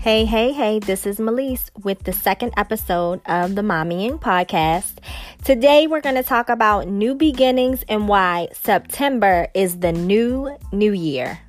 Hey, 0.00 0.24
hey, 0.24 0.52
hey, 0.52 0.78
this 0.78 1.04
is 1.04 1.18
Melise 1.18 1.68
with 1.84 2.04
the 2.04 2.14
second 2.14 2.54
episode 2.56 3.20
of 3.26 3.54
the 3.54 3.60
Mommying 3.60 4.18
Podcast. 4.18 4.94
Today 5.44 5.86
we're 5.86 6.00
going 6.00 6.14
to 6.14 6.22
talk 6.22 6.48
about 6.48 6.88
new 6.88 7.14
beginnings 7.14 7.84
and 7.86 8.08
why 8.08 8.48
September 8.54 9.48
is 9.52 9.80
the 9.80 9.92
new 9.92 10.56
new 10.72 10.94
year. 10.94 11.40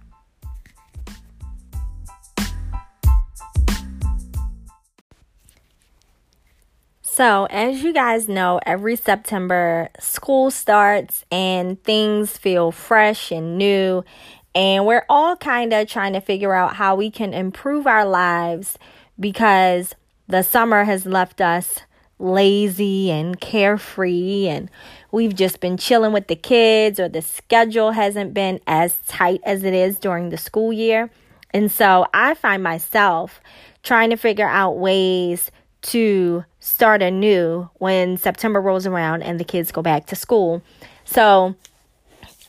So, 7.02 7.46
as 7.50 7.83
you 7.83 7.93
guys 7.93 8.28
know, 8.28 8.60
every 8.65 8.97
September 8.97 9.89
school 9.97 10.52
starts 10.52 11.24
and 11.32 11.82
things 11.86 12.38
feel 12.38 12.74
fresh 12.74 13.32
and 13.32 13.57
new 13.57 14.04
and 14.54 14.86
we're 14.86 15.05
all 15.10 15.36
kind 15.36 15.73
of 15.73 15.87
trying 15.87 16.14
to 16.14 16.21
figure 16.21 16.54
out 16.54 16.75
how 16.75 16.96
we 16.96 17.09
can 17.09 17.33
improve 17.33 17.87
our 17.87 18.05
lives 18.05 18.78
because 19.19 19.96
the 20.28 20.43
summer 20.43 20.83
has 20.83 21.05
left 21.05 21.42
us 21.42 21.79
lazy 22.19 23.09
and 23.09 23.42
carefree 23.42 24.47
and 24.47 24.69
we've 25.11 25.36
just 25.36 25.59
been 25.59 25.75
chilling 25.75 26.14
with 26.14 26.28
the 26.28 26.36
kids 26.36 27.00
or 27.00 27.09
the 27.09 27.21
schedule 27.21 27.92
hasn't 27.92 28.33
been 28.33 28.59
as 28.68 28.95
tight 29.07 29.42
as 29.43 29.64
it 29.64 29.73
is 29.73 29.97
during 29.97 30.29
the 30.29 30.37
school 30.37 30.71
year. 30.71 31.09
And 31.54 31.71
so 31.71 32.06
I 32.14 32.33
find 32.36 32.61
myself 32.64 33.42
trying 33.83 34.11
to 34.11 34.17
figure 34.17 34.47
out 34.47 34.78
ways 34.78 35.52
to 35.81 36.45
start 36.59 37.02
anew 37.02 37.67
when 37.80 38.17
September 38.17 38.61
rolls 38.61 38.86
around 38.86 39.23
and 39.23 39.39
the 39.39 39.44
kids 39.44 39.72
go 39.72 39.81
back 39.81 40.06
to 40.08 40.16
school. 40.16 40.61
So 41.06 41.56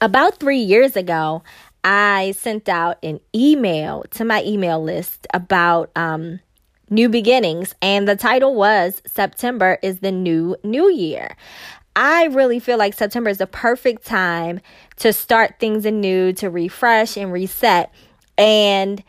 about 0.02 0.38
3 0.38 0.58
years 0.58 0.96
ago, 0.96 1.42
I 1.84 2.32
sent 2.32 2.68
out 2.68 2.98
an 3.02 3.20
email 3.34 4.04
to 4.10 4.24
my 4.24 4.42
email 4.44 4.82
list 4.82 5.26
about 5.34 5.90
um, 5.96 6.40
new 6.90 7.08
beginnings, 7.08 7.74
and 7.82 8.06
the 8.06 8.16
title 8.16 8.54
was 8.54 9.02
September 9.06 9.78
is 9.82 10.00
the 10.00 10.12
New 10.12 10.56
New 10.62 10.90
Year. 10.90 11.36
I 11.94 12.26
really 12.26 12.58
feel 12.58 12.78
like 12.78 12.94
September 12.94 13.30
is 13.30 13.38
the 13.38 13.46
perfect 13.46 14.06
time 14.06 14.60
to 14.96 15.12
start 15.12 15.58
things 15.58 15.84
anew, 15.84 16.32
to 16.34 16.48
refresh 16.48 17.16
and 17.16 17.32
reset. 17.32 17.92
And 18.38 19.02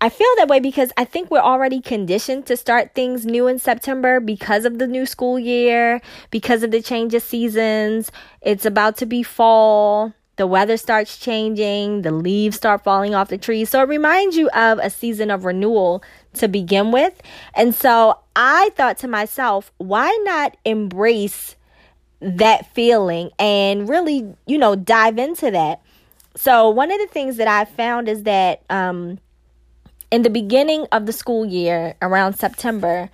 I 0.00 0.08
feel 0.08 0.28
that 0.38 0.48
way 0.48 0.60
because 0.60 0.90
I 0.96 1.04
think 1.04 1.30
we're 1.30 1.40
already 1.40 1.82
conditioned 1.82 2.46
to 2.46 2.56
start 2.56 2.94
things 2.94 3.26
new 3.26 3.46
in 3.46 3.58
September 3.58 4.20
because 4.20 4.64
of 4.64 4.78
the 4.78 4.86
new 4.86 5.04
school 5.04 5.38
year, 5.38 6.00
because 6.30 6.62
of 6.62 6.70
the 6.70 6.80
change 6.80 7.12
of 7.12 7.22
seasons. 7.22 8.10
It's 8.40 8.64
about 8.64 8.96
to 8.98 9.06
be 9.06 9.22
fall 9.22 10.14
the 10.40 10.46
weather 10.46 10.78
starts 10.78 11.18
changing, 11.18 12.00
the 12.00 12.10
leaves 12.10 12.56
start 12.56 12.82
falling 12.82 13.14
off 13.14 13.28
the 13.28 13.36
trees. 13.36 13.68
So 13.68 13.82
it 13.82 13.88
reminds 13.90 14.38
you 14.38 14.48
of 14.54 14.78
a 14.78 14.88
season 14.88 15.30
of 15.30 15.44
renewal 15.44 16.02
to 16.32 16.48
begin 16.48 16.92
with. 16.92 17.20
And 17.52 17.74
so 17.74 18.18
I 18.34 18.70
thought 18.74 18.96
to 19.00 19.06
myself, 19.06 19.70
why 19.76 20.08
not 20.24 20.56
embrace 20.64 21.56
that 22.20 22.72
feeling 22.74 23.28
and 23.38 23.86
really, 23.86 24.34
you 24.46 24.56
know, 24.56 24.74
dive 24.76 25.18
into 25.18 25.50
that? 25.50 25.82
So 26.36 26.70
one 26.70 26.90
of 26.90 26.98
the 27.00 27.08
things 27.08 27.36
that 27.36 27.46
I 27.46 27.66
found 27.66 28.08
is 28.08 28.22
that 28.22 28.62
um, 28.70 29.18
in 30.10 30.22
the 30.22 30.30
beginning 30.30 30.86
of 30.90 31.04
the 31.04 31.12
school 31.12 31.44
year, 31.44 31.96
around 32.00 32.38
September, 32.38 33.10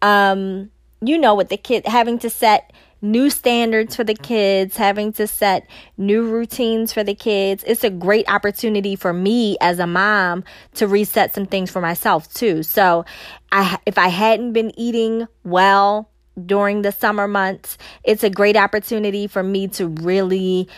um, 0.00 0.70
you 1.02 1.18
know, 1.18 1.34
with 1.34 1.50
the 1.50 1.58
kid 1.58 1.86
having 1.86 2.18
to 2.20 2.30
set 2.30 2.72
new 3.02 3.30
standards 3.30 3.96
for 3.96 4.04
the 4.04 4.14
kids, 4.14 4.76
having 4.76 5.12
to 5.14 5.26
set 5.26 5.66
new 5.96 6.28
routines 6.28 6.92
for 6.92 7.02
the 7.02 7.14
kids. 7.14 7.64
It's 7.66 7.84
a 7.84 7.90
great 7.90 8.30
opportunity 8.30 8.96
for 8.96 9.12
me 9.12 9.56
as 9.60 9.78
a 9.78 9.86
mom 9.86 10.44
to 10.74 10.86
reset 10.86 11.34
some 11.34 11.46
things 11.46 11.70
for 11.70 11.80
myself 11.80 12.32
too. 12.32 12.62
So, 12.62 13.04
I 13.52 13.78
if 13.86 13.98
I 13.98 14.08
hadn't 14.08 14.52
been 14.52 14.72
eating 14.78 15.26
well 15.44 16.08
during 16.46 16.82
the 16.82 16.92
summer 16.92 17.26
months, 17.26 17.78
it's 18.04 18.22
a 18.22 18.30
great 18.30 18.56
opportunity 18.56 19.26
for 19.26 19.42
me 19.42 19.68
to 19.68 19.88
really 19.88 20.68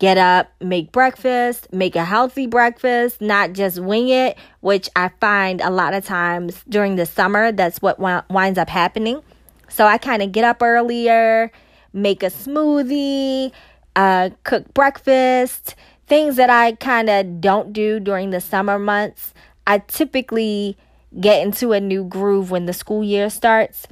get 0.00 0.16
up, 0.16 0.50
make 0.60 0.90
breakfast, 0.92 1.70
make 1.72 1.94
a 1.94 2.04
healthy 2.04 2.46
breakfast, 2.46 3.20
not 3.20 3.52
just 3.52 3.78
wing 3.78 4.08
it, 4.08 4.36
which 4.60 4.88
I 4.96 5.10
find 5.20 5.60
a 5.60 5.70
lot 5.70 5.92
of 5.92 6.06
times 6.06 6.64
during 6.68 6.96
the 6.96 7.04
summer 7.04 7.52
that's 7.52 7.82
what 7.82 8.00
winds 8.00 8.58
up 8.58 8.70
happening. 8.70 9.20
So 9.68 9.86
I 9.86 9.98
kind 9.98 10.22
of 10.22 10.32
get 10.32 10.42
up 10.42 10.62
earlier, 10.62 11.52
make 11.92 12.22
a 12.22 12.26
smoothie, 12.26 13.52
uh, 13.96 14.30
cook 14.44 14.72
breakfast, 14.74 15.74
things 16.06 16.36
that 16.36 16.50
I 16.50 16.72
kind 16.72 17.08
of 17.08 17.40
don't 17.40 17.72
do 17.72 18.00
during 18.00 18.30
the 18.30 18.40
summer 18.40 18.78
months. 18.78 19.32
I 19.66 19.78
typically 19.78 20.76
get 21.18 21.42
into 21.42 21.72
a 21.72 21.80
new 21.80 22.04
groove 22.04 22.50
when 22.50 22.66
the 22.66 22.72
school 22.72 23.02
year 23.02 23.30
starts. 23.30 23.86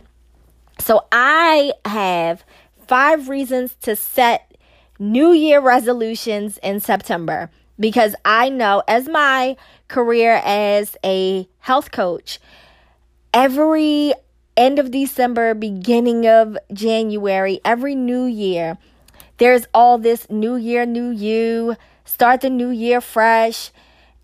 So 0.78 1.06
I 1.10 1.72
have 1.84 2.44
five 2.86 3.28
reasons 3.28 3.74
to 3.82 3.96
set 3.96 4.56
New 4.98 5.32
Year 5.32 5.60
resolutions 5.60 6.58
in 6.58 6.80
September 6.80 7.50
because 7.78 8.14
I 8.24 8.48
know 8.48 8.82
as 8.88 9.08
my 9.08 9.56
career 9.86 10.40
as 10.44 10.96
a 11.04 11.48
health 11.60 11.92
coach, 11.92 12.40
every 13.32 14.12
end 14.58 14.78
of 14.78 14.90
December, 14.90 15.54
beginning 15.54 16.26
of 16.26 16.58
January, 16.72 17.60
every 17.64 17.94
new 17.94 18.24
year, 18.24 18.76
there's 19.38 19.66
all 19.72 19.98
this 19.98 20.28
new 20.28 20.56
year, 20.56 20.84
new 20.84 21.10
you, 21.10 21.76
start 22.04 22.40
the 22.40 22.50
new 22.50 22.70
year 22.70 23.00
fresh. 23.00 23.70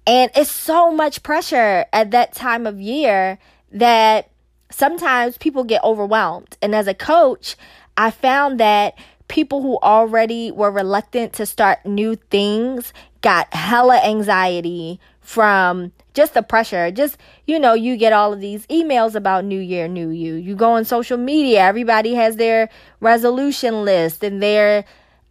And 0.06 0.30
it's 0.34 0.50
so 0.50 0.90
much 0.90 1.22
pressure 1.22 1.86
at 1.92 2.10
that 2.10 2.34
time 2.34 2.66
of 2.66 2.80
year 2.80 3.38
that 3.72 4.28
sometimes 4.70 5.38
people 5.38 5.64
get 5.64 5.82
overwhelmed. 5.84 6.58
And 6.60 6.74
as 6.74 6.88
a 6.88 6.94
coach, 6.94 7.56
I 7.96 8.10
found 8.10 8.58
that 8.60 8.98
people 9.28 9.62
who 9.62 9.78
already 9.82 10.50
were 10.50 10.70
reluctant 10.70 11.32
to 11.34 11.46
start 11.46 11.86
new 11.86 12.16
things 12.16 12.92
got 13.22 13.54
hella 13.54 13.98
anxiety 14.04 15.00
from 15.20 15.92
just 16.14 16.34
the 16.34 16.42
pressure. 16.42 16.90
Just, 16.90 17.18
you 17.46 17.58
know, 17.58 17.74
you 17.74 17.96
get 17.96 18.12
all 18.12 18.32
of 18.32 18.40
these 18.40 18.66
emails 18.68 19.14
about 19.14 19.44
New 19.44 19.60
Year, 19.60 19.88
New 19.88 20.08
You. 20.08 20.34
You 20.34 20.54
go 20.54 20.72
on 20.72 20.84
social 20.84 21.18
media, 21.18 21.60
everybody 21.60 22.14
has 22.14 22.36
their 22.36 22.70
resolution 23.00 23.84
list 23.84 24.22
and 24.24 24.42
their 24.42 24.84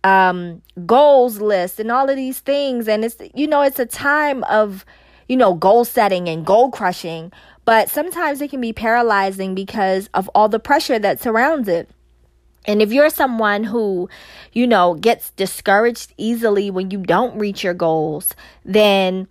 um, 0.04 0.62
goals 0.86 1.40
list 1.40 1.80
and 1.80 1.92
all 1.92 2.10
of 2.10 2.16
these 2.16 2.40
things. 2.40 2.88
And 2.88 3.06
it's, 3.06 3.16
you 3.34 3.48
know, 3.48 3.62
it's 3.62 3.80
a 3.80 3.86
time 3.86 4.44
of, 4.44 4.86
you 5.28 5.38
know, 5.38 5.54
goal 5.54 5.86
setting 5.86 6.28
and 6.28 6.46
goal 6.46 6.70
crushing. 6.70 7.32
But 7.66 7.90
sometimes 7.90 8.42
it 8.42 8.50
can 8.50 8.60
be 8.60 8.74
paralyzing 8.74 9.56
because 9.56 10.10
of 10.14 10.30
all 10.36 10.50
the 10.50 10.60
pressure 10.60 11.00
that 11.00 11.22
surrounds 11.22 11.70
it. 11.70 11.90
And 12.66 12.82
if 12.82 12.92
you're 12.92 13.10
someone 13.10 13.64
who, 13.64 14.10
you 14.52 14.68
know, 14.68 14.96
gets 14.96 15.32
discouraged 15.32 16.14
easily 16.18 16.70
when 16.70 16.92
you 16.92 17.00
don't 17.00 17.38
reach 17.38 17.64
your 17.64 17.74
goals, 17.74 18.34
then 18.64 19.28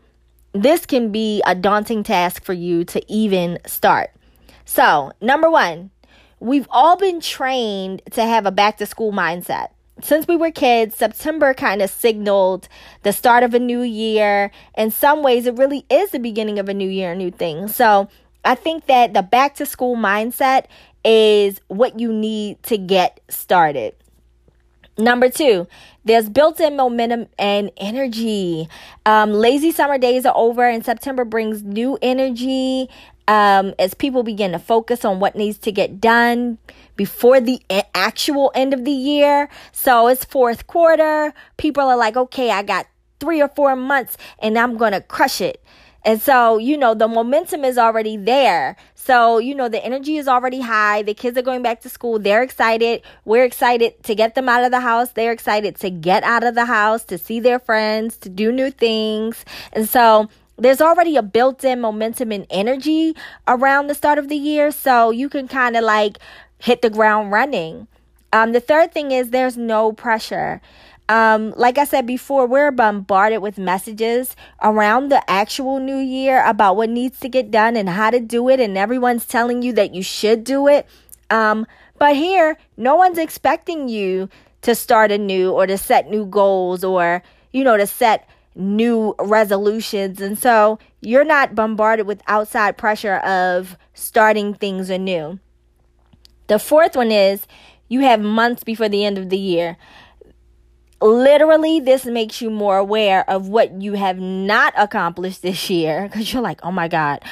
this 0.53 0.87
can 0.87 1.11
be 1.11 1.43
a 1.47 1.55
daunting 1.55 2.03
task 2.03 2.45
for 2.45 2.53
you 2.53 2.85
to 2.85 3.03
even 3.13 3.59
start. 3.67 4.11
So, 4.65 5.13
number 5.21 5.51
one, 5.51 5.91
we've 6.41 6.69
all 6.71 6.97
been 6.97 7.21
trained 7.21 8.03
to 8.13 8.25
have 8.25 8.47
a 8.47 8.51
back 8.51 8.79
to 8.79 8.87
school 8.87 9.13
mindset. 9.13 9.69
Since 10.01 10.27
we 10.27 10.37
were 10.37 10.51
kids, 10.51 10.97
September 10.97 11.55
kind 11.55 11.83
of 11.83 11.91
signaled 11.91 12.69
the 13.03 13.13
start 13.13 13.45
of 13.45 13.55
a 13.55 13.59
new 13.59 13.83
year. 13.83 14.51
In 14.77 14.91
some 14.91 15.23
ways, 15.23 15.47
it 15.47 15.57
really 15.57 15.85
is 15.91 16.11
the 16.11 16.19
beginning 16.19 16.59
of 16.59 16.69
a 16.69 16.75
new 16.75 16.89
year, 16.89 17.13
a 17.13 17.17
new 17.17 17.31
thing. 17.31 17.69
So, 17.69 18.09
I 18.45 18.55
think 18.55 18.87
that 18.87 19.15
the 19.15 19.23
back 19.23 19.55
to 19.57 19.67
school 19.67 19.97
mindset 19.97 20.67
is 21.05 21.61
what 21.69 21.99
you 21.99 22.13
need 22.13 22.63
to 22.65 22.77
get 22.77 23.21
started. 23.29 23.95
Number 24.99 25.31
two, 25.31 25.67
there's 26.05 26.29
built 26.29 26.61
in 26.61 26.77
momentum 26.77 27.27
and 27.39 27.71
energy. 27.77 28.69
Um, 29.07 29.33
lazy 29.33 29.73
summer 29.73 29.99
days 29.99 30.27
are 30.27 30.37
over, 30.37 30.69
and 30.69 30.85
September 30.85 31.25
brings 31.25 31.63
new 31.63 31.99
energy 32.03 32.89
um, 33.29 33.75
as 33.79 33.95
people 33.95 34.23
begin 34.23 34.53
to 34.53 34.59
focus 34.59 35.05
on 35.05 35.21
what 35.21 35.37
needs 35.37 35.59
to 35.59 35.73
get 35.73 36.01
done 36.01 36.59
before 36.97 37.41
the 37.41 37.61
actual 37.95 38.53
end 38.55 38.75
of 38.75 38.85
the 38.85 38.91
year. 38.91 39.49
So 39.73 40.09
it's 40.09 40.25
fourth 40.25 40.67
quarter. 40.67 41.33
People 41.57 41.85
are 41.85 41.97
like, 41.97 42.17
okay, 42.17 42.51
I 42.51 42.63
got 42.63 42.87
three 43.21 43.41
or 43.41 43.49
four 43.49 43.77
months 43.77 44.17
and 44.41 44.59
I'm 44.59 44.77
going 44.77 44.93
to 44.93 45.01
crush 45.01 45.41
it. 45.41 45.63
And 46.05 46.21
so, 46.21 46.59
you 46.59 46.77
know, 46.77 46.95
the 46.95 47.07
momentum 47.07 47.65
is 47.65 47.79
already 47.79 48.17
there. 48.17 48.77
So, 49.05 49.39
you 49.39 49.57
know, 49.57 49.69
the 49.69 49.85
energy 49.85 50.17
is 50.17 50.29
already 50.29 50.61
high. 50.61 51.03
The 51.03 51.13
kids 51.13 51.37
are 51.37 51.43
going 51.43 51.61
back 51.61 51.81
to 51.81 51.89
school. 51.89 52.21
They're 52.21 52.45
excited. 52.45 53.03
We're 53.25 53.43
excited 53.43 54.01
to 54.05 54.15
get 54.15 54.37
them 54.37 54.49
out 54.49 54.63
of 54.63 54.71
the 54.71 54.79
house. 54.79 55.11
They're 55.11 55.33
excited 55.33 55.75
to 55.81 55.91
get 55.91 56.23
out 56.23 56.45
of 56.45 56.55
the 56.55 56.67
house, 56.67 57.05
to 57.07 57.19
see 57.19 57.41
their 57.41 57.59
friends, 57.59 58.17
to 58.19 58.29
do 58.29 58.53
new 58.53 58.71
things. 58.71 59.45
And 59.73 59.89
so, 59.89 60.29
there's 60.57 60.81
already 60.81 61.17
a 61.17 61.23
built 61.23 61.65
in 61.65 61.81
momentum 61.81 62.31
and 62.31 62.47
energy 62.49 63.17
around 63.49 63.89
the 63.89 63.95
start 63.95 64.19
of 64.19 64.29
the 64.29 64.37
year. 64.37 64.71
So, 64.71 65.11
you 65.11 65.29
can 65.29 65.49
kind 65.49 65.77
of 65.77 65.83
like 65.83 66.19
hit 66.59 66.81
the 66.81 66.91
ground 66.91 67.33
running. 67.33 67.89
Um, 68.33 68.53
the 68.53 68.61
third 68.61 68.93
thing 68.93 69.11
is 69.11 69.31
there's 69.31 69.57
no 69.57 69.91
pressure. 69.91 70.61
Um, 71.13 71.53
like 71.59 71.77
I 71.77 71.85
said 71.85 72.07
before, 72.07 72.47
we're 72.47 72.71
bombarded 72.71 73.43
with 73.43 73.59
messages 73.59 74.35
around 74.63 75.11
the 75.11 75.23
actual 75.31 75.79
new 75.79 75.99
year 75.99 76.43
about 76.47 76.77
what 76.77 76.89
needs 76.89 77.21
to 77.21 77.29
get 77.29 77.51
done 77.51 77.77
and 77.77 77.87
how 77.87 78.09
to 78.09 78.19
do 78.19 78.49
it, 78.49 78.61
and 78.61 78.79
everyone's 78.79 79.27
telling 79.27 79.61
you 79.61 79.75
that 79.75 79.95
you 79.95 80.03
should 80.03 80.43
do 80.43 80.69
it. 80.69 80.87
Um, 81.29 81.67
but 81.99 82.17
here, 82.17 82.57
no 82.79 82.97
one's 82.97 83.19
expecting 83.19 83.91
you 83.91 84.31
to 84.63 84.75
start 84.75 85.13
anew 85.13 85.51
or 85.53 85.67
to 85.67 85.77
set 85.77 86.09
new 86.09 86.25
goals 86.25 86.83
or, 86.83 87.23
you 87.53 87.63
know, 87.63 87.77
to 87.77 87.87
set 87.87 88.27
new 88.55 89.15
resolutions. 89.21 90.19
And 90.19 90.39
so 90.39 90.79
you're 91.03 91.25
not 91.25 91.55
bombarded 91.55 92.07
with 92.07 92.23
outside 92.27 92.79
pressure 92.79 93.17
of 93.17 93.77
starting 93.93 94.55
things 94.55 94.89
anew. 94.89 95.39
The 96.47 96.59
fourth 96.59 96.97
one 96.97 97.13
is 97.13 97.47
you 97.89 98.01
have 98.01 98.21
months 98.23 98.65
before 98.65 98.89
the 98.89 99.05
end 99.05 99.19
of 99.19 99.29
the 99.29 99.39
year. 99.39 99.77
Literally, 101.03 101.81
this 101.81 102.05
makes 102.05 102.41
you 102.41 102.49
more 102.49 102.79
aware 102.79 103.29
of 103.29 103.49
what 103.49 103.83
you 103.83 103.95
have 103.95 104.19
not 104.19 104.73
accomplished 104.77 105.43
this 105.43 105.69
year 105.69 106.05
because 106.05 106.33
you're 106.33 106.43
like, 106.43 106.61
oh 106.63 106.71
my 106.71 106.87
God, 106.87 107.23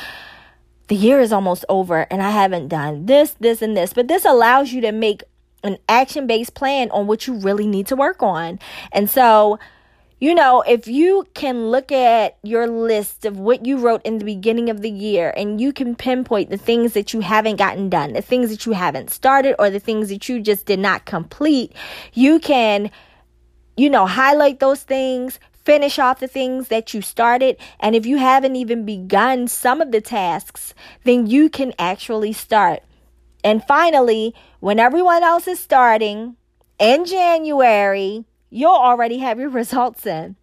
the 0.89 0.97
year 0.97 1.21
is 1.21 1.33
almost 1.33 1.65
over 1.69 2.07
and 2.11 2.21
I 2.21 2.31
haven't 2.31 2.67
done 2.67 3.07
this, 3.07 3.37
this, 3.39 3.63
and 3.63 3.77
this. 3.77 3.93
But 3.93 4.09
this 4.09 4.25
allows 4.25 4.73
you 4.73 4.81
to 4.81 4.91
make 4.91 5.23
an 5.63 5.79
action 5.89 6.27
based 6.27 6.55
plan 6.55 6.91
on 6.91 7.07
what 7.07 7.27
you 7.27 7.35
really 7.35 7.67
need 7.67 7.87
to 7.87 7.97
work 7.97 8.23
on. 8.25 8.59
And 8.91 9.09
so, 9.09 9.59
you 10.19 10.35
know, 10.35 10.63
if 10.63 10.87
you 10.87 11.27
can 11.35 11.71
look 11.71 11.93
at 11.93 12.37
your 12.43 12.67
list 12.67 13.25
of 13.25 13.39
what 13.39 13.65
you 13.65 13.79
wrote 13.79 14.03
in 14.03 14.19
the 14.19 14.25
beginning 14.25 14.69
of 14.69 14.83
the 14.83 14.91
year 14.91 15.33
and 15.37 15.61
you 15.61 15.73
can 15.73 15.95
pinpoint 15.95 16.51
the 16.51 16.59
things 16.59 16.93
that 16.93 17.15
you 17.15 17.21
haven't 17.21 17.57
gotten 17.57 17.89
done, 17.89 18.13
the 18.13 18.21
things 18.21 18.51
that 18.51 18.67
you 18.67 18.73
haven't 18.73 19.11
started, 19.11 19.55
or 19.59 19.71
the 19.71 19.81
things 19.81 20.09
that 20.09 20.29
you 20.29 20.41
just 20.41 20.67
did 20.67 20.79
not 20.79 21.07
complete, 21.07 21.73
you 22.13 22.39
can, 22.39 22.91
you 23.81 23.89
know, 23.89 24.05
highlight 24.05 24.61
those 24.61 24.83
things, 24.83 25.41
finish 25.65 25.99
off 25.99 26.21
the 26.21 26.29
things 26.29 26.69
that 26.69 26.93
you 26.93 27.01
started. 27.01 27.57
And 27.81 27.97
if 27.97 28.05
you 28.05 28.19
haven't 28.19 28.57
even 28.57 28.85
begun 28.85 29.49
some 29.49 29.81
of 29.81 29.91
the 29.91 30.03
tasks, 30.03 30.75
then 31.05 31.27
you 31.27 31.49
can 31.49 31.73
actually 31.79 32.35
start. 32.35 32.83
And 33.43 33.65
finally, 33.65 34.35
when 34.61 34.79
everyone 34.79 35.23
else 35.23 35.49
is 35.49 35.59
starting 35.59 36.37
in 36.79 37.07
January, 37.07 38.27
you'll 38.51 38.71
already 38.71 39.19
have 39.21 39.41
your 39.41 39.49
results 39.63 40.05
in. 40.05 40.37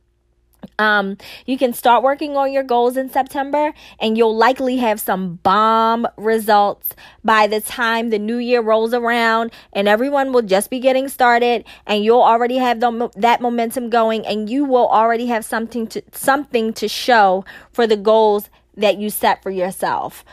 Um, 0.80 1.18
you 1.46 1.58
can 1.58 1.74
start 1.74 2.04
working 2.04 2.38
on 2.38 2.52
your 2.52 2.64
goals 2.64 2.98
in 2.98 3.10
September 3.10 3.74
and 4.00 4.18
you'll 4.18 4.36
likely 4.36 4.78
have 4.78 5.00
some 5.00 5.36
bomb 5.36 6.08
results 6.18 6.94
by 7.24 7.48
the 7.48 7.62
time 7.62 8.10
the 8.10 8.20
new 8.20 8.38
year 8.38 8.62
rolls 8.62 8.94
around 8.94 9.52
and 9.74 9.88
everyone 9.88 10.34
will 10.34 10.44
just 10.44 10.70
be 10.70 10.80
getting 10.80 11.10
started 11.10 11.66
and 11.88 12.04
you'll 12.04 12.22
already 12.22 12.58
have 12.58 12.80
the, 12.80 13.10
that 13.16 13.42
momentum 13.42 13.90
going 13.90 14.26
and 14.26 14.50
you 14.50 14.66
will 14.66 14.88
already 14.90 15.26
have 15.28 15.44
something 15.44 15.88
to 15.88 16.02
something 16.12 16.74
to 16.74 16.88
show 16.88 17.44
for 17.72 17.88
the 17.88 17.98
goals 17.98 18.50
that 18.76 18.98
you 18.98 19.10
set 19.10 19.42
for 19.42 19.50
yourself. 19.50 20.24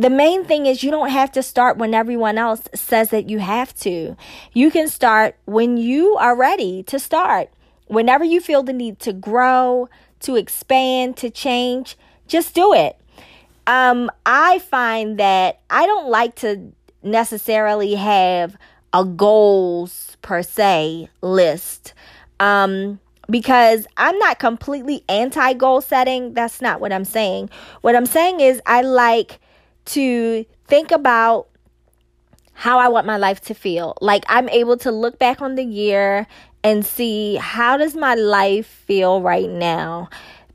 The 0.00 0.10
main 0.10 0.44
thing 0.44 0.64
is 0.66 0.82
you 0.82 0.90
don't 0.90 1.10
have 1.10 1.30
to 1.32 1.42
start 1.42 1.76
when 1.76 1.92
everyone 1.92 2.38
else 2.38 2.62
says 2.74 3.10
that 3.10 3.28
you 3.28 3.38
have 3.38 3.74
to. 3.80 4.16
You 4.52 4.70
can 4.70 4.88
start 4.88 5.36
when 5.44 5.76
you 5.76 6.16
are 6.16 6.34
ready 6.34 6.82
to 6.84 6.98
start. 6.98 7.50
Whenever 7.90 8.22
you 8.24 8.40
feel 8.40 8.62
the 8.62 8.72
need 8.72 9.00
to 9.00 9.12
grow, 9.12 9.88
to 10.20 10.36
expand, 10.36 11.16
to 11.16 11.28
change, 11.28 11.96
just 12.28 12.54
do 12.54 12.72
it. 12.72 12.96
Um, 13.66 14.10
I 14.24 14.60
find 14.60 15.18
that 15.18 15.60
I 15.68 15.86
don't 15.86 16.08
like 16.08 16.36
to 16.36 16.72
necessarily 17.02 17.96
have 17.96 18.56
a 18.92 19.04
goals 19.04 20.16
per 20.22 20.42
se 20.42 21.08
list. 21.20 21.94
Um, 22.38 23.00
because 23.28 23.86
I'm 23.96 24.18
not 24.18 24.38
completely 24.38 25.02
anti 25.08 25.52
goal 25.54 25.80
setting. 25.80 26.34
That's 26.34 26.60
not 26.60 26.80
what 26.80 26.92
I'm 26.92 27.04
saying. 27.04 27.50
What 27.80 27.96
I'm 27.96 28.06
saying 28.06 28.40
is 28.40 28.60
I 28.66 28.82
like 28.82 29.40
to 29.86 30.44
think 30.66 30.90
about 30.90 31.48
how 32.52 32.78
I 32.78 32.88
want 32.88 33.06
my 33.06 33.16
life 33.16 33.40
to 33.42 33.54
feel. 33.54 33.96
Like 34.00 34.24
I'm 34.28 34.48
able 34.50 34.76
to 34.78 34.92
look 34.92 35.18
back 35.18 35.40
on 35.40 35.54
the 35.54 35.64
year 35.64 36.26
and 36.62 36.84
see 36.84 37.36
how 37.36 37.76
does 37.76 37.94
my 37.94 38.14
life 38.14 38.66
feel 38.66 39.22
right 39.22 39.48
now 39.48 40.08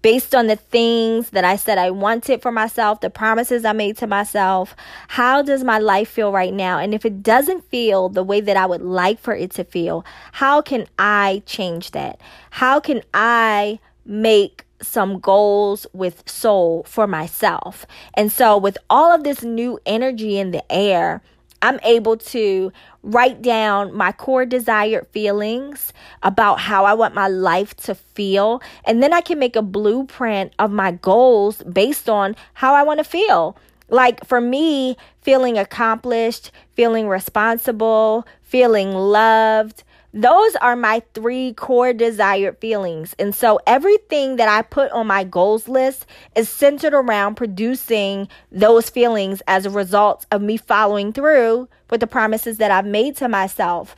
based 0.05 0.35
on 0.35 0.45
the 0.45 0.55
things 0.55 1.31
that 1.31 1.43
I 1.43 1.55
said 1.55 1.79
I 1.79 1.89
wanted 1.89 2.43
for 2.43 2.51
myself, 2.51 3.01
the 3.01 3.09
promises 3.09 3.65
I 3.65 3.73
made 3.73 3.97
to 3.97 4.05
myself. 4.05 4.75
How 5.07 5.41
does 5.41 5.63
my 5.63 5.79
life 5.79 6.07
feel 6.09 6.31
right 6.31 6.53
now? 6.53 6.77
And 6.77 6.93
if 6.93 7.05
it 7.05 7.23
doesn't 7.23 7.67
feel 7.71 8.09
the 8.09 8.21
way 8.21 8.39
that 8.39 8.55
I 8.55 8.67
would 8.67 8.83
like 8.83 9.19
for 9.19 9.33
it 9.33 9.49
to 9.53 9.63
feel, 9.63 10.05
how 10.31 10.61
can 10.61 10.85
I 10.99 11.41
change 11.47 11.89
that? 11.91 12.21
How 12.51 12.79
can 12.79 13.01
I 13.15 13.79
make 14.05 14.67
some 14.79 15.17
goals 15.19 15.87
with 15.91 16.21
soul 16.29 16.83
for 16.83 17.07
myself? 17.07 17.87
And 18.13 18.31
so, 18.31 18.59
with 18.59 18.77
all 18.91 19.11
of 19.11 19.23
this 19.23 19.41
new 19.41 19.79
energy 19.87 20.37
in 20.37 20.51
the 20.51 20.71
air, 20.71 21.23
I'm 21.65 21.79
able 21.81 22.15
to 22.17 22.71
write 23.01 23.41
down 23.41 23.91
my 23.91 24.11
core 24.11 24.45
desired 24.45 25.07
feelings 25.07 25.93
about 26.21 26.59
how 26.59 26.85
I 26.85 26.93
want 26.93 27.15
my 27.15 27.27
life 27.27 27.75
to 27.77 27.95
feel. 27.95 28.61
And 28.83 29.01
then 29.01 29.13
I 29.13 29.21
can 29.21 29.39
make 29.39 29.55
a 29.55 29.63
blueprint 29.63 30.53
of 30.59 30.69
my 30.69 30.91
goals 30.91 31.63
based 31.63 32.07
on 32.07 32.35
how 32.53 32.75
I 32.75 32.83
want 32.83 32.99
to 32.99 33.03
feel. 33.03 33.57
Like 33.89 34.23
for 34.27 34.39
me, 34.39 34.95
feeling 35.21 35.57
accomplished, 35.57 36.51
feeling 36.75 37.07
responsible, 37.07 38.27
feeling 38.43 38.91
loved, 38.91 39.83
those 40.15 40.55
are 40.55 40.77
my 40.77 41.03
three 41.13 41.51
core 41.53 41.91
desired 41.91 42.57
feelings. 42.59 43.13
And 43.19 43.35
so 43.35 43.59
everything 43.67 44.37
that 44.37 44.47
I 44.47 44.61
put 44.61 44.89
on 44.93 45.07
my 45.07 45.25
goals 45.25 45.67
list 45.67 46.05
is 46.35 46.47
centered 46.47 46.93
around 46.93 47.35
producing 47.35 48.29
those 48.49 48.89
feelings 48.89 49.41
as 49.45 49.65
a 49.65 49.69
result 49.69 50.25
of 50.31 50.41
me 50.41 50.55
following 50.55 51.11
through 51.11 51.67
with 51.89 51.99
the 51.99 52.07
promises 52.07 52.59
that 52.59 52.71
I've 52.71 52.85
made 52.85 53.17
to 53.17 53.27
myself. 53.27 53.97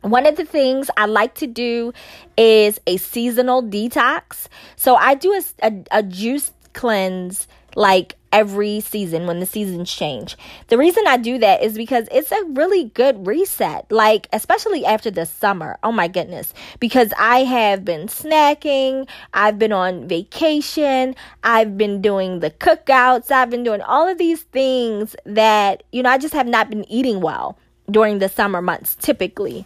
One 0.00 0.26
of 0.26 0.34
the 0.34 0.44
things 0.44 0.90
I 0.96 1.06
like 1.06 1.34
to 1.36 1.46
do 1.46 1.92
is 2.36 2.80
a 2.88 2.96
seasonal 2.96 3.62
detox. 3.62 4.48
So 4.74 4.96
I 4.96 5.14
do 5.14 5.32
a, 5.32 5.42
a, 5.62 5.84
a 5.92 6.02
juice 6.02 6.52
cleanse 6.72 7.46
like 7.76 8.15
every 8.32 8.80
season 8.80 9.26
when 9.26 9.40
the 9.40 9.46
seasons 9.46 9.92
change. 9.92 10.36
The 10.68 10.78
reason 10.78 11.04
I 11.06 11.16
do 11.16 11.38
that 11.38 11.62
is 11.62 11.76
because 11.76 12.08
it's 12.10 12.32
a 12.32 12.44
really 12.50 12.84
good 12.84 13.26
reset, 13.26 13.90
like, 13.90 14.28
especially 14.32 14.84
after 14.84 15.10
the 15.10 15.26
summer. 15.26 15.78
Oh 15.82 15.92
my 15.92 16.08
goodness. 16.08 16.52
Because 16.80 17.12
I 17.18 17.44
have 17.44 17.84
been 17.84 18.08
snacking, 18.08 19.08
I've 19.32 19.58
been 19.58 19.72
on 19.72 20.08
vacation, 20.08 21.14
I've 21.42 21.78
been 21.78 22.00
doing 22.02 22.40
the 22.40 22.50
cookouts, 22.50 23.30
I've 23.30 23.50
been 23.50 23.64
doing 23.64 23.80
all 23.80 24.08
of 24.08 24.18
these 24.18 24.42
things 24.42 25.16
that, 25.24 25.82
you 25.92 26.02
know, 26.02 26.10
I 26.10 26.18
just 26.18 26.34
have 26.34 26.46
not 26.46 26.68
been 26.70 26.90
eating 26.90 27.20
well 27.20 27.58
during 27.90 28.18
the 28.18 28.28
summer 28.28 28.60
months 28.60 28.96
typically. 28.96 29.64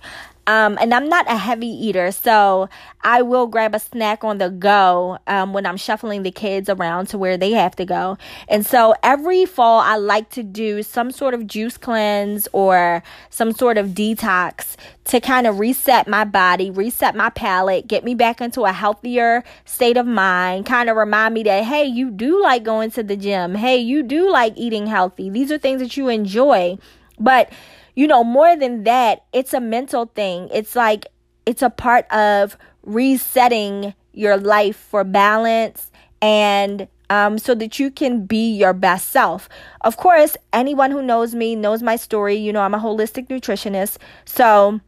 Um, 0.50 0.78
and 0.80 0.92
I'm 0.92 1.08
not 1.08 1.30
a 1.30 1.36
heavy 1.36 1.68
eater, 1.68 2.10
so 2.10 2.68
I 3.02 3.22
will 3.22 3.46
grab 3.46 3.72
a 3.72 3.78
snack 3.78 4.24
on 4.24 4.38
the 4.38 4.50
go 4.50 5.16
um, 5.28 5.52
when 5.52 5.64
I'm 5.64 5.76
shuffling 5.76 6.24
the 6.24 6.32
kids 6.32 6.68
around 6.68 7.06
to 7.10 7.18
where 7.18 7.36
they 7.36 7.52
have 7.52 7.76
to 7.76 7.84
go. 7.84 8.18
And 8.48 8.66
so 8.66 8.96
every 9.04 9.46
fall, 9.46 9.78
I 9.78 9.94
like 9.94 10.28
to 10.30 10.42
do 10.42 10.82
some 10.82 11.12
sort 11.12 11.34
of 11.34 11.46
juice 11.46 11.76
cleanse 11.76 12.48
or 12.52 13.04
some 13.28 13.52
sort 13.52 13.78
of 13.78 13.90
detox 13.90 14.74
to 15.04 15.20
kind 15.20 15.46
of 15.46 15.60
reset 15.60 16.08
my 16.08 16.24
body, 16.24 16.68
reset 16.68 17.14
my 17.14 17.30
palate, 17.30 17.86
get 17.86 18.02
me 18.02 18.16
back 18.16 18.40
into 18.40 18.62
a 18.62 18.72
healthier 18.72 19.44
state 19.66 19.96
of 19.96 20.04
mind, 20.04 20.66
kind 20.66 20.90
of 20.90 20.96
remind 20.96 21.32
me 21.32 21.44
that, 21.44 21.62
hey, 21.62 21.84
you 21.84 22.10
do 22.10 22.42
like 22.42 22.64
going 22.64 22.90
to 22.90 23.04
the 23.04 23.16
gym. 23.16 23.54
Hey, 23.54 23.76
you 23.76 24.02
do 24.02 24.28
like 24.28 24.54
eating 24.56 24.88
healthy. 24.88 25.30
These 25.30 25.52
are 25.52 25.58
things 25.58 25.80
that 25.80 25.96
you 25.96 26.08
enjoy. 26.08 26.76
But 27.20 27.52
you 28.00 28.06
know, 28.06 28.24
more 28.24 28.56
than 28.56 28.84
that, 28.84 29.26
it's 29.34 29.52
a 29.52 29.60
mental 29.60 30.06
thing. 30.06 30.48
It's 30.54 30.74
like 30.74 31.06
it's 31.44 31.60
a 31.60 31.68
part 31.68 32.10
of 32.10 32.56
resetting 32.82 33.92
your 34.14 34.38
life 34.38 34.76
for 34.76 35.04
balance 35.04 35.90
and 36.22 36.88
um, 37.10 37.36
so 37.36 37.54
that 37.56 37.78
you 37.78 37.90
can 37.90 38.24
be 38.24 38.54
your 38.54 38.72
best 38.72 39.10
self. 39.10 39.50
Of 39.82 39.98
course, 39.98 40.34
anyone 40.50 40.90
who 40.92 41.02
knows 41.02 41.34
me 41.34 41.54
knows 41.54 41.82
my 41.82 41.96
story. 41.96 42.36
You 42.36 42.54
know, 42.54 42.62
I'm 42.62 42.72
a 42.72 42.78
holistic 42.78 43.28
nutritionist. 43.28 43.98
So, 44.24 44.80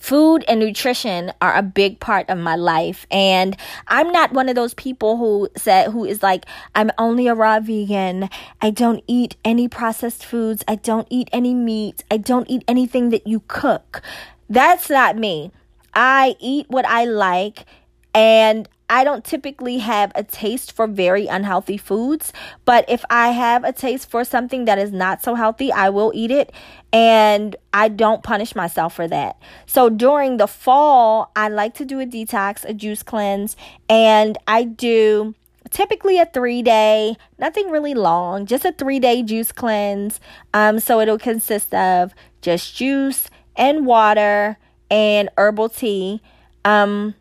food 0.00 0.44
and 0.48 0.58
nutrition 0.58 1.32
are 1.40 1.54
a 1.54 1.62
big 1.62 2.00
part 2.00 2.28
of 2.30 2.38
my 2.38 2.56
life 2.56 3.06
and 3.10 3.56
i'm 3.86 4.10
not 4.10 4.32
one 4.32 4.48
of 4.48 4.54
those 4.54 4.74
people 4.74 5.18
who 5.18 5.48
said 5.56 5.90
who 5.90 6.04
is 6.04 6.22
like 6.22 6.46
i'm 6.74 6.90
only 6.98 7.28
a 7.28 7.34
raw 7.34 7.60
vegan. 7.60 8.28
I 8.60 8.70
don't 8.70 9.04
eat 9.06 9.36
any 9.44 9.68
processed 9.68 10.24
foods. 10.24 10.64
I 10.66 10.76
don't 10.76 11.06
eat 11.10 11.28
any 11.32 11.54
meat 11.54 12.02
i 12.10 12.16
don't 12.16 12.48
eat 12.50 12.64
anything 12.66 13.10
that 13.10 13.26
you 13.26 13.42
cook. 13.46 14.02
That's 14.48 14.90
not 14.90 15.16
me. 15.16 15.52
I 15.94 16.34
eat 16.40 16.66
what 16.68 16.86
i 16.86 17.04
like 17.04 17.66
and 18.14 18.68
I 18.90 19.04
don't 19.04 19.24
typically 19.24 19.78
have 19.78 20.10
a 20.16 20.24
taste 20.24 20.72
for 20.72 20.88
very 20.88 21.28
unhealthy 21.28 21.76
foods, 21.76 22.32
but 22.64 22.84
if 22.88 23.04
I 23.08 23.28
have 23.28 23.62
a 23.62 23.72
taste 23.72 24.10
for 24.10 24.24
something 24.24 24.64
that 24.64 24.78
is 24.78 24.90
not 24.92 25.22
so 25.22 25.36
healthy, 25.36 25.72
I 25.72 25.90
will 25.90 26.10
eat 26.14 26.32
it 26.32 26.52
and 26.92 27.54
I 27.72 27.88
don't 27.88 28.24
punish 28.24 28.56
myself 28.56 28.94
for 28.94 29.06
that. 29.06 29.40
So 29.66 29.88
during 29.88 30.38
the 30.38 30.48
fall, 30.48 31.30
I 31.36 31.48
like 31.48 31.74
to 31.74 31.84
do 31.84 32.00
a 32.00 32.04
detox, 32.04 32.64
a 32.64 32.74
juice 32.74 33.04
cleanse, 33.04 33.56
and 33.88 34.36
I 34.48 34.64
do 34.64 35.36
typically 35.70 36.18
a 36.18 36.26
three 36.26 36.60
day, 36.60 37.16
nothing 37.38 37.70
really 37.70 37.94
long, 37.94 38.44
just 38.44 38.64
a 38.64 38.72
three 38.72 38.98
day 38.98 39.22
juice 39.22 39.52
cleanse. 39.52 40.18
Um, 40.52 40.80
so 40.80 41.00
it'll 41.00 41.16
consist 41.16 41.72
of 41.74 42.12
just 42.42 42.74
juice 42.74 43.30
and 43.54 43.86
water 43.86 44.58
and 44.90 45.28
herbal 45.38 45.68
tea. 45.68 46.20
Um, 46.64 47.14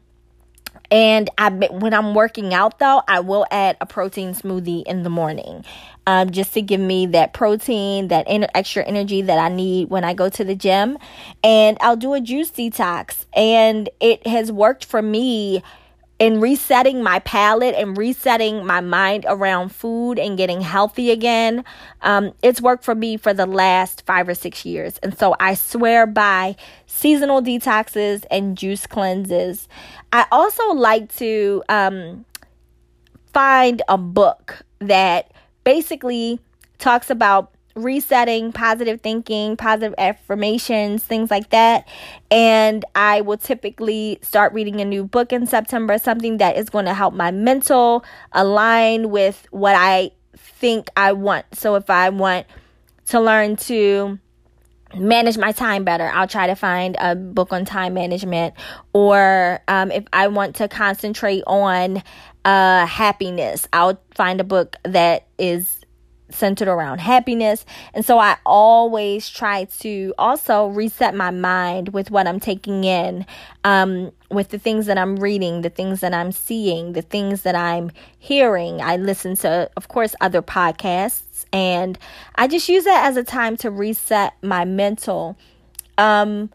and 0.92 1.30
I 1.38 1.50
when 1.50 1.94
I'm 1.94 2.14
working 2.14 2.54
out 2.54 2.80
though, 2.80 3.02
I 3.08 3.20
will 3.20 3.46
add 3.52 3.78
a 3.80 3.86
protein 3.86 4.34
smoothie 4.34 4.84
in 4.86 5.04
the 5.04 5.10
morning, 5.10 5.66
um, 6.08 6.32
just 6.32 6.54
to 6.56 6.62
give 6.62 6.80
me 6.80 7.08
that 7.08 7.34
protein, 7.34 8.08
that 8.08 8.26
extra 8.28 8.84
energy 8.84 9.22
that 9.22 9.38
I 9.38 9.50
need 9.50 9.90
when 9.90 10.04
I 10.04 10.14
go 10.14 10.30
to 10.30 10.44
the 10.44 10.56
gym. 10.56 10.98
And 11.44 11.78
I'll 11.82 11.98
do 11.98 12.14
a 12.14 12.22
juice 12.22 12.52
detox, 12.52 13.26
and 13.34 13.90
it 14.00 14.26
has 14.26 14.52
worked 14.52 14.86
for 14.86 15.02
me 15.02 15.64
in 16.20 16.42
resetting 16.42 17.02
my 17.02 17.20
palate 17.20 17.76
and 17.76 17.98
resetting 17.98 18.66
my 18.66 18.82
mind 18.82 19.26
around 19.28 19.70
food 19.70 20.20
and 20.20 20.38
getting 20.38 20.60
healthy 20.60 21.12
again, 21.12 21.64
um, 22.02 22.34
it's 22.44 22.62
worked 22.62 22.84
for 22.84 22.94
me 22.94 23.16
for 23.16 23.34
the 23.34 23.46
last 23.46 24.06
five 24.06 24.28
or 24.28 24.36
six 24.36 24.66
years. 24.66 24.98
And 24.98 25.18
so 25.18 25.34
I 25.40 25.54
swear 25.54 26.06
by 26.06 26.58
seasonal 26.86 27.42
detoxes 27.42 28.26
and 28.30 28.58
juice 28.58 28.86
cleanses. 28.86 29.70
I 30.12 30.26
also 30.30 30.74
like 30.74 31.16
to 31.16 31.64
um, 31.70 32.26
find 33.34 33.82
a 33.88 33.98
book 33.98 34.62
that 34.80 35.32
basically 35.64 36.40
talks 36.80 37.10
about 37.10 37.54
resetting, 37.76 38.52
positive 38.52 39.02
thinking, 39.02 39.56
positive 39.56 39.96
affirmations, 39.98 41.04
things 41.04 41.32
like 41.32 41.50
that. 41.50 41.88
And 42.32 42.84
I 42.96 43.22
will 43.22 43.38
typically 43.38 44.20
start 44.22 44.54
reading 44.54 44.82
a 44.82 44.86
new 44.86 45.04
book 45.04 45.32
in 45.32 45.48
September, 45.48 45.98
something 45.98 46.38
that 46.38 46.58
is 46.58 46.70
going 46.70 46.86
to 46.86 46.94
help 46.94 47.14
my 47.14 47.32
mental 47.32 48.04
align 48.32 49.10
with 49.10 49.48
what 49.52 49.76
I 49.76 50.12
think 50.36 50.90
I 50.96 51.14
want. 51.14 51.46
So 51.54 51.76
if 51.76 51.90
I 51.90 52.10
want 52.10 52.48
to 53.08 53.20
learn 53.20 53.56
to 53.56 54.20
manage 54.96 55.38
my 55.38 55.52
time 55.52 55.84
better 55.84 56.10
i'll 56.14 56.28
try 56.28 56.48
to 56.48 56.56
find 56.56 56.96
a 57.00 57.16
book 57.16 57.54
on 57.54 57.64
time 57.64 57.94
management 57.94 58.56
or 58.92 59.62
um, 59.68 59.92
if 59.92 60.04
i 60.14 60.28
want 60.28 60.56
to 60.56 60.68
concentrate 60.68 61.44
on 61.46 62.02
uh, 62.46 62.86
happiness 62.88 63.68
i'll 63.72 64.02
find 64.16 64.42
a 64.42 64.44
book 64.44 64.78
that 64.84 65.28
is 65.38 65.79
centered 66.32 66.68
around 66.68 67.00
happiness. 67.00 67.66
And 67.94 68.06
so 68.06 68.20
I 68.20 68.38
always 68.46 69.30
try 69.30 69.66
to 69.80 70.14
also 70.18 70.68
reset 70.68 71.16
my 71.16 71.32
mind 71.32 71.90
with 71.90 72.12
what 72.12 72.28
I'm 72.28 72.40
taking 72.40 72.84
in, 72.84 73.26
um, 73.64 74.12
with 74.30 74.50
the 74.50 74.60
things 74.60 74.86
that 74.86 74.98
I'm 74.98 75.18
reading, 75.18 75.62
the 75.62 75.70
things 75.70 76.02
that 76.02 76.14
I'm 76.14 76.32
seeing, 76.32 76.94
the 76.94 77.02
things 77.02 77.42
that 77.44 77.56
I'm 77.56 77.92
hearing. 78.18 78.82
I 78.82 78.98
listen 78.98 79.36
to, 79.38 79.70
of 79.76 79.88
course, 79.88 80.16
other 80.22 80.42
podcasts, 80.42 81.46
and 81.52 81.98
I 82.36 82.48
just 82.48 82.70
use 82.70 82.84
that 82.84 83.06
as 83.08 83.18
a 83.18 83.24
time 83.24 83.58
to 83.58 83.72
reset 83.72 84.34
my 84.44 84.66
mental. 84.66 85.38
Um, 85.98 86.52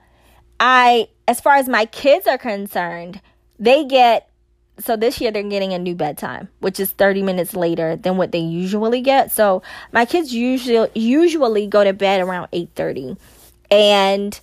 I, 0.60 1.08
as 1.26 1.40
far 1.40 1.54
as 1.56 1.68
my 1.68 1.86
kids 1.86 2.26
are 2.26 2.38
concerned, 2.38 3.20
they 3.58 3.84
get 3.84 4.30
so 4.78 4.96
this 4.96 5.20
year 5.20 5.30
they're 5.30 5.42
getting 5.42 5.72
a 5.72 5.78
new 5.78 5.94
bedtime, 5.94 6.48
which 6.60 6.80
is 6.80 6.90
30 6.92 7.22
minutes 7.22 7.54
later 7.54 7.96
than 7.96 8.16
what 8.16 8.32
they 8.32 8.38
usually 8.38 9.00
get. 9.00 9.30
So 9.32 9.62
my 9.92 10.04
kids 10.04 10.34
usually 10.34 10.90
usually 10.94 11.66
go 11.66 11.84
to 11.84 11.92
bed 11.92 12.20
around 12.20 12.48
8:30. 12.52 13.16
And 13.70 14.38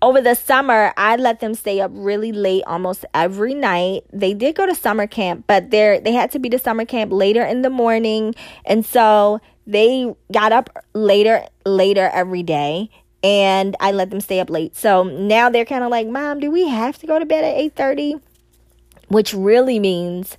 over 0.00 0.20
the 0.20 0.34
summer, 0.34 0.92
I 0.96 1.16
let 1.16 1.40
them 1.40 1.54
stay 1.54 1.80
up 1.80 1.90
really 1.94 2.32
late 2.32 2.64
almost 2.66 3.04
every 3.14 3.54
night. 3.54 4.04
They 4.12 4.34
did 4.34 4.56
go 4.56 4.66
to 4.66 4.74
summer 4.74 5.06
camp, 5.06 5.44
but 5.46 5.70
they 5.70 6.00
they 6.02 6.12
had 6.12 6.30
to 6.32 6.38
be 6.38 6.48
to 6.50 6.58
summer 6.58 6.84
camp 6.84 7.12
later 7.12 7.42
in 7.42 7.62
the 7.62 7.70
morning, 7.70 8.34
and 8.64 8.84
so 8.84 9.40
they 9.66 10.12
got 10.32 10.52
up 10.52 10.70
later 10.94 11.44
later 11.64 12.10
every 12.12 12.42
day 12.42 12.90
and 13.22 13.76
I 13.78 13.92
let 13.92 14.10
them 14.10 14.20
stay 14.20 14.40
up 14.40 14.50
late. 14.50 14.74
So 14.74 15.04
now 15.04 15.48
they're 15.48 15.64
kind 15.64 15.84
of 15.84 15.90
like, 15.90 16.08
"Mom, 16.08 16.40
do 16.40 16.50
we 16.50 16.66
have 16.68 16.98
to 16.98 17.06
go 17.06 17.18
to 17.18 17.26
bed 17.26 17.44
at 17.44 17.56
8:30?" 17.56 18.20
Which 19.12 19.34
really 19.34 19.78
means 19.78 20.38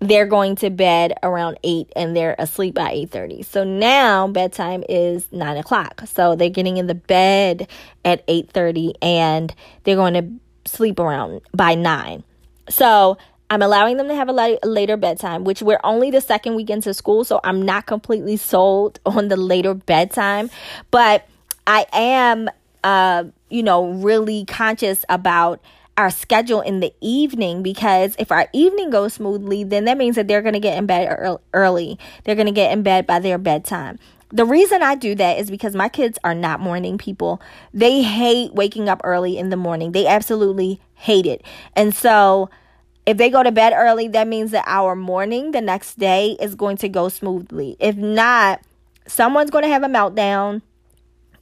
they're 0.00 0.26
going 0.26 0.56
to 0.56 0.70
bed 0.70 1.12
around 1.22 1.58
8 1.64 1.92
and 1.96 2.16
they're 2.16 2.36
asleep 2.38 2.74
by 2.74 2.92
8.30 2.92 3.44
so 3.44 3.64
now 3.64 4.28
bedtime 4.28 4.84
is 4.88 5.26
9 5.32 5.56
o'clock. 5.56 6.02
So 6.06 6.34
they're 6.36 6.50
getting 6.50 6.76
in 6.76 6.86
the 6.86 6.94
bed 6.94 7.68
at 8.04 8.26
8.30 8.26 8.92
and 9.02 9.54
they're 9.84 9.96
going 9.96 10.14
to 10.14 10.70
sleep 10.70 10.98
around 10.98 11.40
by 11.54 11.74
9 11.74 12.22
so 12.68 13.16
i'm 13.48 13.62
allowing 13.62 13.96
them 13.96 14.06
to 14.08 14.14
have 14.14 14.28
a 14.28 14.58
later 14.62 14.98
bedtime 14.98 15.42
which 15.42 15.62
we're 15.62 15.80
only 15.82 16.10
the 16.10 16.20
second 16.20 16.54
week 16.54 16.68
into 16.68 16.92
school 16.92 17.24
so 17.24 17.40
i'm 17.42 17.62
not 17.62 17.86
completely 17.86 18.36
sold 18.36 19.00
on 19.06 19.28
the 19.28 19.36
later 19.36 19.72
bedtime. 19.72 20.50
But 20.90 21.26
i 21.66 21.86
am 21.92 22.50
uh, 22.84 23.24
you 23.48 23.62
know 23.62 23.92
really 23.92 24.44
conscious 24.44 25.06
about 25.08 25.60
our 25.98 26.10
schedule 26.10 26.60
in 26.60 26.78
the 26.78 26.94
evening 27.00 27.62
because 27.62 28.14
if 28.20 28.30
our 28.30 28.48
evening 28.52 28.88
goes 28.88 29.14
smoothly, 29.14 29.64
then 29.64 29.84
that 29.84 29.98
means 29.98 30.14
that 30.14 30.28
they're 30.28 30.42
going 30.42 30.54
to 30.54 30.60
get 30.60 30.78
in 30.78 30.86
bed 30.86 31.38
early. 31.52 31.98
They're 32.24 32.36
going 32.36 32.46
to 32.46 32.52
get 32.52 32.72
in 32.72 32.84
bed 32.84 33.04
by 33.04 33.18
their 33.18 33.36
bedtime. 33.36 33.98
The 34.30 34.44
reason 34.44 34.80
I 34.82 34.94
do 34.94 35.16
that 35.16 35.38
is 35.38 35.50
because 35.50 35.74
my 35.74 35.88
kids 35.88 36.16
are 36.22 36.34
not 36.34 36.60
morning 36.60 36.98
people. 36.98 37.42
They 37.74 38.02
hate 38.02 38.54
waking 38.54 38.88
up 38.88 39.00
early 39.02 39.36
in 39.38 39.50
the 39.50 39.56
morning. 39.56 39.90
They 39.90 40.06
absolutely 40.06 40.80
hate 40.94 41.26
it. 41.26 41.44
And 41.74 41.92
so 41.92 42.48
if 43.04 43.16
they 43.16 43.28
go 43.28 43.42
to 43.42 43.50
bed 43.50 43.72
early, 43.74 44.06
that 44.08 44.28
means 44.28 44.52
that 44.52 44.64
our 44.68 44.94
morning 44.94 45.50
the 45.50 45.60
next 45.60 45.98
day 45.98 46.36
is 46.40 46.54
going 46.54 46.76
to 46.76 46.88
go 46.88 47.08
smoothly. 47.08 47.76
If 47.80 47.96
not, 47.96 48.60
someone's 49.06 49.50
going 49.50 49.64
to 49.64 49.70
have 49.70 49.82
a 49.82 49.88
meltdown. 49.88 50.62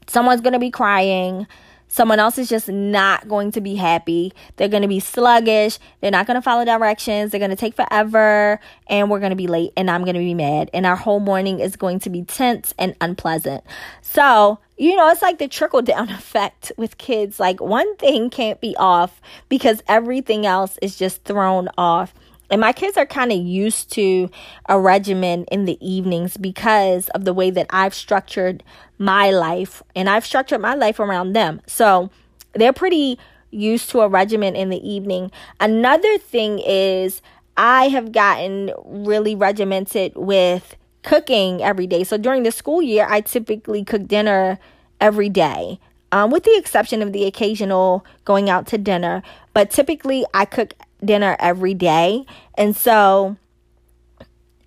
Someone's 0.07 0.41
going 0.41 0.55
to 0.55 0.59
be 0.59 0.71
crying 0.71 1.47
Someone 1.89 2.19
else 2.19 2.39
is 2.39 2.49
just 2.49 2.69
not 2.69 3.29
going 3.29 3.53
to 3.53 3.61
be 3.61 3.77
happy. 3.77 4.33
They're 4.57 4.69
going 4.69 4.83
to 4.83 4.89
be 4.89 5.01
sluggish. 5.01 5.79
They're 6.01 6.11
not 6.11 6.27
going 6.27 6.35
to 6.35 6.43
follow 6.43 6.65
directions. 6.65 7.31
They're 7.31 7.39
going 7.39 7.51
to 7.51 7.57
take 7.57 7.75
forever. 7.75 8.61
And 8.89 9.11
we're 9.11 9.21
going 9.21 9.31
to 9.31 9.37
be 9.37 9.47
late. 9.47 9.73
And 9.77 9.91
I'm 9.91 10.03
going 10.03 10.15
to 10.15 10.21
be 10.21 10.35
mad. 10.35 10.71
And 10.75 10.85
our 10.85 10.97
whole 10.97 11.21
morning 11.21 11.61
is 11.61 11.77
going 11.77 12.01
to 12.01 12.11
be 12.11 12.23
tense 12.23 12.75
and 12.79 12.97
unpleasant. 13.01 13.65
So, 14.03 14.59
you 14.77 14.97
know, 14.97 15.09
it's 15.09 15.23
like 15.23 15.39
the 15.39 15.49
trickle 15.49 15.83
down 15.83 16.09
effect 16.11 16.73
with 16.77 16.99
kids. 16.99 17.39
Like 17.41 17.61
one 17.61 17.97
thing 17.97 18.31
can't 18.31 18.61
be 18.61 18.77
off 18.77 19.21
because 19.49 19.83
everything 19.89 20.45
else 20.45 20.79
is 20.83 20.97
just 20.97 21.25
thrown 21.25 21.69
off. 21.79 22.15
And 22.51 22.61
my 22.61 22.73
kids 22.73 22.97
are 22.97 23.07
kind 23.07 23.33
of 23.33 23.39
used 23.39 23.93
to 23.93 24.31
a 24.69 24.79
regimen 24.79 25.45
in 25.51 25.65
the 25.65 25.79
evenings 25.87 26.37
because 26.37 27.09
of 27.11 27.25
the 27.25 27.35
way 27.35 27.51
that 27.51 27.67
I've 27.71 27.95
structured 27.95 28.63
my 28.99 29.31
life 29.31 29.83
and 29.95 30.09
I've 30.09 30.25
structured 30.25 30.61
my 30.61 30.75
life 30.75 31.01
around 31.01 31.33
them. 31.33 31.61
So 31.67 32.11
they're 32.53 32.73
pretty 32.73 33.19
used 33.51 33.91
to 33.91 34.01
a 34.01 34.09
regimen 34.09 34.55
in 34.57 34.71
the 34.71 34.89
evening. 34.89 35.31
Another 35.61 36.19
thing 36.19 36.61
is 36.65 37.23
I 37.57 37.89
have 37.89 38.13
gotten 38.13 38.73
really 38.85 39.35
regimented 39.35 40.13
with 40.17 40.77
cooking 41.03 41.63
every 41.63 41.87
day. 41.87 42.05
So 42.05 42.17
during 42.17 42.43
the 42.43 42.53
school 42.53 42.83
year, 42.83 43.07
I 43.09 43.21
typically 43.21 43.85
cook 43.85 44.07
dinner 44.07 44.59
every 45.01 45.29
day. 45.29 45.81
Um, 46.13 46.31
with 46.31 46.45
the 46.45 46.57
exception 46.57 47.03
of 47.03 47.13
the 47.13 47.25
occasional 47.25 48.07
going 48.25 48.49
out 48.49 48.67
to 48.69 48.79
dinner. 48.79 49.23
But 49.55 49.71
typically, 49.71 50.25
I 50.33 50.45
cook 50.45 50.75
dinner 51.05 51.37
every 51.39 51.75
day. 51.75 52.25
And 52.55 52.77
so 52.77 53.37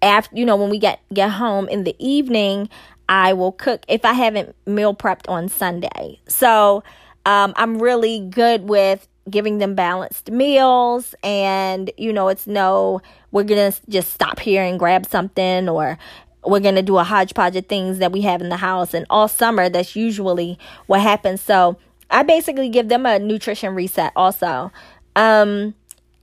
after 0.02 0.36
you 0.36 0.46
know 0.46 0.56
when 0.56 0.70
we 0.70 0.80
get 0.80 1.02
get 1.14 1.32
home 1.32 1.68
in 1.70 1.84
the 1.84 1.96
evening, 2.00 2.70
I 3.08 3.34
will 3.34 3.52
cook 3.52 3.84
if 3.88 4.06
I 4.06 4.14
haven't 4.14 4.56
meal 4.66 4.94
prepped 4.96 5.30
on 5.30 5.50
Sunday. 5.50 6.20
So 6.28 6.84
um, 7.26 7.54
I'm 7.56 7.82
really 7.82 8.20
good 8.20 8.70
with 8.70 9.08
giving 9.30 9.60
them 9.60 9.76
balanced 9.76 10.32
meals 10.32 11.14
and 11.24 11.92
you 11.98 12.12
know 12.12 12.30
it's 12.30 12.48
no 12.48 13.02
we're 13.32 13.44
gonna 13.44 13.74
just 13.88 14.12
stop 14.12 14.40
here 14.40 14.64
and 14.64 14.80
grab 14.80 15.06
something 15.06 15.70
or 15.70 15.98
we're 16.46 16.60
gonna 16.60 16.82
do 16.82 16.98
a 16.98 17.04
hodgepodge 17.04 17.56
of 17.56 17.66
things 17.68 18.00
that 18.00 18.12
we 18.12 18.22
have 18.22 18.42
in 18.42 18.50
the 18.50 18.58
house 18.58 18.94
and 18.94 19.06
all 19.10 19.28
summer 19.28 19.70
that's 19.70 19.96
usually 19.96 20.58
what 20.88 21.02
happens 21.02 21.42
so 21.42 21.78
i 22.10 22.24
basically 22.24 22.70
give 22.70 22.90
them 22.90 23.06
a 23.06 23.20
nutrition 23.20 23.76
reset 23.76 24.12
also 24.16 24.72
um 25.16 25.76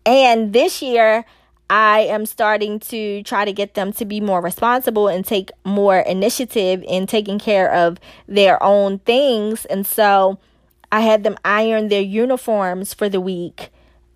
and 0.07 0.53
this 0.53 0.81
year, 0.81 1.25
I 1.69 2.01
am 2.01 2.27
starting 2.27 2.79
to 2.81 3.23
try 3.25 3.45
to 3.45 3.53
get 3.53 3.75
them 3.75 3.93
to 3.95 4.05
be 4.05 4.21
more 4.21 4.41
responsible 4.41 5.09
and 5.09 5.25
take 5.25 5.51
more 5.65 5.99
initiative 5.99 6.85
in 6.87 7.07
taking 7.07 7.41
care 7.41 7.73
of 7.73 7.99
their 8.29 8.63
own 8.63 9.01
things. 9.01 9.65
And 9.65 9.85
so 9.85 10.39
I 10.93 11.01
had 11.01 11.25
them 11.25 11.37
iron 11.45 11.89
their 11.89 12.03
uniforms 12.03 12.95
for 12.95 13.09
the 13.09 13.21
week 13.21 13.71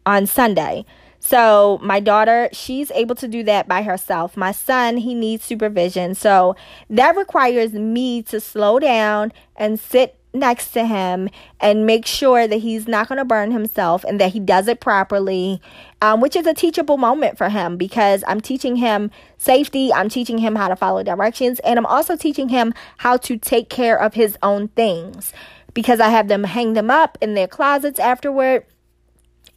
on 0.07 0.27
Sunday. 0.27 0.85
So, 1.23 1.79
my 1.83 2.01
daughter, 2.01 2.49
she's 2.53 2.91
able 2.93 3.15
to 3.17 3.29
do 3.29 3.43
that 3.43 3.69
by 3.69 3.83
herself. 3.83 4.39
My 4.39 4.53
son, 4.53 4.97
he 4.97 5.15
needs 5.15 5.45
supervision. 5.45 6.15
So, 6.15 6.57
that 6.89 7.15
requires 7.15 7.75
me 7.75 8.23
to 8.23 8.41
slow 8.41 8.79
down 8.79 9.33
and 9.55 9.79
sit 9.79 10.19
next 10.33 10.71
to 10.73 10.85
him 10.85 11.29
and 11.61 11.87
make 11.87 12.07
sure 12.07 12.47
that 12.47 12.59
he's 12.59 12.87
not 12.87 13.09
going 13.09 13.19
to 13.19 13.25
burn 13.25 13.51
himself 13.51 14.05
and 14.05 14.21
that 14.21 14.33
he 14.33 14.41
does 14.41 14.69
it 14.69 14.81
properly, 14.81 15.61
um, 16.03 16.21
which 16.21 16.37
is 16.37 16.47
a 16.47 16.55
teachable 16.55 16.97
moment 16.97 17.37
for 17.37 17.49
him 17.49 17.77
because 17.77 18.23
I'm 18.27 18.41
teaching 18.41 18.77
him 18.77 19.11
safety, 19.39 19.93
I'm 19.93 20.09
teaching 20.09 20.39
him 20.39 20.55
how 20.55 20.69
to 20.69 20.77
follow 20.77 21.03
directions, 21.03 21.59
and 21.61 21.79
I'm 21.79 21.87
also 21.87 22.17
teaching 22.17 22.49
him 22.49 22.75
how 22.99 23.17
to 23.19 23.37
take 23.37 23.69
care 23.69 24.01
of 24.01 24.15
his 24.15 24.37
own 24.43 24.69
things 24.69 25.33
because 25.75 26.01
I 26.01 26.09
have 26.09 26.29
them 26.29 26.45
hang 26.45 26.75
them 26.75 26.91
up 26.91 27.19
in 27.21 27.35
their 27.35 27.49
closets 27.49 27.99
afterward. 27.99 28.67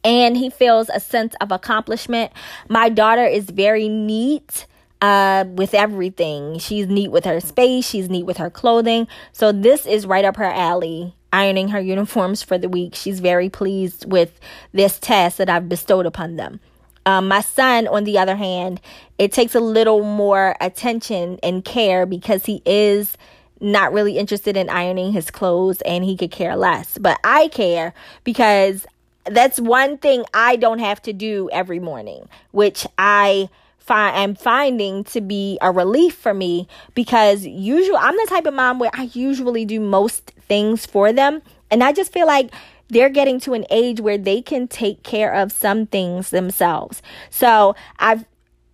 And 0.02 0.36
he 0.36 0.50
feels 0.50 0.90
a 0.90 1.00
sense 1.00 1.34
of 1.40 1.50
accomplishment. 1.50 2.30
My 2.68 2.90
daughter 2.90 3.24
is 3.24 3.46
very 3.46 3.88
neat 3.88 4.66
uh, 5.04 5.44
with 5.48 5.74
everything. 5.74 6.58
She's 6.58 6.86
neat 6.86 7.08
with 7.08 7.26
her 7.26 7.38
space, 7.38 7.86
she's 7.86 8.08
neat 8.08 8.24
with 8.24 8.38
her 8.38 8.48
clothing. 8.48 9.06
So, 9.32 9.52
this 9.52 9.84
is 9.84 10.06
right 10.06 10.24
up 10.24 10.36
her 10.36 10.44
alley. 10.44 11.14
Ironing 11.30 11.70
her 11.70 11.80
uniforms 11.80 12.44
for 12.44 12.58
the 12.58 12.68
week. 12.68 12.94
She's 12.94 13.18
very 13.18 13.50
pleased 13.50 14.10
with 14.10 14.38
this 14.72 15.00
task 15.00 15.38
that 15.38 15.50
I've 15.50 15.68
bestowed 15.68 16.06
upon 16.06 16.36
them. 16.36 16.60
Um, 17.06 17.26
my 17.26 17.40
son, 17.40 17.88
on 17.88 18.04
the 18.04 18.18
other 18.18 18.36
hand, 18.36 18.80
it 19.18 19.32
takes 19.32 19.56
a 19.56 19.60
little 19.60 20.04
more 20.04 20.54
attention 20.60 21.40
and 21.42 21.64
care 21.64 22.06
because 22.06 22.46
he 22.46 22.62
is 22.64 23.18
not 23.60 23.92
really 23.92 24.16
interested 24.16 24.56
in 24.56 24.70
ironing 24.70 25.12
his 25.12 25.28
clothes 25.28 25.80
and 25.80 26.04
he 26.04 26.16
could 26.16 26.30
care 26.30 26.54
less. 26.54 26.98
But 26.98 27.18
I 27.24 27.48
care 27.48 27.94
because 28.22 28.86
that's 29.26 29.58
one 29.58 29.98
thing 29.98 30.24
I 30.34 30.54
don't 30.54 30.78
have 30.78 31.02
to 31.02 31.12
do 31.12 31.50
every 31.52 31.80
morning, 31.80 32.28
which 32.52 32.86
I 32.96 33.48
am 33.88 34.34
finding 34.34 35.04
to 35.04 35.20
be 35.20 35.58
a 35.60 35.70
relief 35.70 36.14
for 36.16 36.34
me 36.34 36.68
because 36.94 37.46
usually 37.46 37.96
I'm 37.96 38.16
the 38.16 38.26
type 38.28 38.46
of 38.46 38.54
mom 38.54 38.78
where 38.78 38.90
I 38.94 39.10
usually 39.12 39.64
do 39.64 39.80
most 39.80 40.32
things 40.48 40.86
for 40.86 41.12
them 41.12 41.42
and 41.70 41.82
I 41.82 41.92
just 41.92 42.12
feel 42.12 42.26
like 42.26 42.50
they're 42.88 43.08
getting 43.08 43.40
to 43.40 43.54
an 43.54 43.64
age 43.70 44.00
where 44.00 44.18
they 44.18 44.42
can 44.42 44.68
take 44.68 45.02
care 45.02 45.32
of 45.32 45.52
some 45.52 45.86
things 45.86 46.30
themselves. 46.30 47.02
So 47.30 47.74
I've 47.98 48.24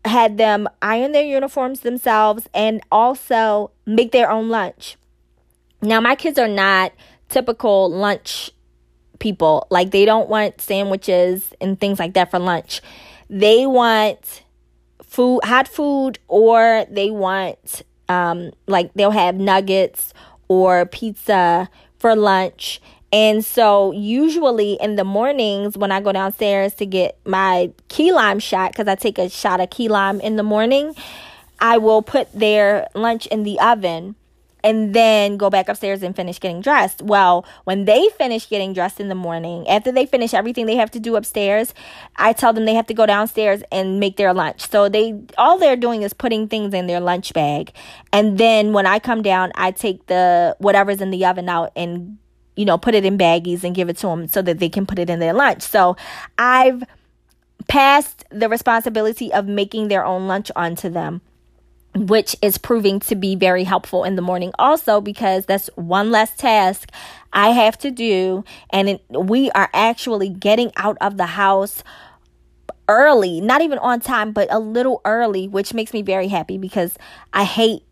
had 0.05 0.39
them 0.39 0.69
iron 0.83 1.13
their 1.13 1.25
uniforms 1.25 1.81
themselves 1.81 2.49
and 2.55 2.81
also 2.91 3.71
make 3.87 4.13
their 4.13 4.31
own 4.31 4.49
lunch. 4.49 4.97
Now, 5.83 6.01
my 6.01 6.15
kids 6.15 6.39
are 6.39 6.49
not 6.49 6.93
typical 7.29 7.91
lunch 7.91 8.51
people. 9.19 9.67
Like, 9.71 9.91
they 9.91 10.05
don't 10.05 10.29
want 10.29 10.61
sandwiches 10.61 11.53
and 11.61 11.79
things 11.81 11.99
like 11.99 12.15
that 12.15 12.31
for 12.31 12.39
lunch. 12.39 12.83
They 13.29 13.67
want 13.67 14.43
food, 15.11 15.41
hot 15.45 15.67
food, 15.67 16.19
or 16.29 16.87
they 16.89 17.11
want, 17.11 17.83
um, 18.09 18.53
like, 18.67 18.95
they'll 18.95 19.11
have 19.11 19.35
nuggets 19.35 20.15
or 20.49 20.87
pizza 20.87 21.69
for 21.99 22.15
lunch. 22.15 22.81
And 23.13 23.45
so, 23.45 23.91
usually 23.91 24.75
in 24.75 24.95
the 24.95 25.03
mornings, 25.03 25.77
when 25.77 25.91
I 25.91 26.01
go 26.01 26.13
downstairs 26.13 26.75
to 26.75 26.87
get 26.87 27.19
my 27.27 27.73
key 27.89 28.13
lime 28.13 28.39
shot, 28.39 28.71
because 28.71 28.87
I 28.87 28.95
take 28.95 29.19
a 29.19 29.29
shot 29.29 29.61
of 29.61 29.71
key 29.71 29.89
lime 29.89 30.21
in 30.21 30.37
the 30.37 30.45
morning, 30.45 30.95
I 31.59 31.79
will 31.79 32.03
put 32.03 32.33
their 32.33 32.89
lunch 32.95 33.27
in 33.27 33.43
the 33.43 33.59
oven 33.59 34.15
and 34.63 34.95
then 34.95 35.37
go 35.37 35.51
back 35.51 35.69
upstairs 35.69 36.03
and 36.03 36.15
finish 36.15 36.41
getting 36.41 36.61
dressed. 36.61 37.03
Well, 37.03 37.45
when 37.65 37.85
they 37.85 38.09
finish 38.19 38.49
getting 38.49 38.73
dressed 38.73 39.01
in 39.01 39.09
the 39.09 39.15
morning, 39.15 39.69
after 39.69 39.93
they 39.93 40.07
finish 40.07 40.35
everything 40.35 40.67
they 40.67 40.77
have 40.77 40.91
to 40.93 41.01
do 41.01 41.17
upstairs, 41.17 41.75
I 42.17 42.33
tell 42.33 42.53
them 42.53 42.65
they 42.65 42.75
have 42.75 42.87
to 42.89 42.95
go 42.95 43.07
downstairs 43.07 43.63
and 43.71 44.01
make 44.01 44.17
their 44.17 44.33
lunch. 44.33 44.69
So 44.69 44.89
they 44.89 45.21
all 45.39 45.59
they're 45.59 45.77
doing 45.77 46.03
is 46.03 46.13
putting 46.13 46.49
things 46.49 46.75
in 46.75 46.87
their 46.87 47.01
lunch 47.01 47.33
bag. 47.33 47.73
And 48.13 48.39
then 48.39 48.73
when 48.73 48.87
I 48.87 48.99
come 48.99 49.23
down, 49.23 49.53
I 49.55 49.71
take 49.71 50.07
the 50.07 50.57
whatever's 50.59 51.01
in 51.01 51.11
the 51.11 51.25
oven 51.27 51.49
out 51.49 51.73
and 51.77 52.19
you 52.57 52.67
know, 52.67 52.77
put 52.77 52.95
it 52.95 53.07
in 53.07 53.17
baggies 53.17 53.65
and 53.65 53.75
give 53.75 53.89
it 53.89 53.97
to 53.97 54.09
them 54.09 54.29
so 54.29 54.43
that 54.43 54.59
they 54.59 54.69
can 54.69 54.85
put 54.85 54.99
it 54.99 55.09
in 55.09 55.19
their 55.19 55.33
lunch. 55.33 55.63
So, 55.63 55.97
I've 56.37 56.85
passed 57.69 58.25
the 58.31 58.49
responsibility 58.49 59.33
of 59.33 59.47
making 59.47 59.89
their 59.89 60.05
own 60.05 60.27
lunch 60.27 60.51
onto 60.57 60.91
them 60.91 61.23
which 61.95 62.37
is 62.41 62.57
proving 62.57 63.01
to 63.01 63.17
be 63.17 63.35
very 63.35 63.65
helpful 63.65 64.05
in 64.05 64.17
the 64.17 64.23
morning 64.23 64.53
also 64.59 65.01
because 65.01 65.47
that's 65.47 65.69
one 65.75 66.11
less 66.11 66.35
task 66.37 66.91
I 67.33 67.51
have 67.51 67.77
to 67.79 67.91
do 67.91 68.45
and 68.71 68.89
it, 68.89 69.05
we 69.11 69.51
are 69.53 69.69
actually 69.75 70.29
getting 70.29 70.71
out 70.77 70.97
of 71.01 71.17
the 71.17 71.27
house 71.27 71.83
early 72.89 73.41
not 73.41 73.61
even 73.61 73.79
on 73.79 74.01
time 74.01 74.33
but 74.33 74.47
a 74.53 74.59
little 74.59 75.01
early 75.05 75.49
which 75.49 75.75
makes 75.75 75.93
me 75.93 76.03
very 76.03 76.29
happy 76.29 76.59
because 76.59 76.97
I 77.33 77.45
hate 77.45 77.83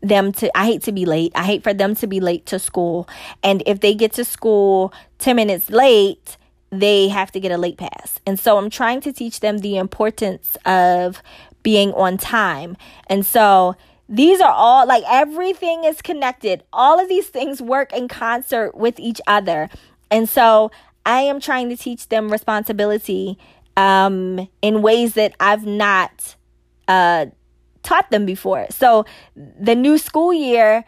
them 0.00 0.32
to 0.32 0.56
I 0.56 0.66
hate 0.66 0.82
to 0.84 0.92
be 0.92 1.04
late. 1.04 1.32
I 1.34 1.44
hate 1.44 1.62
for 1.62 1.74
them 1.74 1.94
to 1.96 2.06
be 2.06 2.20
late 2.20 2.46
to 2.46 2.58
school. 2.58 3.08
And 3.42 3.62
if 3.66 3.80
they 3.80 3.94
get 3.94 4.12
to 4.14 4.24
school 4.24 4.92
10 5.18 5.36
minutes 5.36 5.70
late, 5.70 6.36
they 6.70 7.08
have 7.08 7.32
to 7.32 7.40
get 7.40 7.50
a 7.50 7.58
late 7.58 7.78
pass. 7.78 8.20
And 8.26 8.38
so 8.38 8.58
I'm 8.58 8.70
trying 8.70 9.00
to 9.02 9.12
teach 9.12 9.40
them 9.40 9.58
the 9.58 9.76
importance 9.76 10.56
of 10.64 11.22
being 11.62 11.92
on 11.94 12.16
time. 12.16 12.76
And 13.08 13.24
so 13.24 13.76
these 14.08 14.40
are 14.40 14.52
all 14.52 14.86
like 14.86 15.04
everything 15.06 15.84
is 15.84 16.00
connected. 16.00 16.62
All 16.72 16.98
of 16.98 17.08
these 17.08 17.28
things 17.28 17.60
work 17.60 17.92
in 17.92 18.08
concert 18.08 18.74
with 18.74 18.98
each 18.98 19.20
other. 19.26 19.68
And 20.10 20.28
so 20.28 20.70
I 21.04 21.20
am 21.20 21.40
trying 21.40 21.68
to 21.68 21.76
teach 21.76 22.08
them 22.08 22.30
responsibility 22.30 23.38
um, 23.76 24.48
in 24.62 24.82
ways 24.82 25.14
that 25.14 25.34
I've 25.40 25.66
not 25.66 26.36
uh, 26.88 27.26
taught 27.82 28.10
them 28.10 28.26
before. 28.26 28.66
So 28.70 29.04
the 29.36 29.74
new 29.74 29.98
school 29.98 30.32
year 30.32 30.84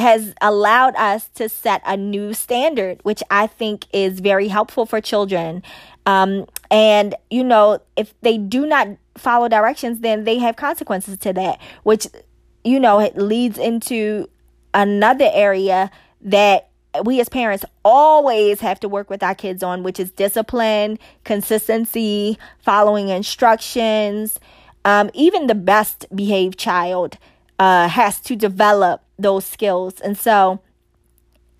has 0.00 0.34
allowed 0.40 0.96
us 0.96 1.28
to 1.34 1.48
set 1.48 1.82
a 1.86 1.96
new 1.96 2.34
standard, 2.34 3.00
which 3.02 3.22
I 3.30 3.46
think 3.46 3.86
is 3.92 4.20
very 4.20 4.48
helpful 4.48 4.86
for 4.86 5.00
children. 5.00 5.62
Um, 6.06 6.46
and, 6.70 7.14
you 7.30 7.44
know, 7.44 7.80
if 7.96 8.18
they 8.22 8.38
do 8.38 8.66
not 8.66 8.88
follow 9.16 9.48
directions, 9.48 10.00
then 10.00 10.24
they 10.24 10.38
have 10.38 10.56
consequences 10.56 11.18
to 11.18 11.32
that, 11.34 11.60
which, 11.82 12.06
you 12.64 12.80
know, 12.80 13.00
it 13.00 13.16
leads 13.16 13.58
into 13.58 14.28
another 14.72 15.30
area 15.32 15.90
that 16.22 16.68
we 17.04 17.20
as 17.20 17.28
parents 17.28 17.64
always 17.84 18.60
have 18.60 18.80
to 18.80 18.88
work 18.88 19.10
with 19.10 19.22
our 19.22 19.34
kids 19.34 19.62
on, 19.62 19.82
which 19.82 20.00
is 20.00 20.10
discipline, 20.10 20.98
consistency, 21.24 22.38
following 22.58 23.08
instructions. 23.08 24.40
Um, 24.84 25.10
even 25.14 25.46
the 25.46 25.54
best 25.54 26.06
behaved 26.14 26.58
child 26.58 27.18
uh, 27.58 27.88
has 27.88 28.20
to 28.22 28.34
develop 28.34 29.02
those 29.22 29.44
skills. 29.44 30.00
And 30.00 30.16
so, 30.16 30.60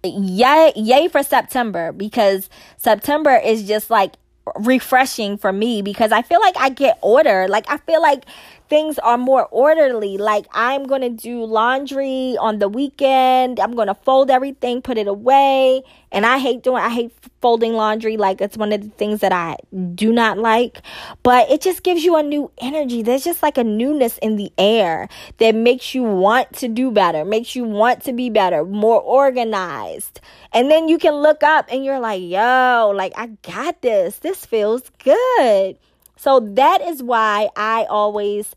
yay, 0.05 0.73
yay 0.77 1.09
for 1.09 1.23
September 1.23 1.93
because 1.93 2.49
September 2.77 3.37
is 3.37 3.67
just 3.67 3.91
like 3.91 4.15
refreshing 4.57 5.37
for 5.37 5.53
me 5.53 5.83
because 5.83 6.13
I 6.13 6.23
feel 6.23 6.41
like 6.41 6.57
I 6.57 6.71
get 6.71 6.99
order. 7.03 7.47
Like 7.49 7.67
I 7.69 7.79
feel 7.79 8.03
like 8.03 8.25
things 8.71 8.99
are 9.01 9.19
more 9.19 9.47
orderly. 9.51 10.17
Like 10.17 10.47
I'm 10.53 10.85
going 10.85 11.03
to 11.03 11.11
do 11.11 11.45
laundry 11.45 12.37
on 12.41 12.61
the 12.61 12.69
weekend. 12.69 13.61
I'm 13.61 13.75
going 13.75 13.89
to 13.89 13.95
fold 13.95 14.31
everything, 14.31 14.81
put 14.81 14.97
it 14.97 15.09
away. 15.09 15.83
And 16.13 16.25
I 16.25 16.39
hate 16.39 16.63
doing 16.63 16.83
I 16.83 16.89
hate 16.89 17.13
folding 17.43 17.75
laundry. 17.75 18.17
Like 18.17 18.41
it's 18.41 18.57
one 18.57 18.73
of 18.73 18.81
the 18.83 18.89
things 18.91 19.21
that 19.21 19.33
I 19.33 19.57
do 19.95 20.13
not 20.13 20.39
like, 20.39 20.83
but 21.23 21.51
it 21.51 21.61
just 21.61 21.83
gives 21.83 22.05
you 22.05 22.17
a 22.17 22.23
new 22.23 22.51
energy. 22.59 23.03
There's 23.03 23.25
just 23.25 23.43
like 23.43 23.59
a 23.59 23.65
newness 23.65 24.19
in 24.19 24.37
the 24.37 24.53
air 24.57 25.09
that 25.39 25.55
makes 25.55 25.95
you 25.95 26.05
want 26.05 26.53
to 26.55 26.69
do 26.69 26.91
better, 26.91 27.25
makes 27.25 27.55
you 27.55 27.65
want 27.65 28.05
to 28.05 28.13
be 28.13 28.31
better, 28.31 28.65
more 28.65 29.01
organized. 29.01 30.21
And 30.53 30.71
then 30.71 30.89
you 30.89 30.99
can 30.99 31.15
look 31.15 31.43
up 31.43 31.67
and 31.71 31.85
you're 31.85 32.01
like, 32.01 32.23
"Yo, 32.23 32.93
like 32.95 33.13
I 33.17 33.27
got 33.43 33.83
this. 33.83 34.19
This 34.19 34.47
feels 34.47 34.83
good." 35.03 35.77
So 36.21 36.39
that 36.39 36.83
is 36.83 37.03
why 37.03 37.49
I 37.57 37.87
always 37.89 38.55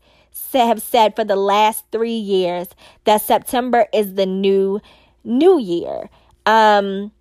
have 0.51 0.81
said 0.81 1.15
for 1.15 1.23
the 1.23 1.37
last 1.37 1.85
three 1.93 2.11
years 2.11 2.67
that 3.05 3.21
September 3.21 3.85
is 3.93 4.15
the 4.15 4.25
new 4.25 4.81
new 5.23 5.57
year. 5.57 6.09
Um, 6.45 7.13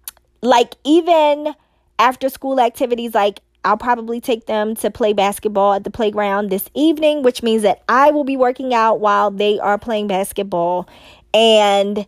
like 0.43 0.75
even 0.83 1.55
after 2.01 2.29
school 2.29 2.59
activities, 2.59 3.15
like 3.15 3.39
I'll 3.65 3.77
probably 3.77 4.21
take 4.21 4.47
them 4.47 4.75
to 4.77 4.91
play 4.91 5.13
basketball 5.13 5.75
at 5.75 5.85
the 5.85 5.93
playground 5.93 6.51
this 6.51 6.69
evening, 6.75 7.23
which 7.23 7.45
means 7.45 7.63
that 7.63 7.81
I 7.89 8.11
will 8.11 8.25
be 8.25 8.37
working 8.37 8.75
out 8.75 8.99
while 8.99 9.31
they 9.31 9.61
are 9.61 9.79
playing 9.79 10.09
basketball. 10.09 10.89
And 11.33 12.05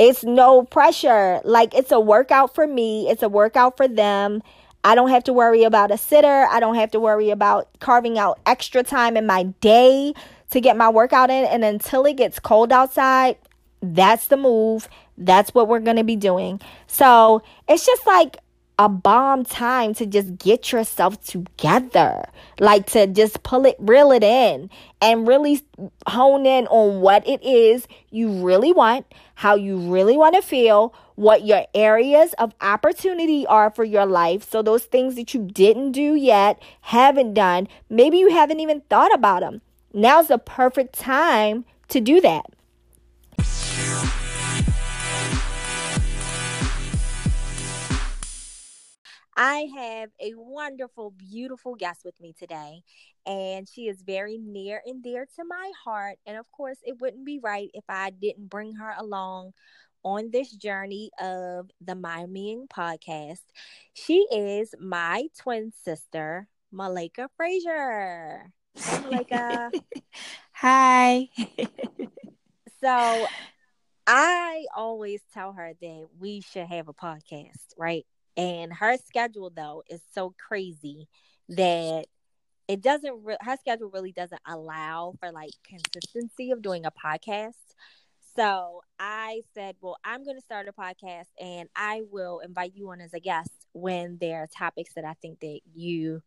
it's 0.00 0.24
no 0.24 0.64
pressure. 0.64 1.40
Like 1.44 1.72
it's 1.72 1.92
a 1.92 2.00
workout 2.00 2.52
for 2.52 2.66
me, 2.66 3.08
it's 3.08 3.22
a 3.22 3.28
workout 3.28 3.76
for 3.76 3.86
them. 3.86 4.42
I 4.86 4.94
don't 4.94 5.10
have 5.10 5.24
to 5.24 5.32
worry 5.32 5.64
about 5.64 5.90
a 5.90 5.98
sitter. 5.98 6.46
I 6.48 6.60
don't 6.60 6.76
have 6.76 6.92
to 6.92 7.00
worry 7.00 7.30
about 7.30 7.68
carving 7.80 8.20
out 8.20 8.38
extra 8.46 8.84
time 8.84 9.16
in 9.16 9.26
my 9.26 9.42
day 9.60 10.14
to 10.50 10.60
get 10.60 10.76
my 10.76 10.88
workout 10.88 11.28
in. 11.28 11.44
And 11.44 11.64
until 11.64 12.06
it 12.06 12.16
gets 12.16 12.38
cold 12.38 12.72
outside, 12.72 13.36
that's 13.82 14.28
the 14.28 14.36
move. 14.36 14.88
That's 15.18 15.52
what 15.52 15.66
we're 15.66 15.80
going 15.80 15.96
to 15.96 16.04
be 16.04 16.14
doing. 16.14 16.60
So 16.86 17.42
it's 17.68 17.84
just 17.84 18.06
like 18.06 18.36
a 18.78 18.88
bomb 18.88 19.44
time 19.44 19.92
to 19.94 20.06
just 20.06 20.38
get 20.38 20.70
yourself 20.70 21.20
together. 21.24 22.24
Like 22.60 22.86
to 22.90 23.08
just 23.08 23.42
pull 23.42 23.66
it, 23.66 23.74
reel 23.80 24.12
it 24.12 24.22
in, 24.22 24.70
and 25.02 25.26
really 25.26 25.62
hone 26.06 26.46
in 26.46 26.68
on 26.68 27.00
what 27.00 27.26
it 27.26 27.42
is 27.42 27.88
you 28.10 28.44
really 28.46 28.72
want, 28.72 29.04
how 29.34 29.56
you 29.56 29.78
really 29.92 30.16
want 30.16 30.36
to 30.36 30.42
feel, 30.42 30.94
what 31.16 31.44
your 31.44 31.66
areas 31.74 32.34
of 32.34 32.54
opportunity 32.60 33.46
are 33.46 33.70
for 33.70 33.84
your 33.84 34.06
life. 34.06 34.48
So, 34.48 34.62
those 34.62 34.84
things 34.84 35.16
that 35.16 35.34
you 35.34 35.42
didn't 35.42 35.92
do 35.92 36.14
yet, 36.14 36.62
haven't 36.82 37.34
done, 37.34 37.68
maybe 37.90 38.18
you 38.18 38.30
haven't 38.30 38.60
even 38.60 38.82
thought 38.82 39.12
about 39.12 39.40
them. 39.40 39.62
Now's 39.92 40.28
the 40.28 40.38
perfect 40.38 40.96
time 40.98 41.64
to 41.88 42.00
do 42.00 42.20
that. 42.20 42.46
I 49.38 49.68
have 49.76 50.10
a 50.18 50.32
wonderful, 50.34 51.10
beautiful 51.10 51.74
guest 51.74 52.06
with 52.06 52.18
me 52.20 52.32
today, 52.38 52.82
and 53.26 53.68
she 53.68 53.82
is 53.82 54.00
very 54.00 54.38
near 54.38 54.80
and 54.86 55.02
dear 55.02 55.26
to 55.36 55.44
my 55.44 55.72
heart. 55.84 56.16
And 56.26 56.38
of 56.38 56.50
course, 56.50 56.78
it 56.82 56.98
wouldn't 57.00 57.26
be 57.26 57.38
right 57.42 57.68
if 57.74 57.84
I 57.86 58.10
didn't 58.10 58.48
bring 58.48 58.76
her 58.76 58.94
along 58.96 59.52
on 60.06 60.30
this 60.30 60.52
journey 60.52 61.10
of 61.20 61.68
the 61.80 61.96
My 61.96 62.26
podcast. 62.72 63.42
She 63.92 64.24
is 64.30 64.72
my 64.78 65.26
twin 65.36 65.72
sister, 65.82 66.46
Malika 66.70 67.28
Frazier. 67.36 68.52
Malika. 69.02 69.72
Hi. 70.52 71.28
so 72.80 73.26
I 74.06 74.66
always 74.76 75.22
tell 75.34 75.52
her 75.54 75.72
that 75.80 76.06
we 76.20 76.40
should 76.40 76.68
have 76.68 76.86
a 76.86 76.94
podcast, 76.94 77.74
right? 77.76 78.06
And 78.36 78.72
her 78.72 78.98
schedule 79.08 79.50
though 79.50 79.82
is 79.90 80.02
so 80.14 80.36
crazy 80.38 81.08
that 81.48 82.04
it 82.68 82.80
doesn't 82.80 83.24
re- 83.24 83.38
her 83.40 83.56
schedule 83.56 83.90
really 83.92 84.12
doesn't 84.12 84.42
allow 84.46 85.14
for 85.18 85.32
like 85.32 85.50
consistency 85.66 86.52
of 86.52 86.62
doing 86.62 86.86
a 86.86 86.92
podcast. 86.92 87.54
So 88.36 88.82
I 88.98 89.42
said, 89.54 89.76
well, 89.80 89.96
I'm 90.04 90.22
going 90.22 90.36
to 90.36 90.42
start 90.42 90.68
a 90.68 90.72
podcast 90.72 91.28
and 91.40 91.70
I 91.74 92.02
will 92.10 92.40
invite 92.40 92.72
you 92.74 92.90
on 92.90 93.00
as 93.00 93.14
a 93.14 93.20
guest 93.20 93.50
when 93.72 94.18
there 94.20 94.42
are 94.42 94.46
topics 94.46 94.92
that 94.94 95.04
I 95.04 95.14
think 95.22 95.40
that 95.40 95.60
you 95.74 96.22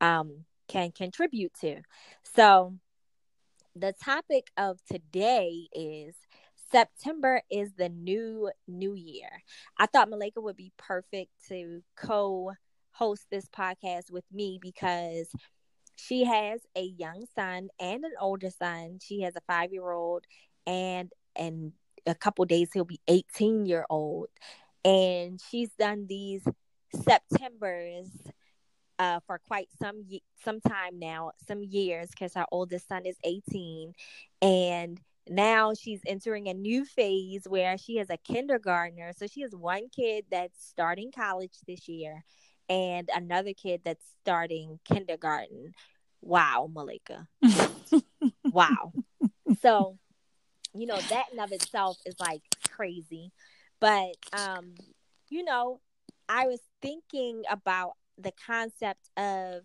um, 0.00 0.44
can 0.68 0.90
contribute 0.90 1.52
to. 1.60 1.82
So 2.34 2.74
the 3.76 3.92
topic 4.04 4.48
of 4.56 4.78
today 4.90 5.68
is 5.72 6.16
September 6.72 7.40
is 7.50 7.72
the 7.74 7.88
new 7.88 8.50
new 8.66 8.94
year. 8.94 9.42
I 9.78 9.86
thought 9.86 10.10
Malika 10.10 10.40
would 10.40 10.56
be 10.56 10.72
perfect 10.76 11.30
to 11.48 11.82
co-host 11.96 13.26
this 13.30 13.46
podcast 13.46 14.10
with 14.10 14.24
me 14.32 14.58
because 14.60 15.28
she 15.96 16.24
has 16.24 16.62
a 16.76 16.82
young 16.82 17.26
son 17.34 17.68
and 17.78 18.04
an 18.04 18.12
older 18.20 18.50
son. 18.50 18.98
She 19.00 19.20
has 19.22 19.36
a 19.36 19.40
5-year-old 19.52 20.24
and 20.66 21.12
and 21.36 21.72
a 22.06 22.14
couple 22.14 22.44
days 22.44 22.70
he'll 22.72 22.84
be 22.84 23.00
18 23.08 23.66
year 23.66 23.86
old 23.88 24.28
and 24.84 25.40
she's 25.50 25.70
done 25.78 26.06
these 26.06 26.42
Septembers 27.02 28.08
uh, 28.98 29.20
for 29.26 29.38
quite 29.38 29.68
some 29.80 30.04
some 30.44 30.60
time 30.60 30.98
now, 30.98 31.32
some 31.46 31.62
years, 31.62 32.10
because 32.10 32.34
her 32.34 32.46
oldest 32.52 32.88
son 32.88 33.04
is 33.06 33.16
18, 33.24 33.92
and 34.40 35.00
now 35.28 35.72
she's 35.74 36.00
entering 36.06 36.48
a 36.48 36.54
new 36.54 36.84
phase 36.84 37.42
where 37.48 37.76
she 37.78 37.96
has 37.96 38.10
a 38.10 38.16
kindergartner. 38.18 39.12
So 39.16 39.26
she 39.26 39.40
has 39.40 39.54
one 39.54 39.88
kid 39.88 40.26
that's 40.30 40.64
starting 40.64 41.10
college 41.10 41.54
this 41.66 41.88
year 41.88 42.22
and 42.68 43.08
another 43.14 43.52
kid 43.54 43.80
that's 43.84 44.04
starting 44.22 44.78
kindergarten. 44.84 45.72
Wow, 46.20 46.70
Malika. 46.72 47.26
wow. 48.52 48.92
So, 49.60 49.98
you 50.74 50.86
know, 50.86 50.98
that 50.98 51.26
in 51.32 51.38
of 51.38 51.52
itself 51.52 51.98
is 52.04 52.14
like 52.20 52.42
crazy. 52.68 53.30
But 53.80 54.16
um, 54.32 54.74
you 55.28 55.44
know, 55.44 55.80
I 56.28 56.46
was 56.46 56.60
thinking 56.82 57.42
about 57.50 57.92
the 58.18 58.32
concept 58.46 59.10
of 59.16 59.62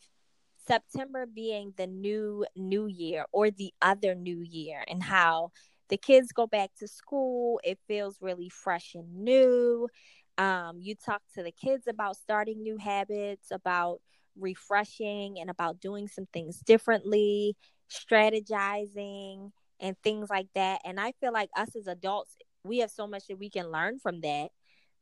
September 0.68 1.26
being 1.26 1.74
the 1.78 1.88
new 1.88 2.46
new 2.56 2.86
year 2.86 3.26
or 3.32 3.50
the 3.50 3.74
other 3.82 4.14
new 4.14 4.40
year 4.42 4.84
and 4.88 5.02
how 5.02 5.52
the 5.90 5.98
kids 5.98 6.32
go 6.32 6.46
back 6.46 6.70
to 6.80 6.88
school, 6.88 7.60
it 7.64 7.80
feels 7.88 8.18
really 8.22 8.50
fresh 8.50 8.94
and 8.94 9.24
new. 9.24 9.90
Um, 10.38 10.78
you 10.80 10.96
talk 10.96 11.22
to 11.34 11.44
the 11.44 11.52
kids 11.52 11.88
about 11.88 12.16
starting 12.16 12.62
new 12.62 12.78
habits, 12.78 13.50
about 13.52 14.00
refreshing 14.38 15.40
and 15.40 15.50
about 15.50 15.82
doing 15.82 16.08
some 16.08 16.28
things 16.32 16.60
differently, 16.60 17.58
strategizing 17.92 19.52
and 19.80 19.96
things 20.04 20.30
like 20.30 20.48
that. 20.56 20.82
And 20.86 21.00
I 21.00 21.14
feel 21.20 21.34
like 21.34 21.50
us 21.56 21.76
as 21.76 21.88
adults, 21.88 22.36
we 22.64 22.80
have 22.80 22.92
so 22.92 23.08
much 23.08 23.28
that 23.28 23.40
we 23.40 23.50
can 23.50 23.72
learn 23.72 24.00
from 24.00 24.22
that. 24.22 24.50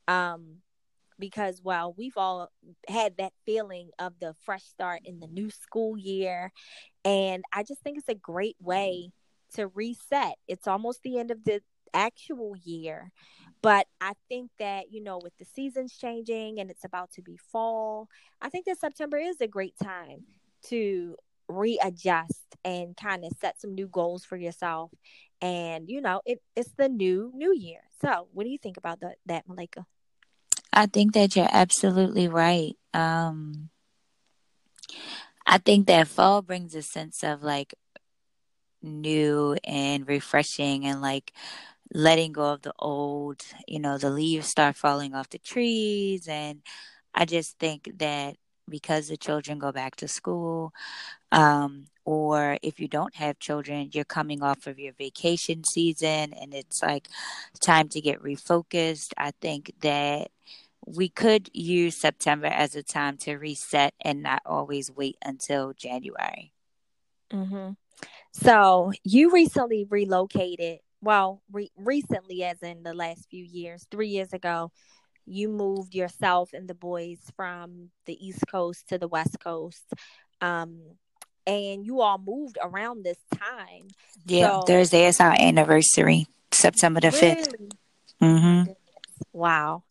Um, 0.07 0.57
because 1.19 1.61
while 1.63 1.93
we've 1.97 2.17
all 2.17 2.49
had 2.87 3.17
that 3.17 3.33
feeling 3.45 3.89
of 3.99 4.13
the 4.19 4.35
fresh 4.45 4.63
start 4.63 5.01
in 5.05 5.19
the 5.19 5.27
new 5.27 5.49
school 5.49 5.97
year 5.97 6.51
and 7.03 7.43
i 7.53 7.63
just 7.63 7.81
think 7.81 7.97
it's 7.97 8.09
a 8.09 8.15
great 8.15 8.55
way 8.59 9.09
to 9.53 9.67
reset 9.67 10.35
it's 10.47 10.67
almost 10.67 11.01
the 11.03 11.17
end 11.17 11.31
of 11.31 11.43
the 11.43 11.61
actual 11.93 12.55
year 12.63 13.11
but 13.61 13.87
i 14.01 14.13
think 14.29 14.51
that 14.59 14.91
you 14.91 15.01
know 15.01 15.19
with 15.23 15.35
the 15.39 15.45
seasons 15.45 15.97
changing 15.97 16.59
and 16.59 16.69
it's 16.69 16.83
about 16.83 17.09
to 17.11 17.21
be 17.21 17.37
fall 17.51 18.07
i 18.41 18.49
think 18.49 18.65
that 18.65 18.79
september 18.79 19.17
is 19.17 19.39
a 19.41 19.47
great 19.47 19.73
time 19.81 20.23
to 20.61 21.15
readjust 21.47 22.55
and 22.63 22.95
kind 22.95 23.23
of 23.25 23.31
set 23.39 23.59
some 23.59 23.73
new 23.75 23.87
goals 23.87 24.25
for 24.25 24.37
yourself 24.37 24.91
and 25.41 25.89
you 25.89 26.01
know 26.01 26.21
it, 26.25 26.41
it's 26.55 26.73
the 26.77 26.89
new 26.89 27.31
new 27.35 27.53
year 27.53 27.81
so 28.01 28.27
what 28.33 28.43
do 28.43 28.49
you 28.49 28.57
think 28.57 28.77
about 28.77 28.99
the, 28.99 29.13
that 29.25 29.47
malika 29.47 29.85
I 30.73 30.85
think 30.85 31.13
that 31.13 31.35
you're 31.35 31.49
absolutely 31.51 32.27
right. 32.27 32.75
Um, 32.93 33.69
I 35.45 35.57
think 35.57 35.87
that 35.87 36.07
fall 36.07 36.41
brings 36.41 36.75
a 36.75 36.81
sense 36.81 37.23
of 37.23 37.43
like 37.43 37.73
new 38.81 39.55
and 39.63 40.07
refreshing 40.07 40.85
and 40.85 41.01
like 41.01 41.33
letting 41.93 42.33
go 42.33 42.53
of 42.53 42.61
the 42.61 42.73
old. 42.79 43.41
You 43.67 43.79
know, 43.79 43.97
the 43.97 44.09
leaves 44.09 44.47
start 44.47 44.75
falling 44.75 45.15
off 45.15 45.29
the 45.29 45.39
trees. 45.39 46.27
And 46.27 46.61
I 47.13 47.25
just 47.25 47.57
think 47.59 47.89
that 47.97 48.35
because 48.69 49.07
the 49.07 49.17
children 49.17 49.59
go 49.59 49.71
back 49.71 49.95
to 49.97 50.07
school, 50.07 50.73
um, 51.31 51.85
or 52.05 52.57
if 52.61 52.79
you 52.79 52.87
don't 52.87 53.15
have 53.15 53.39
children, 53.39 53.89
you're 53.91 54.05
coming 54.05 54.41
off 54.41 54.67
of 54.67 54.79
your 54.79 54.93
vacation 54.93 55.63
season 55.63 56.33
and 56.33 56.53
it's 56.53 56.81
like 56.81 57.07
time 57.59 57.89
to 57.89 58.01
get 58.01 58.21
refocused. 58.21 59.11
I 59.17 59.31
think 59.41 59.73
that 59.81 60.31
we 60.85 61.09
could 61.09 61.49
use 61.53 61.97
September 61.97 62.47
as 62.47 62.75
a 62.75 62.83
time 62.83 63.17
to 63.17 63.35
reset 63.35 63.93
and 63.99 64.23
not 64.23 64.41
always 64.45 64.89
wait 64.89 65.17
until 65.23 65.73
January. 65.73 66.53
Mm-hmm. 67.31 67.71
So 68.31 68.93
you 69.03 69.31
recently 69.31 69.85
relocated. 69.89 70.79
Well, 71.01 71.41
re- 71.51 71.71
recently, 71.75 72.43
as 72.43 72.61
in 72.63 72.83
the 72.83 72.93
last 72.93 73.29
few 73.29 73.43
years, 73.43 73.85
three 73.91 74.07
years 74.07 74.31
ago, 74.31 74.71
you 75.27 75.49
moved 75.49 75.93
yourself 75.93 76.53
and 76.53 76.67
the 76.67 76.73
boys 76.73 77.19
from 77.35 77.89
the 78.05 78.25
East 78.25 78.45
Coast 78.49 78.87
to 78.89 78.97
the 78.97 79.07
West 79.07 79.37
Coast. 79.39 79.93
Um, 80.41 80.79
and 81.45 81.85
you 81.85 82.01
all 82.01 82.17
moved 82.17 82.57
around 82.61 83.03
this 83.03 83.19
time. 83.33 83.87
Yeah, 84.25 84.59
so, 84.59 84.61
Thursday 84.61 85.05
is 85.05 85.19
our 85.19 85.35
anniversary, 85.39 86.27
September 86.51 86.99
the 86.99 87.11
really? 87.11 87.35
5th. 87.35 87.71
Mm-hmm. 88.21 88.71
Wow. 89.33 89.83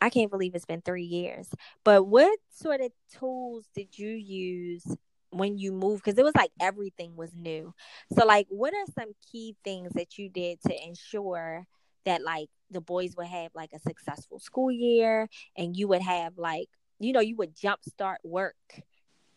I 0.00 0.10
can't 0.10 0.30
believe 0.30 0.54
it's 0.54 0.64
been 0.64 0.82
three 0.82 1.04
years. 1.04 1.48
But 1.84 2.04
what 2.04 2.38
sort 2.50 2.80
of 2.80 2.92
tools 3.18 3.64
did 3.74 3.98
you 3.98 4.10
use 4.10 4.84
when 5.30 5.58
you 5.58 5.72
moved? 5.72 6.04
Because 6.04 6.18
it 6.18 6.24
was 6.24 6.34
like 6.34 6.50
everything 6.60 7.16
was 7.16 7.34
new. 7.34 7.74
So, 8.16 8.26
like, 8.26 8.46
what 8.50 8.74
are 8.74 8.92
some 8.94 9.12
key 9.32 9.56
things 9.64 9.92
that 9.94 10.18
you 10.18 10.28
did 10.28 10.60
to 10.62 10.86
ensure 10.86 11.66
that, 12.04 12.22
like, 12.22 12.48
the 12.70 12.80
boys 12.80 13.14
would 13.16 13.26
have 13.26 13.50
like 13.54 13.70
a 13.72 13.78
successful 13.78 14.38
school 14.38 14.70
year 14.70 15.28
and 15.56 15.76
you 15.76 15.88
would 15.88 16.02
have, 16.02 16.38
like, 16.38 16.68
you 16.98 17.12
know, 17.12 17.20
you 17.20 17.36
would 17.36 17.54
jumpstart 17.54 18.16
work 18.24 18.56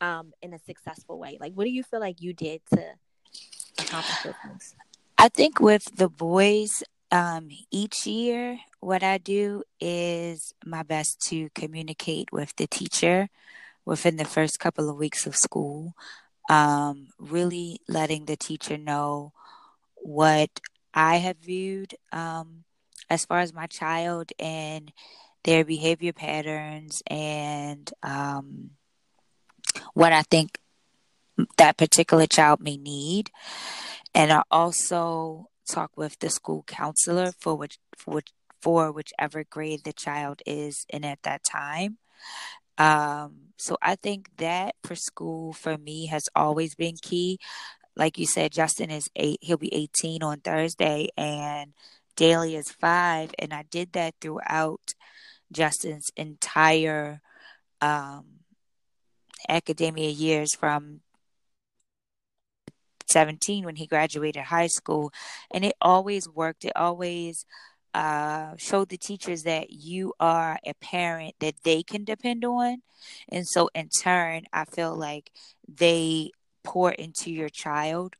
um, 0.02 0.32
in 0.42 0.54
a 0.54 0.60
successful 0.60 1.20
way? 1.20 1.38
Like, 1.40 1.54
what 1.54 1.66
do 1.66 1.72
you 1.72 1.84
feel 1.84 2.00
like 2.00 2.22
you 2.22 2.34
did 2.34 2.62
to 2.74 2.94
accomplish 3.80 4.24
those 4.24 4.34
things? 4.44 4.76
I 5.18 5.28
think 5.30 5.60
with 5.60 5.98
the 5.98 6.10
boys, 6.10 6.84
um, 7.12 7.50
each 7.72 8.06
year, 8.06 8.60
what 8.80 9.04
I 9.04 9.18
do 9.18 9.64
is 9.80 10.54
my 10.66 10.84
best 10.84 11.20
to 11.28 11.50
communicate 11.56 12.32
with 12.32 12.56
the 12.56 12.68
teacher 12.68 13.30
within 13.86 14.18
the 14.18 14.26
first 14.26 14.60
couple 14.60 14.90
of 14.90 14.98
weeks 14.98 15.26
of 15.26 15.36
school, 15.36 15.94
um, 16.50 17.08
really 17.18 17.80
letting 17.88 18.26
the 18.26 18.38
teacher 18.38 18.78
know 18.78 19.34
what 19.96 20.62
I 20.94 21.18
have 21.18 21.38
viewed 21.38 21.96
um, 22.12 22.64
as 23.10 23.26
far 23.26 23.40
as 23.40 23.54
my 23.54 23.68
child 23.68 24.32
and 24.40 24.92
their 25.44 25.66
behavior 25.66 26.14
patterns 26.14 27.02
and 27.08 27.92
um, 28.04 28.72
what 29.94 30.14
I 30.14 30.24
think 30.24 30.60
that 31.58 31.78
particular 31.78 32.28
child 32.28 32.62
may 32.62 32.78
need. 32.78 33.32
And 34.14 34.32
I 34.32 34.44
also 34.52 35.50
talk 35.70 35.92
with 35.96 36.20
the 36.20 36.30
school 36.30 36.64
counselor 36.68 37.32
for 37.40 37.56
which 37.56 37.78
for 37.98 38.16
which 38.16 38.32
for 38.62 38.92
whichever 38.92 39.44
grade 39.44 39.84
the 39.86 39.94
child 39.94 40.42
is 40.46 40.86
in 40.90 41.06
at 41.06 41.24
that 41.24 41.44
time. 41.44 41.98
Um, 42.78 43.50
so 43.58 43.78
I 43.82 43.96
think 43.96 44.30
that 44.38 44.76
for 44.84 44.96
school 44.96 45.54
for 45.54 45.78
me 45.78 46.08
has 46.08 46.28
always 46.36 46.76
been 46.76 46.96
key. 47.02 47.40
Like 47.96 48.18
you 48.18 48.26
said, 48.26 48.52
Justin 48.54 48.90
is 48.90 49.10
eight, 49.16 49.40
he'll 49.42 49.58
be 49.58 49.74
18 49.74 50.24
on 50.24 50.40
Thursday, 50.40 51.10
and 51.18 51.74
Daly 52.20 52.58
is 52.58 52.70
five. 52.70 53.32
And 53.40 53.54
I 53.54 53.64
did 53.64 53.94
that 53.94 54.16
throughout 54.20 54.94
Justin's 55.54 56.12
entire 56.18 57.22
um, 57.80 58.26
academia 59.48 60.10
years 60.10 60.54
from 60.54 61.00
17 63.10 63.64
when 63.64 63.78
he 63.78 63.88
graduated 63.88 64.44
high 64.44 64.68
school. 64.68 65.14
And 65.50 65.64
it 65.64 65.76
always 65.82 66.28
worked. 66.28 66.66
It 66.66 66.74
always 66.76 67.46
uh, 67.94 68.56
showed 68.58 68.90
the 68.90 68.98
teachers 68.98 69.44
that 69.44 69.70
you 69.70 70.14
are 70.20 70.60
a 70.66 70.74
parent 70.74 71.36
that 71.40 71.56
they 71.64 71.84
can 71.84 72.04
depend 72.04 72.44
on. 72.44 72.82
And 73.30 73.48
so, 73.48 73.70
in 73.74 73.88
turn, 74.04 74.44
I 74.52 74.66
feel 74.66 74.94
like 74.94 75.32
they 75.70 76.32
pour 76.66 76.92
into 76.92 77.32
your 77.32 77.48
child. 77.48 78.16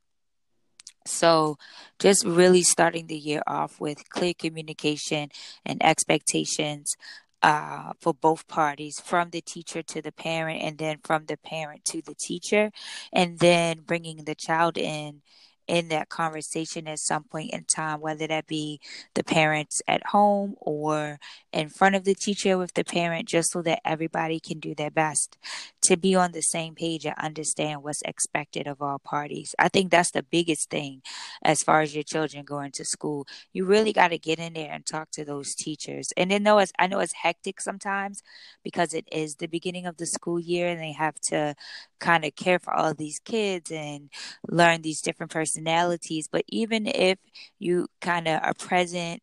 So, 1.06 1.56
just 1.98 2.24
really 2.24 2.62
starting 2.62 3.06
the 3.06 3.16
year 3.18 3.42
off 3.46 3.80
with 3.80 4.08
clear 4.10 4.34
communication 4.34 5.30
and 5.64 5.82
expectations 5.82 6.94
uh, 7.42 7.92
for 8.00 8.12
both 8.12 8.46
parties 8.48 9.00
from 9.00 9.30
the 9.30 9.40
teacher 9.40 9.82
to 9.82 10.02
the 10.02 10.12
parent, 10.12 10.62
and 10.62 10.78
then 10.78 10.98
from 11.02 11.24
the 11.26 11.38
parent 11.38 11.84
to 11.86 12.02
the 12.02 12.14
teacher, 12.14 12.70
and 13.12 13.38
then 13.38 13.80
bringing 13.80 14.24
the 14.24 14.34
child 14.34 14.76
in 14.76 15.22
in 15.70 15.86
that 15.88 16.08
conversation 16.08 16.88
at 16.88 16.98
some 16.98 17.22
point 17.22 17.52
in 17.52 17.62
time, 17.62 18.00
whether 18.00 18.26
that 18.26 18.48
be 18.48 18.80
the 19.14 19.22
parents 19.22 19.80
at 19.86 20.08
home 20.08 20.56
or 20.58 21.20
in 21.52 21.68
front 21.68 21.94
of 21.94 22.02
the 22.02 22.14
teacher 22.14 22.58
with 22.58 22.74
the 22.74 22.82
parent, 22.82 23.28
just 23.28 23.52
so 23.52 23.62
that 23.62 23.80
everybody 23.84 24.40
can 24.40 24.58
do 24.58 24.74
their 24.74 24.90
best 24.90 25.38
to 25.82 25.96
be 25.96 26.16
on 26.16 26.32
the 26.32 26.42
same 26.42 26.74
page 26.74 27.06
and 27.06 27.14
understand 27.18 27.84
what's 27.84 28.02
expected 28.02 28.66
of 28.66 28.82
all 28.82 28.98
parties. 28.98 29.54
I 29.60 29.68
think 29.68 29.92
that's 29.92 30.10
the 30.10 30.24
biggest 30.24 30.70
thing 30.70 31.02
as 31.44 31.62
far 31.62 31.82
as 31.82 31.94
your 31.94 32.02
children 32.02 32.44
going 32.44 32.72
to 32.72 32.84
school. 32.84 33.28
You 33.52 33.64
really 33.64 33.92
got 33.92 34.08
to 34.08 34.18
get 34.18 34.40
in 34.40 34.54
there 34.54 34.72
and 34.72 34.84
talk 34.84 35.12
to 35.12 35.24
those 35.24 35.54
teachers. 35.54 36.12
And 36.16 36.32
then 36.32 36.42
know 36.42 36.58
it's, 36.58 36.72
I 36.80 36.88
know 36.88 36.98
it's 36.98 37.12
hectic 37.12 37.60
sometimes 37.60 38.24
because 38.64 38.92
it 38.92 39.06
is 39.12 39.36
the 39.36 39.46
beginning 39.46 39.86
of 39.86 39.98
the 39.98 40.06
school 40.06 40.40
year 40.40 40.66
and 40.66 40.80
they 40.80 40.92
have 40.92 41.20
to 41.20 41.54
kind 42.00 42.24
of 42.24 42.34
care 42.34 42.58
for 42.58 42.74
all 42.74 42.94
these 42.94 43.20
kids 43.20 43.70
and 43.70 44.10
learn 44.48 44.82
these 44.82 45.00
different 45.00 45.30
personalities. 45.30 46.28
But 46.30 46.44
even 46.48 46.86
if 46.86 47.18
you 47.58 47.88
kind 48.00 48.26
of 48.26 48.42
are 48.42 48.54
present 48.54 49.22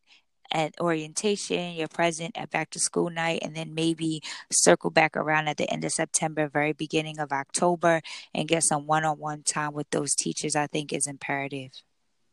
at 0.50 0.74
orientation, 0.80 1.74
you're 1.74 1.88
present 1.88 2.38
at 2.38 2.50
back 2.50 2.70
to 2.70 2.78
school 2.78 3.10
night, 3.10 3.40
and 3.42 3.54
then 3.54 3.74
maybe 3.74 4.22
circle 4.50 4.90
back 4.90 5.16
around 5.16 5.48
at 5.48 5.58
the 5.58 5.70
end 5.70 5.84
of 5.84 5.92
September, 5.92 6.48
very 6.48 6.72
beginning 6.72 7.18
of 7.18 7.32
October, 7.32 8.00
and 8.32 8.48
get 8.48 8.62
some 8.62 8.86
one 8.86 9.04
on 9.04 9.18
one 9.18 9.42
time 9.42 9.74
with 9.74 9.90
those 9.90 10.14
teachers, 10.14 10.56
I 10.56 10.66
think 10.66 10.92
is 10.92 11.06
imperative. 11.06 11.72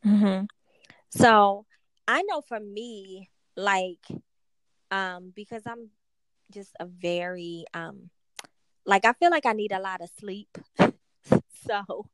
Mm-hmm. 0.04 0.46
So 1.10 1.66
I 2.08 2.22
know 2.22 2.40
for 2.40 2.60
me, 2.60 3.28
like, 3.56 4.06
um, 4.90 5.32
because 5.34 5.62
I'm 5.66 5.90
just 6.52 6.70
a 6.78 6.86
very 6.86 7.64
um 7.74 8.08
like 8.86 9.04
I 9.04 9.12
feel 9.14 9.30
like 9.30 9.46
I 9.46 9.52
need 9.52 9.72
a 9.72 9.80
lot 9.80 10.00
of 10.00 10.08
sleep. 10.18 10.56
so, 11.68 12.06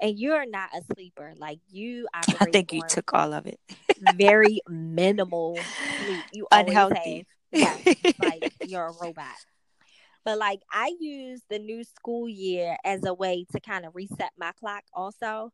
and 0.00 0.18
you're 0.18 0.46
not 0.46 0.70
a 0.74 0.82
sleeper. 0.94 1.32
Like 1.36 1.60
you, 1.68 2.06
I 2.14 2.46
think 2.46 2.72
you 2.72 2.82
took 2.88 3.12
all 3.14 3.32
of 3.32 3.46
it. 3.46 3.58
very 4.14 4.60
minimal 4.68 5.58
sleep. 6.04 6.24
You 6.32 6.46
unhealthy. 6.52 7.26
Have, 7.52 7.84
yes, 7.84 8.14
like 8.20 8.52
you're 8.66 8.86
a 8.86 8.92
robot. 9.00 9.26
But 10.24 10.38
like 10.38 10.60
I 10.70 10.92
use 11.00 11.40
the 11.48 11.58
new 11.58 11.82
school 11.82 12.28
year 12.28 12.76
as 12.84 13.04
a 13.04 13.14
way 13.14 13.46
to 13.52 13.60
kind 13.60 13.86
of 13.86 13.96
reset 13.96 14.30
my 14.38 14.52
clock 14.52 14.84
also. 14.92 15.50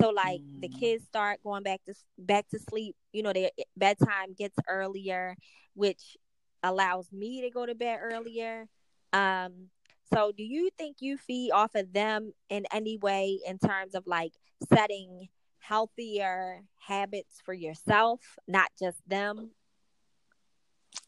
So 0.00 0.10
like 0.10 0.40
mm. 0.40 0.62
the 0.62 0.68
kids 0.68 1.04
start 1.04 1.40
going 1.44 1.62
back 1.62 1.80
to 1.86 1.94
back 2.18 2.48
to 2.48 2.58
sleep. 2.58 2.96
You 3.12 3.22
know, 3.22 3.32
their 3.32 3.50
bedtime 3.76 4.34
gets 4.36 4.56
earlier, 4.68 5.36
which 5.74 6.16
allows 6.62 7.12
me 7.12 7.42
to 7.42 7.50
go 7.50 7.66
to 7.66 7.74
bed 7.74 8.00
earlier. 8.02 8.66
Um, 9.12 9.68
so, 10.12 10.32
do 10.36 10.42
you 10.42 10.70
think 10.78 10.98
you 11.00 11.16
feed 11.16 11.50
off 11.50 11.74
of 11.74 11.92
them 11.92 12.32
in 12.48 12.66
any 12.72 12.96
way 12.96 13.38
in 13.46 13.58
terms 13.58 13.94
of 13.94 14.06
like 14.06 14.32
setting 14.72 15.28
healthier 15.58 16.62
habits 16.78 17.40
for 17.44 17.52
yourself, 17.52 18.20
not 18.46 18.70
just 18.78 18.98
them? 19.08 19.50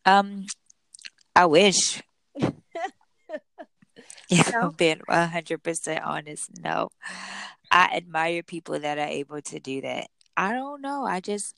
Um, 0.05 0.47
I 1.37 1.47
wish. 1.47 2.03
yeah, 4.29 4.51
no. 4.53 4.71
being 4.77 5.01
one 5.07 5.29
hundred 5.29 5.63
percent 5.63 6.05
honest, 6.05 6.51
no. 6.63 6.91
I 7.71 7.91
admire 7.95 8.43
people 8.43 8.79
that 8.81 8.99
are 8.99 9.07
able 9.07 9.41
to 9.43 9.61
do 9.61 9.81
that. 9.83 10.09
I 10.37 10.53
don't 10.53 10.81
know. 10.81 11.05
I 11.05 11.21
just 11.21 11.55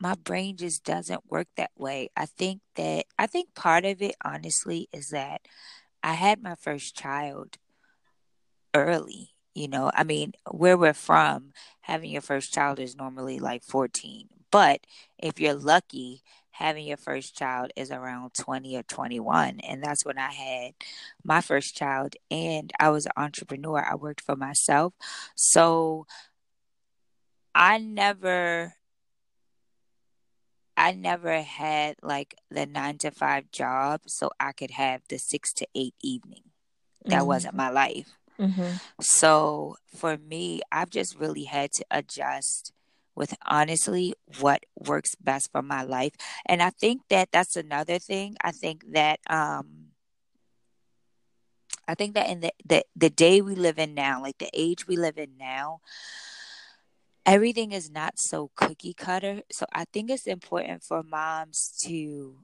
my 0.00 0.14
brain 0.14 0.56
just 0.56 0.84
doesn't 0.84 1.30
work 1.30 1.48
that 1.56 1.70
way. 1.76 2.10
I 2.16 2.26
think 2.26 2.60
that 2.74 3.06
I 3.18 3.26
think 3.26 3.54
part 3.54 3.84
of 3.84 4.02
it 4.02 4.16
honestly 4.24 4.88
is 4.92 5.08
that 5.08 5.42
I 6.06 6.12
had 6.12 6.40
my 6.40 6.54
first 6.54 6.94
child 6.94 7.58
early. 8.72 9.30
You 9.56 9.66
know, 9.66 9.90
I 9.92 10.04
mean, 10.04 10.34
where 10.48 10.78
we're 10.78 10.92
from, 10.92 11.50
having 11.80 12.12
your 12.12 12.22
first 12.22 12.54
child 12.54 12.78
is 12.78 12.94
normally 12.94 13.40
like 13.40 13.64
14. 13.64 14.28
But 14.52 14.86
if 15.18 15.40
you're 15.40 15.54
lucky, 15.54 16.22
having 16.52 16.86
your 16.86 16.96
first 16.96 17.36
child 17.36 17.72
is 17.74 17.90
around 17.90 18.34
20 18.34 18.76
or 18.76 18.84
21. 18.84 19.58
And 19.60 19.82
that's 19.82 20.04
when 20.04 20.16
I 20.16 20.30
had 20.30 20.74
my 21.24 21.40
first 21.40 21.74
child. 21.74 22.14
And 22.30 22.72
I 22.78 22.90
was 22.90 23.06
an 23.06 23.12
entrepreneur, 23.16 23.84
I 23.84 23.96
worked 23.96 24.20
for 24.20 24.36
myself. 24.36 24.94
So 25.34 26.06
I 27.52 27.78
never 27.78 28.74
I 30.76 30.92
never 30.92 31.40
had 31.40 31.96
like 32.02 32.36
the 32.50 32.66
nine 32.66 32.98
to 32.98 33.10
five 33.10 33.50
job 33.50 34.02
so 34.06 34.30
I 34.38 34.52
could 34.52 34.72
have 34.72 35.02
the 35.08 35.18
six 35.18 35.52
to 35.54 35.66
eight 35.74 35.94
evening. 36.02 36.42
That 37.04 37.18
mm-hmm. 37.18 37.26
wasn't 37.26 37.54
my 37.54 37.70
life. 37.70 38.18
Mm-hmm. 38.38 38.76
So 39.00 39.76
for 39.94 40.18
me, 40.18 40.60
I've 40.70 40.90
just 40.90 41.18
really 41.18 41.44
had 41.44 41.72
to 41.72 41.84
adjust 41.90 42.72
with 43.14 43.34
honestly 43.46 44.12
what 44.40 44.64
works 44.76 45.14
best 45.14 45.50
for 45.50 45.62
my 45.62 45.82
life. 45.82 46.12
And 46.44 46.62
I 46.62 46.70
think 46.70 47.02
that 47.08 47.30
that's 47.32 47.56
another 47.56 47.98
thing. 47.98 48.36
I 48.42 48.52
think 48.52 48.84
that, 48.92 49.20
um, 49.30 49.86
I 51.88 51.94
think 51.94 52.14
that 52.14 52.28
in 52.28 52.40
the, 52.40 52.52
the, 52.66 52.84
the 52.94 53.10
day 53.10 53.40
we 53.40 53.54
live 53.54 53.78
in 53.78 53.94
now, 53.94 54.20
like 54.20 54.38
the 54.38 54.50
age 54.52 54.86
we 54.86 54.96
live 54.96 55.16
in 55.16 55.38
now, 55.38 55.80
everything 57.26 57.72
is 57.72 57.90
not 57.90 58.18
so 58.18 58.50
cookie 58.56 58.94
cutter. 58.94 59.42
So 59.52 59.66
I 59.74 59.86
think 59.86 60.10
it's 60.10 60.26
important 60.26 60.84
for 60.84 61.02
moms 61.02 61.72
to 61.86 62.38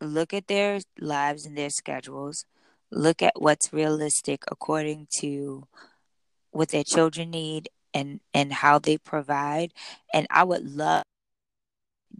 look 0.00 0.34
at 0.34 0.48
their 0.48 0.80
lives 1.00 1.46
and 1.46 1.56
their 1.56 1.70
schedules, 1.70 2.44
look 2.90 3.22
at 3.22 3.40
what's 3.40 3.72
realistic 3.72 4.44
according 4.50 5.08
to 5.20 5.66
what 6.50 6.70
their 6.70 6.84
children 6.84 7.30
need 7.30 7.68
and 7.94 8.20
and 8.34 8.52
how 8.54 8.78
they 8.78 8.98
provide 8.98 9.72
and 10.12 10.26
I 10.30 10.44
would 10.44 10.64
love 10.64 11.04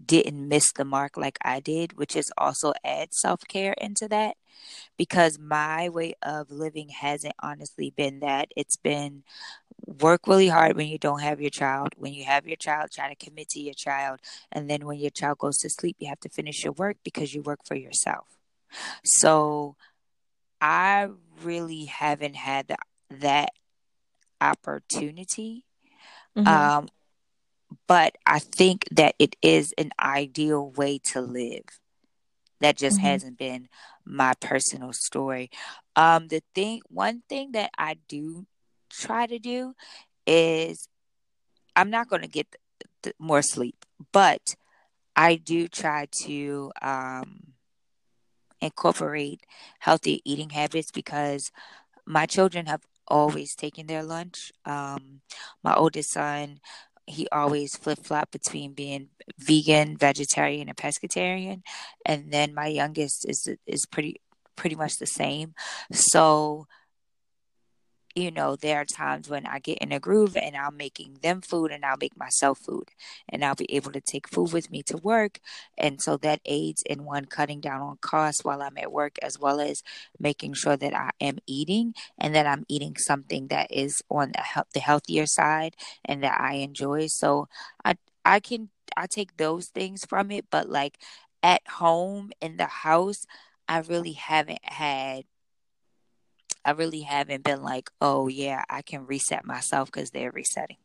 didn't 0.06 0.48
miss 0.48 0.72
the 0.72 0.84
mark 0.84 1.16
like 1.16 1.38
I 1.44 1.60
did, 1.60 1.96
which 1.98 2.16
is 2.16 2.32
also 2.38 2.72
add 2.84 3.14
self 3.14 3.40
care 3.48 3.74
into 3.80 4.08
that 4.08 4.36
because 4.98 5.38
my 5.38 5.88
way 5.88 6.14
of 6.22 6.50
living 6.50 6.90
hasn't 6.90 7.34
honestly 7.42 7.92
been 7.96 8.20
that. 8.20 8.48
It's 8.56 8.76
been 8.76 9.24
work 9.86 10.26
really 10.26 10.48
hard 10.48 10.76
when 10.76 10.88
you 10.88 10.98
don't 10.98 11.20
have 11.20 11.40
your 11.40 11.50
child. 11.50 11.90
When 11.96 12.12
you 12.12 12.24
have 12.24 12.46
your 12.46 12.56
child, 12.56 12.90
try 12.90 13.12
to 13.12 13.24
commit 13.24 13.50
to 13.50 13.60
your 13.60 13.74
child. 13.74 14.20
And 14.50 14.68
then 14.68 14.86
when 14.86 14.98
your 14.98 15.10
child 15.10 15.38
goes 15.38 15.58
to 15.58 15.70
sleep, 15.70 15.96
you 15.98 16.08
have 16.08 16.20
to 16.20 16.28
finish 16.28 16.64
your 16.64 16.72
work 16.72 16.96
because 17.04 17.34
you 17.34 17.42
work 17.42 17.60
for 17.64 17.74
yourself. 17.74 18.26
So 19.04 19.76
I 20.60 21.08
really 21.42 21.84
haven't 21.84 22.36
had 22.36 22.68
the, 22.68 22.76
that 23.10 23.50
opportunity. 24.40 25.64
Mm-hmm. 26.36 26.48
Um, 26.48 26.88
but 27.86 28.16
I 28.26 28.38
think 28.38 28.84
that 28.92 29.14
it 29.18 29.36
is 29.42 29.74
an 29.76 29.90
ideal 30.00 30.70
way 30.70 30.98
to 31.12 31.20
live. 31.20 31.64
That 32.60 32.76
just 32.76 32.96
mm-hmm. 32.96 33.06
hasn't 33.06 33.38
been 33.38 33.68
my 34.04 34.34
personal 34.40 34.92
story. 34.92 35.50
Um, 35.96 36.28
the 36.28 36.42
thing, 36.54 36.80
one 36.88 37.22
thing 37.28 37.52
that 37.52 37.70
I 37.76 37.96
do 38.08 38.46
try 38.98 39.26
to 39.26 39.38
do 39.38 39.74
is 40.26 40.88
I'm 41.76 41.90
not 41.90 42.08
going 42.08 42.22
to 42.22 42.28
get 42.28 42.50
the, 42.50 42.58
the 43.02 43.14
more 43.18 43.42
sleep, 43.42 43.84
but 44.12 44.54
I 45.16 45.36
do 45.36 45.68
try 45.68 46.06
to 46.24 46.72
um, 46.82 47.54
incorporate 48.60 49.42
healthy 49.80 50.20
eating 50.24 50.50
habits 50.50 50.90
because 50.90 51.50
my 52.06 52.26
children 52.26 52.66
have 52.66 52.82
always 53.06 53.54
taken 53.54 53.86
their 53.86 54.02
lunch. 54.02 54.52
Um, 54.64 55.20
my 55.62 55.74
oldest 55.74 56.10
son, 56.10 56.60
he 57.06 57.28
always 57.30 57.76
flip 57.76 57.98
flop 58.02 58.30
between 58.30 58.72
being 58.72 59.08
vegan, 59.38 59.96
vegetarian, 59.96 60.68
and 60.68 60.76
pescatarian, 60.76 61.62
and 62.06 62.32
then 62.32 62.54
my 62.54 62.66
youngest 62.66 63.28
is 63.28 63.48
is 63.66 63.86
pretty 63.86 64.20
pretty 64.56 64.76
much 64.76 64.98
the 64.98 65.06
same. 65.06 65.54
So 65.92 66.66
you 68.14 68.30
know, 68.30 68.54
there 68.54 68.80
are 68.80 68.84
times 68.84 69.28
when 69.28 69.44
I 69.44 69.58
get 69.58 69.78
in 69.78 69.90
a 69.90 69.98
groove 69.98 70.36
and 70.36 70.56
I'm 70.56 70.76
making 70.76 71.18
them 71.22 71.40
food 71.40 71.72
and 71.72 71.84
I'll 71.84 71.96
make 72.00 72.16
myself 72.16 72.58
food 72.58 72.90
and 73.28 73.44
I'll 73.44 73.56
be 73.56 73.72
able 73.74 73.90
to 73.92 74.00
take 74.00 74.28
food 74.28 74.52
with 74.52 74.70
me 74.70 74.82
to 74.84 74.96
work. 74.98 75.40
And 75.76 76.00
so 76.00 76.16
that 76.18 76.40
aids 76.44 76.82
in 76.86 77.04
one 77.04 77.24
cutting 77.24 77.60
down 77.60 77.80
on 77.82 77.96
costs 78.00 78.44
while 78.44 78.62
I'm 78.62 78.78
at 78.78 78.92
work, 78.92 79.16
as 79.20 79.38
well 79.38 79.60
as 79.60 79.82
making 80.18 80.54
sure 80.54 80.76
that 80.76 80.94
I 80.94 81.10
am 81.20 81.38
eating 81.46 81.94
and 82.16 82.34
that 82.36 82.46
I'm 82.46 82.64
eating 82.68 82.96
something 82.96 83.48
that 83.48 83.72
is 83.72 84.02
on 84.08 84.32
the, 84.32 84.64
the 84.74 84.80
healthier 84.80 85.26
side 85.26 85.74
and 86.04 86.22
that 86.22 86.40
I 86.40 86.54
enjoy. 86.54 87.08
So 87.08 87.48
I, 87.84 87.96
I 88.24 88.38
can, 88.40 88.68
I 88.96 89.06
take 89.06 89.36
those 89.38 89.66
things 89.68 90.04
from 90.04 90.30
it, 90.30 90.46
but 90.50 90.68
like 90.70 90.98
at 91.42 91.66
home 91.68 92.30
in 92.40 92.56
the 92.58 92.66
house, 92.66 93.26
I 93.68 93.80
really 93.80 94.12
haven't 94.12 94.64
had 94.64 95.24
I 96.64 96.72
really 96.72 97.02
haven't 97.02 97.44
been 97.44 97.62
like, 97.62 97.90
oh 98.00 98.28
yeah, 98.28 98.62
I 98.68 98.82
can 98.82 99.06
reset 99.06 99.44
myself 99.44 99.90
because 99.90 100.10
they're 100.10 100.30
resetting. 100.30 100.78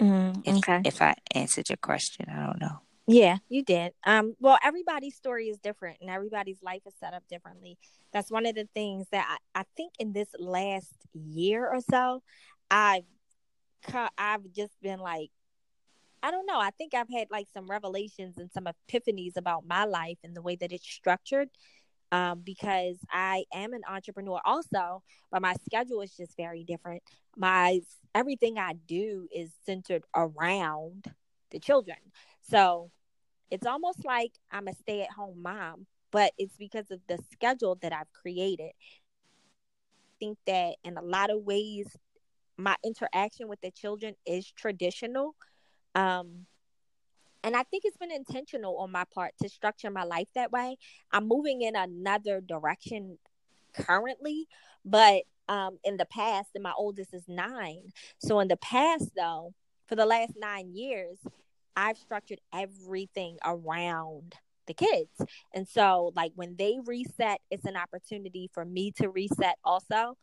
Mm, 0.00 0.42
if, 0.44 0.56
okay. 0.58 0.80
If 0.84 1.02
I 1.02 1.14
answered 1.34 1.68
your 1.68 1.78
question, 1.78 2.26
I 2.30 2.46
don't 2.46 2.60
know. 2.60 2.80
Yeah, 3.06 3.38
you 3.48 3.64
did. 3.64 3.92
Um, 4.04 4.36
well, 4.38 4.58
everybody's 4.62 5.16
story 5.16 5.48
is 5.48 5.58
different, 5.58 5.98
and 6.00 6.10
everybody's 6.10 6.62
life 6.62 6.82
is 6.86 6.94
set 7.00 7.14
up 7.14 7.22
differently. 7.28 7.78
That's 8.12 8.30
one 8.30 8.46
of 8.46 8.54
the 8.54 8.68
things 8.74 9.06
that 9.12 9.38
I, 9.54 9.60
I 9.60 9.64
think 9.76 9.94
in 9.98 10.12
this 10.12 10.28
last 10.38 10.94
year 11.14 11.66
or 11.66 11.80
so, 11.80 12.22
I've 12.70 13.04
I've 14.18 14.52
just 14.54 14.74
been 14.82 14.98
like, 14.98 15.30
I 16.22 16.30
don't 16.30 16.46
know. 16.46 16.58
I 16.58 16.70
think 16.70 16.94
I've 16.94 17.08
had 17.08 17.28
like 17.30 17.48
some 17.54 17.66
revelations 17.66 18.36
and 18.38 18.50
some 18.52 18.66
epiphanies 18.66 19.36
about 19.36 19.66
my 19.66 19.84
life 19.84 20.18
and 20.22 20.36
the 20.36 20.42
way 20.42 20.56
that 20.56 20.72
it's 20.72 20.86
structured 20.86 21.48
um, 22.12 22.40
because 22.44 22.96
I 23.10 23.44
am 23.52 23.72
an 23.72 23.82
entrepreneur 23.88 24.40
also, 24.44 25.02
but 25.30 25.42
my 25.42 25.54
schedule 25.66 26.00
is 26.00 26.16
just 26.16 26.36
very 26.36 26.64
different. 26.64 27.02
My 27.36 27.80
everything 28.14 28.58
I 28.58 28.74
do 28.86 29.28
is 29.34 29.50
centered 29.64 30.04
around 30.14 31.12
the 31.50 31.58
children. 31.58 31.98
So 32.42 32.90
it's 33.50 33.66
almost 33.66 34.04
like 34.04 34.32
I'm 34.50 34.68
a 34.68 34.74
stay 34.74 35.02
at 35.02 35.10
home 35.10 35.42
mom, 35.42 35.86
but 36.10 36.32
it's 36.38 36.56
because 36.56 36.90
of 36.90 37.00
the 37.08 37.18
schedule 37.32 37.76
that 37.82 37.92
I've 37.92 38.12
created. 38.12 38.72
I 38.72 40.12
think 40.18 40.38
that 40.46 40.76
in 40.84 40.96
a 40.96 41.02
lot 41.02 41.30
of 41.30 41.42
ways, 41.42 41.86
my 42.56 42.76
interaction 42.84 43.48
with 43.48 43.60
the 43.60 43.70
children 43.70 44.14
is 44.26 44.50
traditional. 44.50 45.34
Um, 45.94 46.46
and 47.48 47.56
I 47.56 47.62
think 47.62 47.84
it's 47.86 47.96
been 47.96 48.12
intentional 48.12 48.76
on 48.76 48.92
my 48.92 49.04
part 49.14 49.32
to 49.40 49.48
structure 49.48 49.90
my 49.90 50.04
life 50.04 50.28
that 50.34 50.52
way. 50.52 50.76
I'm 51.10 51.26
moving 51.26 51.62
in 51.62 51.76
another 51.76 52.42
direction 52.42 53.16
currently, 53.72 54.46
but 54.84 55.22
um, 55.48 55.78
in 55.82 55.96
the 55.96 56.04
past, 56.04 56.50
and 56.54 56.62
my 56.62 56.74
oldest 56.76 57.14
is 57.14 57.24
nine. 57.26 57.84
So 58.18 58.40
in 58.40 58.48
the 58.48 58.58
past, 58.58 59.12
though, 59.16 59.54
for 59.86 59.96
the 59.96 60.04
last 60.04 60.34
nine 60.36 60.76
years, 60.76 61.16
I've 61.74 61.96
structured 61.96 62.42
everything 62.52 63.38
around 63.42 64.34
the 64.66 64.74
kids. 64.74 65.08
And 65.54 65.66
so, 65.66 66.12
like, 66.14 66.32
when 66.34 66.56
they 66.58 66.80
reset, 66.84 67.40
it's 67.50 67.64
an 67.64 67.78
opportunity 67.78 68.50
for 68.52 68.66
me 68.66 68.90
to 68.98 69.08
reset 69.08 69.56
also. 69.64 70.18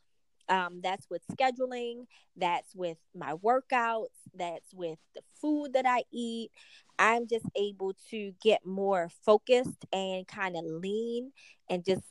Um, 0.47 0.81
that's 0.83 1.07
with 1.09 1.23
scheduling, 1.31 2.05
that's 2.37 2.75
with 2.75 2.97
my 3.15 3.33
workouts, 3.33 4.17
that's 4.33 4.73
with 4.73 4.99
the 5.15 5.21
food 5.41 5.73
that 5.73 5.85
I 5.87 6.03
eat. 6.11 6.51
I'm 6.99 7.27
just 7.27 7.45
able 7.55 7.93
to 8.11 8.33
get 8.41 8.65
more 8.65 9.09
focused 9.25 9.85
and 9.91 10.27
kind 10.27 10.55
of 10.55 10.63
lean 10.65 11.31
and 11.69 11.83
just 11.83 12.03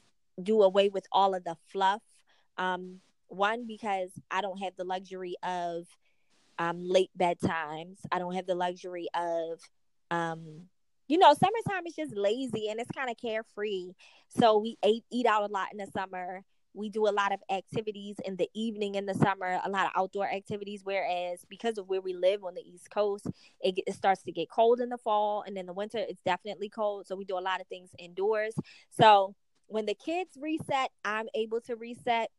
do 0.43 0.63
away 0.63 0.89
with 0.89 1.07
all 1.13 1.35
of 1.35 1.45
the 1.45 1.57
fluff. 1.71 2.03
Um, 2.59 3.01
one, 3.29 3.67
because 3.67 4.11
I 4.31 4.41
don't 4.41 4.59
have 4.59 4.77
the 4.77 4.85
luxury 4.85 5.37
of 5.43 5.87
um, 6.59 6.89
late 6.89 7.11
bedtimes. 7.19 7.99
I 8.13 8.19
don't 8.19 8.35
have 8.35 8.47
the 8.47 8.55
luxury 8.55 9.09
of, 9.15 9.61
um, 10.11 10.69
you 11.09 11.19
know, 11.19 11.35
summertime 11.35 11.87
is 11.87 11.95
just 11.95 12.17
lazy 12.17 12.69
and 12.69 12.81
it's 12.81 12.91
kind 12.91 13.11
of 13.11 13.17
carefree. 13.17 13.93
So 14.29 14.59
we 14.59 14.77
eat, 14.87 15.05
eat 15.11 15.27
out 15.27 15.49
a 15.49 15.53
lot 15.53 15.69
in 15.73 15.79
the 15.79 15.87
summer 15.93 16.43
we 16.75 16.91
do 16.91 17.07
a 17.07 17.11
lot 17.11 17.33
of 17.33 17.41
activities 17.51 18.17
in 18.25 18.37
the 18.37 18.49
evening 18.53 18.97
in 18.97 19.07
the 19.07 19.15
summer 19.15 19.61
a 19.65 19.71
lot 19.71 19.87
of 19.87 19.93
outdoor 19.97 20.29
activities 20.29 20.81
whereas 20.85 21.45
because 21.49 21.79
of 21.79 21.89
where 21.89 22.01
we 22.01 22.13
live 22.13 22.45
on 22.45 22.55
the 22.55 22.63
east 22.63 22.91
coast 22.91 23.27
it, 23.61 23.79
it, 23.87 23.95
starts 23.95 24.23
to 24.23 24.33
get 24.33 24.51
cold 24.51 24.81
in 24.81 24.89
the 24.89 24.99
fall 24.99 25.45
and 25.47 25.57
in 25.57 25.67
the 25.67 25.73
winter 25.73 25.99
it's 25.99 26.21
definitely 26.25 26.69
cold 26.69 27.07
so 27.07 27.15
we 27.15 27.25
do 27.25 27.39
a 27.39 27.41
lot 27.41 27.61
of 27.61 27.67
things 27.69 27.91
indoors. 27.99 28.55
So 28.91 29.35
when 29.67 29.87
the 29.87 29.95
kids 29.95 30.31
reset 30.41 30.91
i'm 31.05 31.27
able 31.35 31.61
to 31.61 31.77
reset 31.77 32.31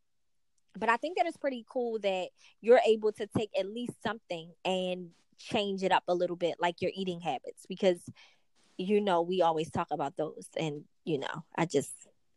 but 0.78 0.89
i 0.89 0.98
think 0.98 1.17
that 1.17 1.26
it's 1.26 1.38
pretty 1.38 1.65
cool 1.69 2.00
that 2.00 2.28
you're 2.62 2.82
able 2.86 3.12
to 3.12 3.28
take 3.38 3.50
at 3.58 3.67
least 3.67 3.93
something 4.04 4.52
and 4.63 5.10
change 5.38 5.84
it 5.84 5.91
up 5.91 6.04
a 6.08 6.13
little 6.13 6.36
bit 6.36 6.56
like 6.60 6.82
your 6.82 6.91
eating 6.95 7.19
habits 7.19 7.65
because 7.67 8.00
you 8.78 9.02
know 9.02 9.21
we 9.21 9.41
always 9.41 9.69
talk 9.69 9.88
about 9.91 10.15
those 10.17 10.48
and 10.58 10.84
you 11.04 11.17
know 11.17 11.43
i 11.58 11.65
just 11.65 11.91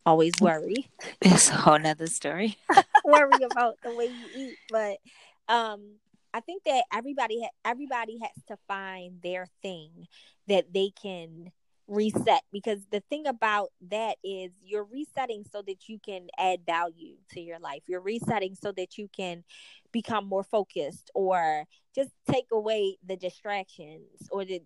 always 0.08 0.32
worry. 0.40 0.88
It's 1.20 1.50
a 1.50 1.54
whole 1.54 1.78
nother 1.78 2.06
story. 2.06 2.56
worry 3.04 3.42
about 3.50 3.76
the 3.82 3.94
way 3.94 4.06
you 4.06 4.26
eat, 4.34 4.56
but 4.70 4.98
um, 5.48 5.96
I 6.32 6.40
think 6.40 6.64
that 6.64 6.84
everybody 6.92 7.42
ha- 7.42 7.70
everybody 7.70 8.18
has 8.22 8.44
to 8.48 8.56
find 8.66 9.20
their 9.22 9.46
thing 9.62 10.06
that 10.46 10.72
they 10.72 10.90
can 11.00 11.52
reset 11.86 12.42
because 12.52 12.80
the 12.90 13.02
thing 13.08 13.26
about 13.26 13.68
that 13.90 14.16
is 14.22 14.50
you're 14.62 14.84
resetting 14.84 15.44
so 15.50 15.62
that 15.66 15.88
you 15.88 15.98
can 15.98 16.28
add 16.38 16.60
value 16.66 17.16
to 17.32 17.40
your 17.40 17.58
life. 17.58 17.82
You're 17.86 18.00
resetting 18.00 18.54
so 18.54 18.72
that 18.72 18.98
you 18.98 19.08
can 19.14 19.42
become 19.92 20.26
more 20.26 20.44
focused 20.44 21.10
or 21.14 21.64
just 21.94 22.10
take 22.30 22.46
away 22.52 22.98
the 23.06 23.16
distractions 23.16 24.28
or 24.30 24.44
the 24.44 24.62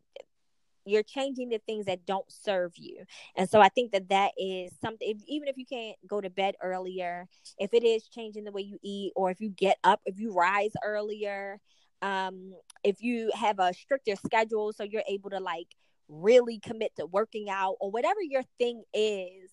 you're 0.84 1.02
changing 1.02 1.48
the 1.48 1.60
things 1.66 1.86
that 1.86 2.04
don't 2.06 2.30
serve 2.30 2.72
you. 2.76 3.04
And 3.36 3.48
so 3.48 3.60
i 3.60 3.68
think 3.68 3.92
that 3.92 4.08
that 4.08 4.32
is 4.36 4.72
something 4.80 5.08
if, 5.08 5.18
even 5.26 5.48
if 5.48 5.56
you 5.56 5.66
can't 5.66 5.96
go 6.06 6.20
to 6.20 6.30
bed 6.30 6.54
earlier 6.62 7.28
if 7.58 7.72
it 7.74 7.84
is 7.84 8.08
changing 8.08 8.44
the 8.44 8.52
way 8.52 8.62
you 8.62 8.78
eat 8.82 9.12
or 9.16 9.30
if 9.30 9.40
you 9.40 9.50
get 9.50 9.78
up 9.84 10.00
if 10.06 10.18
you 10.18 10.32
rise 10.32 10.72
earlier 10.84 11.60
um 12.02 12.52
if 12.84 13.02
you 13.02 13.30
have 13.34 13.58
a 13.58 13.72
stricter 13.72 14.16
schedule 14.16 14.72
so 14.72 14.82
you're 14.82 15.02
able 15.08 15.30
to 15.30 15.40
like 15.40 15.68
really 16.08 16.58
commit 16.58 16.94
to 16.96 17.06
working 17.06 17.48
out 17.48 17.76
or 17.80 17.90
whatever 17.90 18.20
your 18.22 18.42
thing 18.58 18.82
is 18.92 19.50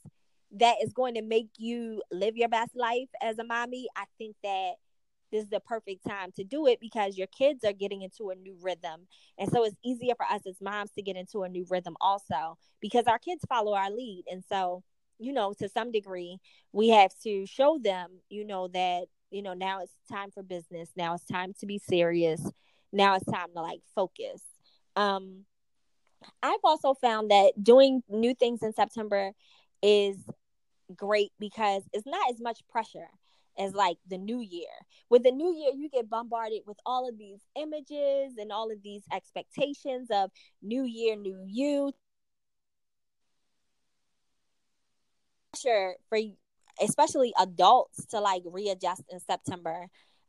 that 0.52 0.76
is 0.84 0.94
going 0.94 1.13
to 1.13 1.22
make 1.22 1.50
you 1.58 2.02
live 2.12 2.36
your 2.36 2.50
best 2.50 2.76
life 2.76 3.10
as 3.22 3.38
a 3.39 3.44
mommy 3.44 3.88
i 3.96 4.04
think 4.18 4.36
that 4.44 4.74
this 5.32 5.44
is 5.44 5.50
the 5.50 5.60
perfect 5.60 6.06
time 6.08 6.32
to 6.36 6.44
do 6.44 6.68
it 6.68 6.80
because 6.80 7.18
your 7.18 7.28
kids 7.28 7.63
are 7.63 7.74
getting 7.74 8.02
into 8.02 8.30
a 8.30 8.36
new 8.36 8.58
rhythm. 8.62 9.08
And 9.38 9.50
so 9.52 9.63
it's 9.63 9.76
easier 9.84 10.15
for 10.15 10.26
us 10.26 10.42
as 10.48 10.62
moms 10.62 10.92
to 10.92 11.02
get 11.02 11.15
into 11.15 11.44
a 11.44 11.50
new 11.50 11.65
rhythm 11.70 11.96
also 12.02 12.58
because 12.82 13.06
our 13.06 13.20
kids 13.20 13.44
follow 13.48 13.74
our 13.74 13.92
lead. 13.92 14.24
And 14.30 14.44
so, 14.48 14.84
you 15.20 15.34
know, 15.34 15.54
to 15.60 15.70
some 15.70 15.92
degree, 15.92 16.39
we 16.72 16.89
have 16.89 17.12
to 17.24 17.46
show 17.46 17.80
them, 17.82 18.20
you 18.30 18.46
know, 18.46 18.68
that, 18.70 19.06
you 19.32 19.42
know, 19.42 19.54
now 19.54 19.82
it's 19.82 19.94
time 20.12 20.32
for 20.32 20.42
business. 20.42 20.89
Now 20.96 21.13
it's 21.13 21.26
time 21.26 21.54
to 21.60 21.65
be 21.65 21.78
serious. 21.78 22.42
Now 22.92 23.15
it's 23.15 23.26
time 23.26 23.50
to 23.56 23.62
like 23.62 23.82
focus. 23.96 24.42
Um, 24.96 25.46
I've 26.42 26.60
also 26.63 26.94
found 26.94 27.32
that 27.32 27.54
doing 27.62 28.02
new 28.10 28.34
things 28.34 28.63
in 28.63 28.74
September 28.74 29.32
is 29.82 30.18
great 30.96 31.32
because 31.39 31.84
it's 31.94 32.08
not 32.08 32.30
as 32.32 32.42
much 32.42 32.60
pressure 32.70 33.08
as 33.60 33.74
like 33.74 33.98
the 34.10 34.17
new 34.17 34.41
year. 34.41 34.69
With 35.10 35.24
the 35.24 35.32
new 35.32 35.54
year, 35.54 35.72
you 35.76 35.89
get 35.89 36.10
bombarded 36.10 36.62
with 36.65 36.78
all 36.86 37.08
of 37.08 37.17
these 37.17 37.41
images 37.56 38.34
and 38.38 38.52
all 38.52 38.72
of 38.72 38.82
these 38.84 39.04
expectations 39.13 40.08
of 40.12 40.32
new 40.62 40.84
year, 40.84 41.15
new 41.15 41.43
you. 41.48 41.91
Sure, 45.55 45.95
for 46.10 46.20
especially 46.82 47.34
adults 47.39 48.05
to 48.07 48.20
like 48.20 48.43
readjust 48.45 49.03
in 49.12 49.20
September, 49.20 49.88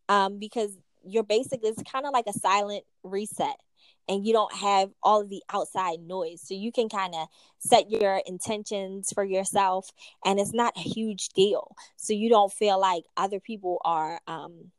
um, 0.08 0.38
because 0.38 0.76
you're 1.04 1.22
basically 1.22 1.68
it's 1.68 1.82
kind 1.90 2.06
of 2.06 2.12
like 2.12 2.26
a 2.26 2.32
silent 2.32 2.84
reset 3.02 3.56
and 4.10 4.26
you 4.26 4.32
don't 4.32 4.52
have 4.52 4.90
all 5.04 5.20
of 5.20 5.30
the 5.30 5.42
outside 5.52 6.00
noise. 6.00 6.42
So 6.42 6.52
you 6.52 6.72
can 6.72 6.88
kind 6.88 7.14
of 7.14 7.28
set 7.60 7.90
your 7.90 8.20
intentions 8.26 9.12
for 9.14 9.22
yourself 9.22 9.92
and 10.24 10.40
it's 10.40 10.52
not 10.52 10.76
a 10.76 10.80
huge 10.80 11.28
deal. 11.28 11.76
So 11.96 12.12
you 12.12 12.28
don't 12.28 12.52
feel 12.52 12.78
like 12.80 13.04
other 13.16 13.38
people 13.38 13.80
are 13.84 14.20
um 14.26 14.72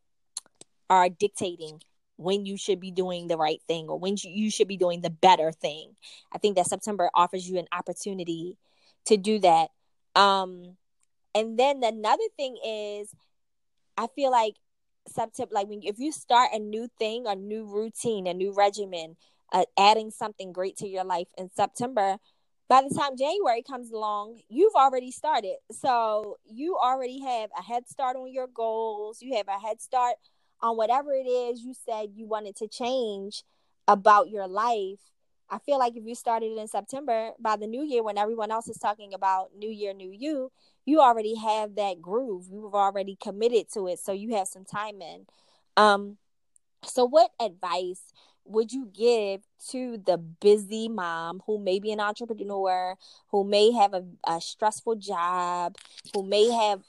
are 0.89 1.07
dictating 1.07 1.81
when 2.17 2.45
you 2.45 2.57
should 2.57 2.81
be 2.81 2.91
doing 2.91 3.27
the 3.27 3.37
right 3.37 3.61
thing 3.67 3.87
or 3.87 3.97
when 3.97 4.17
you 4.21 4.51
should 4.51 4.67
be 4.67 4.75
doing 4.75 4.99
the 4.99 5.09
better 5.09 5.53
thing. 5.53 5.95
I 6.33 6.37
think 6.37 6.57
that 6.57 6.67
September 6.67 7.09
offers 7.15 7.49
you 7.49 7.57
an 7.57 7.67
opportunity 7.71 8.57
to 9.05 9.15
do 9.15 9.39
that. 9.39 9.69
Um, 10.13 10.75
and 11.33 11.57
then 11.57 11.81
another 11.81 12.23
thing 12.35 12.57
is, 12.63 13.15
I 13.97 14.07
feel 14.13 14.29
like 14.29 14.55
September, 15.11 15.53
like 15.53 15.67
when 15.67 15.81
if 15.83 15.99
you 15.99 16.11
start 16.11 16.49
a 16.53 16.59
new 16.59 16.87
thing, 16.99 17.25
a 17.27 17.35
new 17.35 17.65
routine, 17.65 18.27
a 18.27 18.33
new 18.33 18.53
regimen, 18.53 19.17
uh, 19.53 19.65
adding 19.77 20.11
something 20.11 20.51
great 20.53 20.77
to 20.77 20.87
your 20.87 21.03
life 21.03 21.27
in 21.37 21.49
September, 21.55 22.17
by 22.69 22.81
the 22.87 22.95
time 22.95 23.17
January 23.17 23.63
comes 23.63 23.91
along, 23.91 24.39
you've 24.47 24.75
already 24.75 25.11
started. 25.11 25.57
So 25.71 26.37
you 26.45 26.77
already 26.77 27.19
have 27.19 27.49
a 27.59 27.61
head 27.61 27.89
start 27.89 28.15
on 28.15 28.31
your 28.31 28.47
goals. 28.47 29.21
You 29.21 29.35
have 29.35 29.49
a 29.49 29.59
head 29.59 29.81
start 29.81 30.15
on 30.61 30.77
whatever 30.77 31.11
it 31.11 31.27
is 31.27 31.61
you 31.61 31.73
said 31.73 32.11
you 32.13 32.27
wanted 32.27 32.55
to 32.57 32.67
change 32.67 33.43
about 33.87 34.29
your 34.29 34.47
life. 34.47 34.99
I 35.49 35.59
feel 35.59 35.79
like 35.79 35.97
if 35.97 36.05
you 36.05 36.15
started 36.15 36.57
in 36.57 36.67
September, 36.69 37.31
by 37.37 37.57
the 37.57 37.67
new 37.67 37.83
year, 37.83 38.03
when 38.03 38.17
everyone 38.17 38.51
else 38.51 38.69
is 38.69 38.77
talking 38.77 39.13
about 39.13 39.49
new 39.57 39.69
year, 39.69 39.93
new 39.93 40.09
you, 40.09 40.49
you 40.85 40.99
already 40.99 41.35
have 41.35 41.75
that 41.75 42.01
groove. 42.01 42.47
You've 42.51 42.75
already 42.75 43.17
committed 43.21 43.71
to 43.73 43.87
it. 43.87 43.99
So 43.99 44.11
you 44.11 44.35
have 44.35 44.47
some 44.47 44.65
time 44.65 45.01
in. 45.01 45.25
Um, 45.77 46.17
so, 46.83 47.05
what 47.05 47.31
advice 47.39 48.11
would 48.45 48.71
you 48.71 48.87
give 48.91 49.41
to 49.69 49.97
the 49.97 50.17
busy 50.17 50.89
mom 50.89 51.41
who 51.45 51.59
may 51.59 51.79
be 51.79 51.91
an 51.91 51.99
entrepreneur, 51.99 52.95
who 53.29 53.43
may 53.43 53.71
have 53.71 53.93
a, 53.93 54.03
a 54.27 54.41
stressful 54.41 54.95
job, 54.95 55.75
who 56.13 56.23
may 56.23 56.49
have 56.49 56.81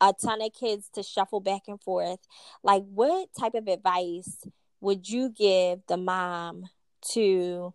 a 0.00 0.12
ton 0.12 0.42
of 0.42 0.52
kids 0.52 0.88
to 0.94 1.02
shuffle 1.02 1.40
back 1.40 1.62
and 1.66 1.80
forth? 1.80 2.20
Like, 2.62 2.84
what 2.84 3.28
type 3.38 3.54
of 3.54 3.66
advice 3.66 4.46
would 4.80 5.08
you 5.08 5.28
give 5.28 5.80
the 5.88 5.96
mom 5.96 6.66
to 7.12 7.74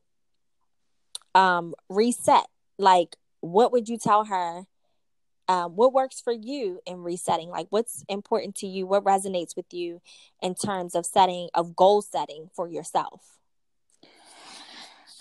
um, 1.35 1.75
reset? 1.89 2.47
Like, 2.77 3.17
what 3.41 3.71
would 3.71 3.89
you 3.89 3.97
tell 3.97 4.25
her? 4.25 4.65
Um, 5.51 5.75
what 5.75 5.91
works 5.91 6.21
for 6.21 6.31
you 6.31 6.79
in 6.85 7.03
resetting? 7.03 7.49
Like, 7.49 7.67
what's 7.71 8.05
important 8.07 8.55
to 8.55 8.67
you? 8.67 8.87
What 8.87 9.03
resonates 9.03 9.53
with 9.53 9.73
you 9.73 9.99
in 10.41 10.55
terms 10.55 10.95
of 10.95 11.05
setting, 11.05 11.49
of 11.53 11.75
goal 11.75 12.01
setting 12.01 12.49
for 12.55 12.69
yourself? 12.69 13.37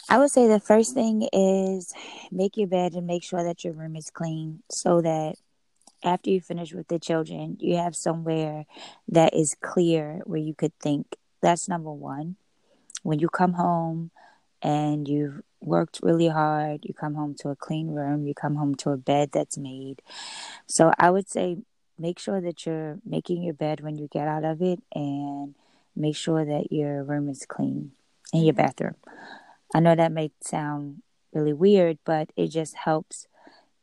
I 0.08 0.18
would 0.18 0.30
say 0.30 0.46
the 0.46 0.60
first 0.60 0.94
thing 0.94 1.28
is 1.32 1.92
make 2.30 2.56
your 2.56 2.68
bed 2.68 2.94
and 2.94 3.08
make 3.08 3.24
sure 3.24 3.42
that 3.42 3.64
your 3.64 3.72
room 3.72 3.96
is 3.96 4.08
clean 4.10 4.62
so 4.70 5.00
that 5.00 5.34
after 6.04 6.30
you 6.30 6.40
finish 6.40 6.72
with 6.72 6.86
the 6.86 7.00
children, 7.00 7.56
you 7.58 7.76
have 7.78 7.96
somewhere 7.96 8.66
that 9.08 9.34
is 9.34 9.56
clear 9.60 10.20
where 10.26 10.40
you 10.40 10.54
could 10.54 10.78
think. 10.78 11.16
That's 11.42 11.68
number 11.68 11.90
one. 11.90 12.36
When 13.02 13.18
you 13.18 13.28
come 13.28 13.54
home 13.54 14.12
and 14.62 15.08
you've 15.08 15.42
worked 15.60 16.00
really 16.02 16.28
hard, 16.28 16.80
you 16.84 16.94
come 16.94 17.14
home 17.14 17.34
to 17.40 17.50
a 17.50 17.56
clean 17.56 17.88
room, 17.88 18.26
you 18.26 18.34
come 18.34 18.56
home 18.56 18.74
to 18.76 18.90
a 18.90 18.96
bed 18.96 19.30
that's 19.32 19.58
made. 19.58 20.02
So 20.66 20.92
I 20.98 21.10
would 21.10 21.28
say 21.28 21.58
make 21.98 22.18
sure 22.18 22.40
that 22.40 22.64
you're 22.64 22.98
making 23.04 23.42
your 23.42 23.54
bed 23.54 23.80
when 23.80 23.98
you 23.98 24.08
get 24.10 24.26
out 24.26 24.44
of 24.44 24.62
it 24.62 24.80
and 24.94 25.54
make 25.94 26.16
sure 26.16 26.44
that 26.44 26.72
your 26.72 27.04
room 27.04 27.28
is 27.28 27.44
clean 27.46 27.92
in 28.32 28.44
your 28.44 28.54
bathroom. 28.54 28.96
I 29.74 29.80
know 29.80 29.94
that 29.94 30.12
may 30.12 30.32
sound 30.40 31.02
really 31.32 31.52
weird, 31.52 31.98
but 32.04 32.30
it 32.36 32.48
just 32.48 32.74
helps 32.74 33.26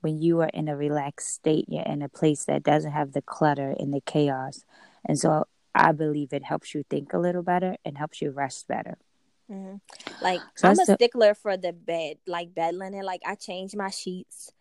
when 0.01 0.21
you 0.21 0.41
are 0.41 0.49
in 0.53 0.67
a 0.67 0.75
relaxed 0.75 1.33
state, 1.33 1.65
you're 1.67 1.83
in 1.83 2.01
a 2.01 2.09
place 2.09 2.45
that 2.45 2.63
doesn't 2.63 2.91
have 2.91 3.13
the 3.13 3.21
clutter 3.21 3.75
and 3.77 3.93
the 3.93 4.01
chaos. 4.01 4.63
And 5.05 5.17
so 5.17 5.45
I 5.73 5.91
believe 5.91 6.33
it 6.33 6.43
helps 6.43 6.73
you 6.73 6.83
think 6.89 7.13
a 7.13 7.19
little 7.19 7.43
better 7.43 7.77
and 7.85 7.97
helps 7.97 8.21
you 8.21 8.31
rest 8.31 8.67
better. 8.67 8.97
Mm-hmm. 9.51 9.75
Like 10.21 10.41
so 10.55 10.69
I'm 10.69 10.79
a 10.79 10.85
stickler 10.85 11.33
for 11.33 11.57
the 11.57 11.73
bed, 11.73 12.17
like 12.27 12.53
bed 12.53 12.75
linen. 12.75 13.03
Like 13.03 13.21
I 13.25 13.35
change 13.35 13.75
my 13.75 13.89
sheets 13.89 14.51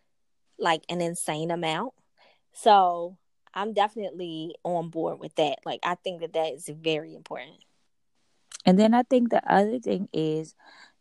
like 0.57 0.83
an 0.89 1.01
insane 1.01 1.51
amount. 1.51 1.93
So 2.53 3.17
I'm 3.53 3.73
definitely 3.73 4.55
on 4.63 4.89
board 4.89 5.19
with 5.19 5.35
that. 5.35 5.59
Like 5.65 5.79
I 5.83 5.95
think 5.95 6.21
that 6.21 6.33
that 6.33 6.53
is 6.53 6.69
very 6.69 7.13
important. 7.13 7.57
And 8.65 8.77
then 8.77 8.93
I 8.93 9.03
think 9.03 9.29
the 9.29 9.41
other 9.51 9.79
thing 9.79 10.09
is 10.11 10.55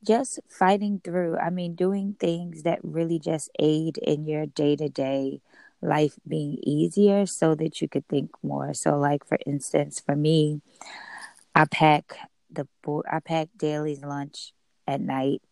just 0.04 0.40
fighting 0.48 1.00
through. 1.02 1.36
I 1.38 1.50
mean, 1.50 1.74
doing 1.74 2.16
things 2.18 2.62
that 2.62 2.78
really 2.82 3.18
just 3.18 3.50
aid 3.58 3.98
in 3.98 4.26
your 4.26 4.46
day 4.46 4.76
to 4.76 4.88
day 4.88 5.40
life 5.82 6.18
being 6.26 6.58
easier 6.62 7.26
so 7.26 7.54
that 7.56 7.80
you 7.80 7.88
could 7.88 8.06
think 8.08 8.30
more. 8.42 8.72
So, 8.74 8.96
like 8.98 9.26
for 9.26 9.38
instance, 9.46 10.00
for 10.00 10.14
me, 10.14 10.60
I 11.54 11.64
pack 11.64 12.18
the 12.56 12.68
I 13.10 13.20
pack 13.20 13.48
Daly's 13.56 14.02
lunch 14.02 14.52
at 14.86 15.00
night, 15.00 15.42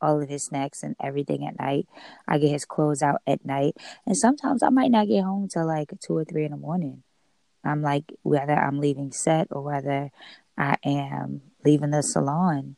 all 0.00 0.22
of 0.22 0.28
his 0.28 0.44
snacks 0.44 0.82
and 0.82 0.96
everything 1.02 1.46
at 1.46 1.58
night. 1.58 1.86
I 2.26 2.38
get 2.38 2.50
his 2.50 2.64
clothes 2.64 3.02
out 3.02 3.20
at 3.26 3.44
night, 3.44 3.76
and 4.06 4.16
sometimes 4.16 4.62
I 4.62 4.70
might 4.70 4.90
not 4.90 5.08
get 5.08 5.24
home 5.24 5.48
till 5.48 5.66
like 5.66 5.92
two 6.00 6.16
or 6.16 6.24
three 6.24 6.44
in 6.44 6.52
the 6.52 6.56
morning. 6.56 7.02
I'm 7.64 7.82
like 7.82 8.12
whether 8.22 8.54
I'm 8.54 8.80
leaving 8.80 9.12
set 9.12 9.48
or 9.50 9.62
whether 9.62 10.10
I 10.58 10.76
am 10.84 11.42
leaving 11.64 11.90
the 11.90 12.02
salon 12.02 12.76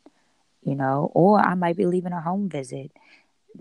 you 0.64 0.74
know, 0.74 1.11
or 1.14 1.41
I 1.41 1.55
might 1.55 1.76
be 1.76 1.87
leaving 1.87 2.12
a 2.12 2.20
home 2.20 2.49
visit. 2.49 2.91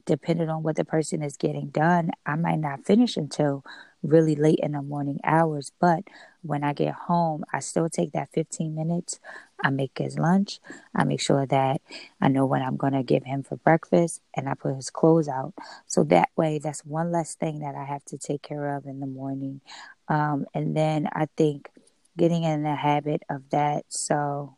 Depending 0.05 0.49
on 0.49 0.63
what 0.63 0.75
the 0.75 0.85
person 0.85 1.21
is 1.21 1.37
getting 1.37 1.67
done, 1.67 2.09
I 2.25 2.35
might 2.35 2.59
not 2.59 2.85
finish 2.85 3.15
until 3.15 3.63
really 4.01 4.35
late 4.35 4.59
in 4.63 4.71
the 4.71 4.81
morning 4.81 5.19
hours. 5.23 5.71
But 5.79 6.05
when 6.41 6.63
I 6.63 6.73
get 6.73 6.95
home, 6.95 7.43
I 7.53 7.59
still 7.59 7.89
take 7.89 8.11
that 8.13 8.29
15 8.33 8.73
minutes. 8.73 9.19
I 9.63 9.69
make 9.69 9.97
his 9.97 10.19
lunch. 10.19 10.59
I 10.93 11.05
make 11.05 11.21
sure 11.21 11.45
that 11.45 11.81
I 12.21 12.27
know 12.27 12.45
what 12.45 12.61
I'm 12.61 12.77
going 12.77 12.93
to 12.93 13.03
give 13.03 13.23
him 13.23 13.43
for 13.43 13.55
breakfast 13.55 14.21
and 14.35 14.49
I 14.49 14.53
put 14.55 14.75
his 14.75 14.89
clothes 14.89 15.29
out. 15.29 15.53
So 15.87 16.03
that 16.05 16.29
way, 16.35 16.59
that's 16.59 16.85
one 16.85 17.11
less 17.11 17.35
thing 17.35 17.59
that 17.59 17.75
I 17.75 17.85
have 17.85 18.03
to 18.05 18.17
take 18.17 18.41
care 18.43 18.75
of 18.75 18.85
in 18.85 18.99
the 18.99 19.07
morning. 19.07 19.61
Um, 20.09 20.45
and 20.53 20.75
then 20.75 21.07
I 21.13 21.27
think 21.37 21.69
getting 22.17 22.43
in 22.43 22.63
the 22.63 22.75
habit 22.75 23.23
of 23.29 23.49
that. 23.51 23.85
So 23.87 24.57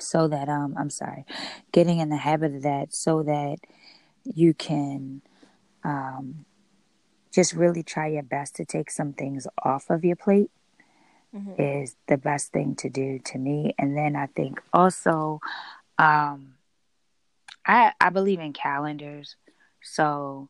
so 0.00 0.28
that 0.28 0.48
um 0.48 0.76
I'm 0.78 0.90
sorry, 0.90 1.24
getting 1.72 1.98
in 1.98 2.08
the 2.08 2.16
habit 2.16 2.54
of 2.54 2.62
that 2.62 2.94
so 2.94 3.22
that 3.24 3.56
you 4.24 4.54
can 4.54 5.22
um 5.84 6.44
just 7.32 7.52
really 7.52 7.82
try 7.82 8.08
your 8.08 8.22
best 8.22 8.56
to 8.56 8.64
take 8.64 8.90
some 8.90 9.12
things 9.12 9.46
off 9.62 9.90
of 9.90 10.04
your 10.04 10.16
plate 10.16 10.50
mm-hmm. 11.34 11.60
is 11.60 11.96
the 12.06 12.16
best 12.16 12.52
thing 12.52 12.74
to 12.76 12.88
do 12.88 13.18
to 13.26 13.38
me. 13.38 13.74
And 13.78 13.96
then 13.96 14.16
I 14.16 14.26
think 14.26 14.60
also 14.72 15.40
um 15.98 16.54
I 17.66 17.92
I 18.00 18.10
believe 18.10 18.40
in 18.40 18.52
calendars. 18.52 19.36
So 19.82 20.48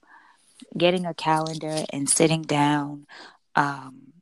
getting 0.76 1.06
a 1.06 1.14
calendar 1.14 1.84
and 1.92 2.08
sitting 2.08 2.42
down 2.42 3.06
um 3.54 4.12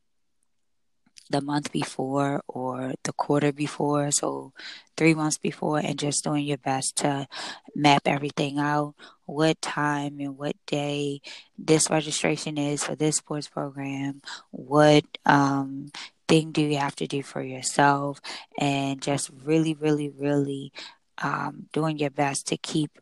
the 1.30 1.40
month 1.40 1.72
before 1.72 2.42
or 2.46 2.92
the 3.02 3.12
quarter 3.12 3.52
before, 3.52 4.10
so 4.10 4.52
three 4.96 5.14
months 5.14 5.38
before, 5.38 5.78
and 5.78 5.98
just 5.98 6.24
doing 6.24 6.44
your 6.44 6.58
best 6.58 6.96
to 6.96 7.26
map 7.74 8.02
everything 8.06 8.58
out 8.58 8.94
what 9.24 9.60
time 9.60 10.20
and 10.20 10.38
what 10.38 10.54
day 10.66 11.20
this 11.58 11.90
registration 11.90 12.56
is 12.56 12.84
for 12.84 12.94
this 12.94 13.16
sports 13.16 13.48
program, 13.48 14.22
what 14.50 15.04
um, 15.24 15.90
thing 16.28 16.52
do 16.52 16.62
you 16.62 16.78
have 16.78 16.96
to 16.96 17.06
do 17.06 17.22
for 17.22 17.42
yourself, 17.42 18.20
and 18.58 19.00
just 19.00 19.30
really, 19.44 19.74
really, 19.74 20.08
really 20.08 20.72
um, 21.18 21.66
doing 21.72 21.98
your 21.98 22.10
best 22.10 22.46
to 22.48 22.56
keep 22.56 22.98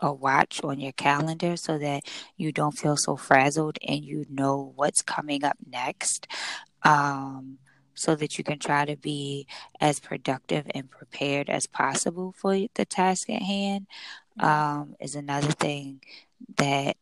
a 0.00 0.12
watch 0.12 0.62
on 0.62 0.80
your 0.80 0.92
calendar 0.92 1.56
so 1.56 1.78
that 1.78 2.02
you 2.36 2.52
don't 2.52 2.76
feel 2.76 2.96
so 2.96 3.16
frazzled 3.16 3.78
and 3.86 4.04
you 4.04 4.26
know 4.28 4.72
what's 4.76 5.02
coming 5.02 5.44
up 5.44 5.56
next. 5.66 6.26
Um, 6.82 7.58
so 7.94 8.14
that 8.16 8.36
you 8.36 8.44
can 8.44 8.58
try 8.58 8.84
to 8.84 8.96
be 8.96 9.46
as 9.80 10.00
productive 10.00 10.66
and 10.74 10.90
prepared 10.90 11.48
as 11.48 11.66
possible 11.66 12.34
for 12.36 12.54
the 12.74 12.84
task 12.84 13.30
at 13.30 13.42
hand 13.42 13.86
mm-hmm. 14.38 14.46
um, 14.46 14.96
is 15.00 15.14
another 15.14 15.52
thing 15.52 16.02
that 16.56 16.96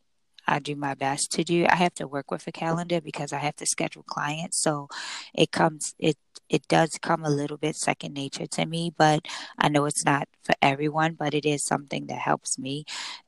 I 0.47 0.59
do 0.59 0.77
my 0.77 0.95
best 0.95 1.31
to 1.33 1.45
do. 1.45 1.67
I 1.69 1.77
have 1.77 1.95
to 1.95 2.07
work 2.09 2.31
with 2.31 2.47
a 2.47 2.53
calendar 2.53 3.01
because 3.01 3.33
I 3.33 3.39
have 3.39 3.57
to 3.57 3.67
schedule 3.67 4.03
clients, 4.05 4.61
so 4.63 4.89
it 5.35 5.53
comes 5.53 5.95
it 5.99 6.17
it 6.49 6.69
does 6.69 6.99
come 7.01 7.25
a 7.25 7.31
little 7.31 7.57
bit 7.57 7.77
second 7.77 8.15
nature 8.15 8.47
to 8.47 8.67
me, 8.67 8.93
but 8.97 9.27
I 9.59 9.69
know 9.69 9.87
it's 9.87 10.05
not 10.05 10.29
for 10.43 10.55
everyone, 10.61 11.15
but 11.15 11.35
it 11.35 11.47
is 11.47 11.65
something 11.65 12.07
that 12.07 12.19
helps 12.19 12.59
me. 12.59 12.85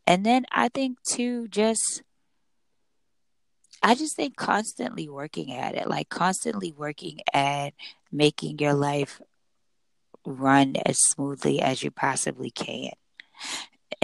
And 0.07 0.25
then 0.27 0.45
I 0.53 0.69
think 0.69 1.03
too 1.03 1.49
just 1.49 2.03
I 3.83 3.95
just 3.95 4.17
think 4.17 4.37
constantly 4.37 5.09
working 5.09 5.53
at 5.53 5.75
it, 5.75 5.89
like 5.89 6.09
constantly 6.09 6.73
working 6.73 7.21
at 7.33 7.75
making 8.11 8.59
your 8.59 8.75
life 8.75 9.21
run 10.27 10.77
as 10.87 10.99
smoothly 10.99 11.61
as 11.61 11.83
you 11.83 11.91
possibly 11.91 12.51
can. 12.51 12.93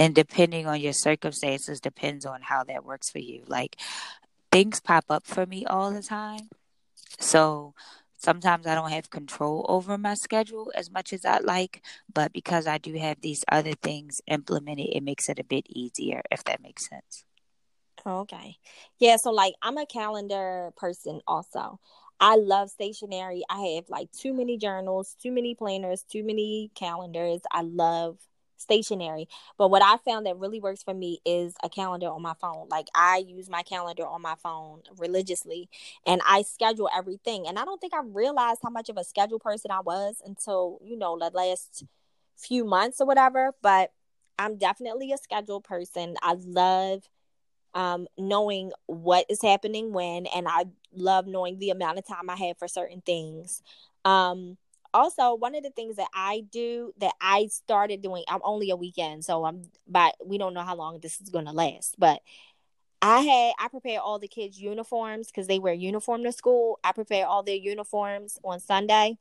And 0.01 0.15
depending 0.15 0.67
on 0.67 0.81
your 0.81 0.95
circumstances, 0.95 1.79
depends 1.79 2.25
on 2.25 2.41
how 2.41 2.65
that 2.65 2.87
works 2.87 3.11
for 3.11 3.19
you. 3.19 3.45
Like 3.47 3.77
things 4.51 4.81
pop 4.81 5.05
up 5.11 5.27
for 5.27 5.45
me 5.45 5.67
all 5.67 5.93
the 5.93 6.03
time. 6.03 6.49
So 7.19 7.75
sometimes 8.17 8.67
I 8.67 8.75
don't 8.75 8.93
have 8.93 9.11
control 9.11 9.67
over 9.69 9.99
my 9.99 10.15
schedule 10.15 10.73
as 10.75 10.91
much 10.91 11.13
as 11.13 11.27
I'd 11.27 11.45
like, 11.45 11.83
but 12.11 12.33
because 12.33 12.67
I 12.67 12.79
do 12.79 12.95
have 12.95 13.21
these 13.21 13.45
other 13.53 13.75
things 13.75 14.23
implemented, 14.27 14.89
it 14.91 15.03
makes 15.03 15.29
it 15.29 15.39
a 15.39 15.45
bit 15.45 15.67
easier, 15.69 16.23
if 16.31 16.45
that 16.45 16.63
makes 16.63 16.89
sense. 16.89 17.27
Okay. 18.07 18.57
Yeah, 19.01 19.17
so 19.17 19.31
like 19.31 19.53
I'm 19.61 19.77
a 19.77 19.85
calendar 19.85 20.73
person 20.79 21.21
also. 21.27 21.79
I 22.19 22.37
love 22.37 22.71
stationery. 22.71 23.43
I 23.51 23.75
have 23.77 23.91
like 23.91 24.11
too 24.13 24.33
many 24.33 24.57
journals, 24.57 25.15
too 25.23 25.31
many 25.31 25.55
planners, 25.55 26.05
too 26.11 26.25
many 26.25 26.71
calendars. 26.75 27.43
I 27.53 27.61
love 27.61 28.17
stationery. 28.61 29.29
But 29.59 29.71
what 29.71 29.83
I 29.83 29.97
found 29.99 30.27
that 30.27 30.37
really 30.37 30.61
works 30.61 30.83
for 30.83 30.95
me 30.95 31.21
is 31.25 31.55
a 31.63 31.69
calendar 31.69 32.09
on 32.09 32.23
my 32.23 32.35
phone. 32.41 32.69
Like 32.69 32.89
I 32.95 33.25
use 33.27 33.49
my 33.49 33.63
calendar 33.63 34.07
on 34.07 34.23
my 34.23 34.35
phone 34.43 34.83
religiously 34.99 35.69
and 36.07 36.21
I 36.27 36.43
schedule 36.43 36.89
everything. 36.95 37.47
And 37.47 37.59
I 37.59 37.65
don't 37.65 37.81
think 37.81 37.95
I 37.95 38.03
realized 38.05 38.61
how 38.63 38.71
much 38.71 38.89
of 38.89 38.97
a 38.97 39.05
schedule 39.05 39.39
person 39.39 39.71
I 39.71 39.81
was 39.81 40.23
until, 40.25 40.79
you 40.85 40.97
know, 40.97 41.19
the 41.19 41.31
last 41.31 41.85
few 42.37 42.65
months 42.65 43.01
or 43.01 43.07
whatever. 43.07 43.55
But 43.63 43.93
I'm 44.39 44.57
definitely 44.57 45.13
a 45.13 45.19
schedule 45.19 45.61
person. 45.61 46.17
I 46.23 46.37
love 46.39 47.09
um, 47.75 48.07
knowing 48.19 48.73
what 48.87 49.27
is 49.29 49.43
happening 49.43 49.93
when, 49.93 50.27
and 50.27 50.49
I 50.49 50.65
love 50.93 51.27
knowing 51.27 51.59
the 51.59 51.71
amount 51.71 51.99
of 51.99 52.07
time 52.07 52.29
I 52.29 52.37
have 52.37 52.59
for 52.59 52.69
certain 52.69 53.01
things. 53.01 53.63
Um, 54.05 54.57
also, 54.93 55.35
one 55.35 55.55
of 55.55 55.63
the 55.63 55.71
things 55.71 55.97
that 55.97 56.09
I 56.15 56.45
do 56.51 56.93
that 56.99 57.15
I 57.21 57.47
started 57.47 58.03
doing, 58.03 58.25
I'm 58.29 58.41
only 58.43 58.71
a 58.71 58.77
weekend, 58.77 59.25
so 59.25 59.45
I'm, 59.45 59.63
but 59.87 60.15
we 60.25 60.39
don't 60.39 60.55
know 60.55 60.63
how 60.63 60.77
long 60.77 61.01
this 61.01 61.21
is 61.21 61.29
going 61.29 61.47
to 61.47 61.53
last, 61.53 61.95
but 61.99 62.21
I 63.03 63.21
had 63.21 63.53
I 63.59 63.69
prepare 63.69 64.01
all 64.01 64.19
the 64.19 64.29
kids' 64.29 64.61
uniforms 64.61 65.29
because 65.29 65.47
they 65.47 65.59
wear 65.59 65.73
uniform 65.73 66.23
to 66.25 66.33
school. 66.33 66.79
I 66.85 66.93
prepare 66.93 67.27
all 67.27 67.43
their 67.43 67.57
uniforms 67.57 68.39
on 68.45 68.61
Sunday. 68.61 69.17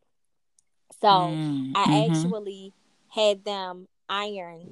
So 1.02 1.08
mm, 1.08 1.72
I 1.76 1.86
mm-hmm. 1.86 2.14
actually 2.14 2.74
had 3.08 3.46
them 3.46 3.88
iron 4.10 4.68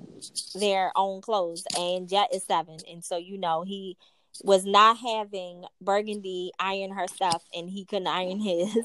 their 0.56 0.92
own 0.96 1.22
clothes 1.22 1.64
and 1.78 2.10
Jet 2.10 2.30
is 2.34 2.44
seven 2.44 2.78
and 2.90 3.06
so 3.06 3.18
you 3.18 3.38
know 3.38 3.62
he 3.62 3.96
was 4.44 4.66
not 4.66 4.98
having 4.98 5.64
Burgundy 5.80 6.52
iron 6.60 6.92
her 6.92 7.08
stuff 7.08 7.44
and 7.54 7.70
he 7.70 7.86
couldn't 7.86 8.08
iron 8.08 8.40
his. 8.40 8.76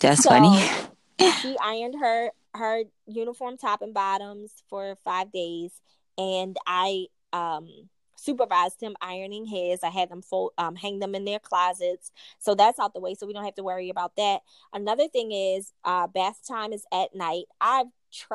That's 0.00 0.22
so 0.22 0.30
funny. 0.30 0.62
She 1.40 1.56
ironed 1.62 1.96
her 2.00 2.30
her 2.54 2.84
uniform 3.06 3.56
top 3.58 3.82
and 3.82 3.92
bottoms 3.92 4.62
for 4.68 4.96
five 5.04 5.30
days 5.32 5.80
and 6.18 6.56
I 6.66 7.06
um 7.32 7.68
supervised 8.18 8.80
him 8.80 8.96
ironing 9.00 9.44
his. 9.46 9.84
I 9.84 9.90
had 9.90 10.10
them 10.10 10.22
fold, 10.22 10.52
um, 10.58 10.74
hang 10.74 10.98
them 10.98 11.14
in 11.14 11.24
their 11.24 11.38
closets, 11.38 12.10
so 12.38 12.54
that's 12.54 12.78
out 12.78 12.94
the 12.94 13.00
way. 13.00 13.14
So 13.14 13.26
we 13.26 13.32
don't 13.32 13.44
have 13.44 13.54
to 13.56 13.62
worry 13.62 13.90
about 13.90 14.16
that. 14.16 14.40
Another 14.72 15.06
thing 15.08 15.32
is, 15.32 15.72
uh, 15.84 16.06
bath 16.06 16.40
time 16.46 16.72
is 16.72 16.84
at 16.92 17.14
night. 17.14 17.44
I've 17.60 17.86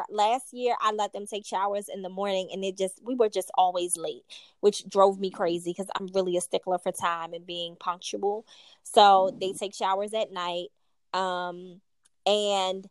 last 0.09 0.53
year 0.53 0.75
I 0.79 0.91
let 0.91 1.11
them 1.11 1.25
take 1.25 1.45
showers 1.45 1.89
in 1.91 2.03
the 2.03 2.09
morning 2.09 2.49
and 2.53 2.63
it 2.63 2.77
just 2.77 2.99
we 3.03 3.15
were 3.15 3.29
just 3.29 3.49
always 3.55 3.97
late, 3.97 4.23
which 4.59 4.87
drove 4.87 5.19
me 5.19 5.31
crazy 5.31 5.71
because 5.71 5.87
I'm 5.99 6.07
really 6.13 6.37
a 6.37 6.41
stickler 6.41 6.77
for 6.77 6.91
time 6.91 7.33
and 7.33 7.45
being 7.45 7.75
punctual. 7.79 8.45
So 8.83 9.35
they 9.39 9.53
take 9.53 9.73
showers 9.73 10.13
at 10.13 10.31
night. 10.31 10.67
Um 11.13 11.81
and 12.25 12.87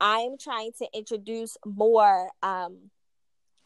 I'm 0.00 0.38
trying 0.38 0.72
to 0.78 0.88
introduce 0.94 1.56
more 1.64 2.30
um 2.42 2.90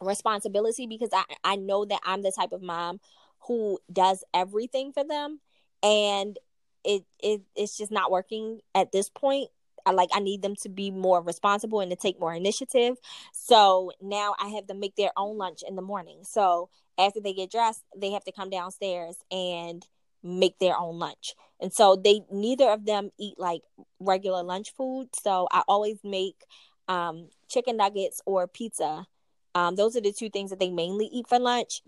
responsibility 0.01 0.87
because 0.87 1.09
I 1.13 1.23
I 1.43 1.55
know 1.55 1.85
that 1.85 2.01
I'm 2.03 2.21
the 2.21 2.31
type 2.31 2.51
of 2.51 2.61
mom 2.61 2.99
who 3.47 3.79
does 3.91 4.23
everything 4.33 4.91
for 4.91 5.03
them 5.03 5.39
and 5.83 6.37
it, 6.83 7.03
it 7.21 7.41
it's 7.55 7.77
just 7.77 7.91
not 7.91 8.11
working 8.11 8.59
at 8.73 8.91
this 8.91 9.09
point 9.09 9.49
I 9.85 9.91
like 9.91 10.09
I 10.13 10.19
need 10.19 10.41
them 10.41 10.55
to 10.63 10.69
be 10.69 10.91
more 10.91 11.21
responsible 11.21 11.79
and 11.79 11.91
to 11.91 11.95
take 11.95 12.19
more 12.19 12.33
initiative. 12.33 12.97
So 13.33 13.91
now 14.01 14.33
I 14.39 14.47
have 14.49 14.67
them 14.67 14.79
make 14.79 14.95
their 14.95 15.11
own 15.15 15.37
lunch 15.37 15.59
in 15.67 15.75
the 15.75 15.81
morning. 15.81 16.23
So 16.23 16.69
after 16.97 17.19
they 17.19 17.33
get 17.33 17.51
dressed, 17.51 17.83
they 17.95 18.11
have 18.11 18.23
to 18.23 18.31
come 18.31 18.49
downstairs 18.49 19.17
and 19.29 19.85
make 20.25 20.59
their 20.59 20.77
own 20.77 20.99
lunch. 20.99 21.35
And 21.61 21.71
so 21.71 21.95
they 21.95 22.21
neither 22.31 22.69
of 22.69 22.85
them 22.85 23.11
eat 23.17 23.39
like 23.39 23.61
regular 23.99 24.43
lunch 24.43 24.73
food. 24.73 25.09
So 25.15 25.47
I 25.51 25.63
always 25.67 26.03
make 26.03 26.43
um, 26.87 27.29
chicken 27.47 27.77
nuggets 27.77 28.21
or 28.25 28.47
pizza. 28.47 29.07
Um, 29.53 29.75
those 29.75 29.95
are 29.95 30.01
the 30.01 30.11
two 30.11 30.29
things 30.29 30.49
that 30.49 30.59
they 30.59 30.69
mainly 30.69 31.05
eat 31.05 31.27
for 31.27 31.39
lunch 31.39 31.81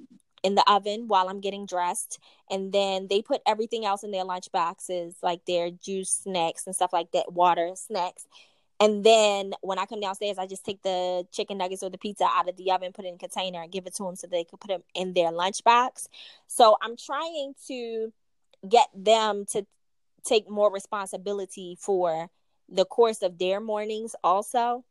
in 0.43 0.55
the 0.55 0.63
oven 0.71 1.07
while 1.07 1.27
I'm 1.27 1.41
getting 1.41 1.65
dressed. 1.65 2.19
And 2.49 2.71
then 2.71 3.07
they 3.09 3.21
put 3.21 3.41
everything 3.45 3.85
else 3.85 4.03
in 4.03 4.11
their 4.11 4.23
lunch 4.23 4.51
boxes, 4.51 5.15
like 5.21 5.43
their 5.45 5.69
juice 5.71 6.21
snacks 6.23 6.65
and 6.65 6.75
stuff 6.75 6.93
like 6.93 7.11
that, 7.11 7.33
water 7.33 7.71
snacks. 7.75 8.25
And 8.79 9.03
then 9.03 9.53
when 9.61 9.79
I 9.79 9.85
come 9.85 9.99
downstairs, 9.99 10.37
I 10.37 10.45
just 10.45 10.63
take 10.63 10.83
the 10.83 11.25
chicken 11.31 11.57
nuggets 11.57 11.81
or 11.81 11.89
the 11.89 11.97
pizza 11.97 12.25
out 12.25 12.47
of 12.47 12.57
the 12.57 12.71
oven, 12.71 12.93
put 12.93 13.05
it 13.05 13.09
in 13.09 13.15
a 13.15 13.17
container, 13.17 13.63
and 13.63 13.71
give 13.71 13.87
it 13.87 13.95
to 13.95 14.03
them 14.03 14.15
so 14.15 14.27
they 14.27 14.43
could 14.43 14.59
put 14.59 14.69
them 14.69 14.83
in 14.93 15.13
their 15.13 15.31
lunch 15.31 15.63
box. 15.63 16.07
So 16.45 16.77
I'm 16.81 16.95
trying 16.95 17.55
to 17.67 18.13
get 18.67 18.87
them 18.95 19.45
to 19.51 19.65
take 20.25 20.49
more 20.49 20.71
responsibility 20.71 21.77
for 21.79 22.29
the 22.69 22.85
course 22.85 23.21
of 23.21 23.37
their 23.37 23.59
mornings, 23.59 24.15
also. 24.23 24.83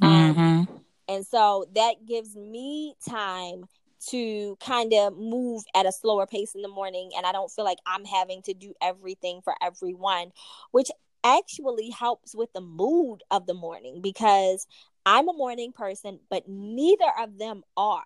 Um, 0.00 0.34
mm-hmm. 0.34 0.40
Um, 0.40 0.80
and 1.08 1.26
so 1.26 1.66
that 1.74 2.06
gives 2.06 2.34
me 2.34 2.94
time 3.08 3.64
to 4.08 4.56
kind 4.60 4.92
of 4.94 5.16
move 5.16 5.62
at 5.74 5.86
a 5.86 5.92
slower 5.92 6.26
pace 6.26 6.54
in 6.54 6.62
the 6.62 6.68
morning 6.68 7.10
and 7.16 7.24
I 7.24 7.32
don't 7.32 7.50
feel 7.50 7.64
like 7.64 7.78
I'm 7.86 8.04
having 8.04 8.42
to 8.42 8.54
do 8.54 8.74
everything 8.82 9.40
for 9.42 9.54
everyone, 9.62 10.32
which 10.72 10.90
actually 11.22 11.90
helps 11.90 12.34
with 12.34 12.52
the 12.52 12.60
mood 12.60 13.22
of 13.30 13.46
the 13.46 13.54
morning 13.54 14.00
because 14.00 14.66
I'm 15.06 15.28
a 15.28 15.32
morning 15.32 15.72
person, 15.72 16.18
but 16.30 16.48
neither 16.48 17.10
of 17.20 17.38
them 17.38 17.62
are. 17.76 18.02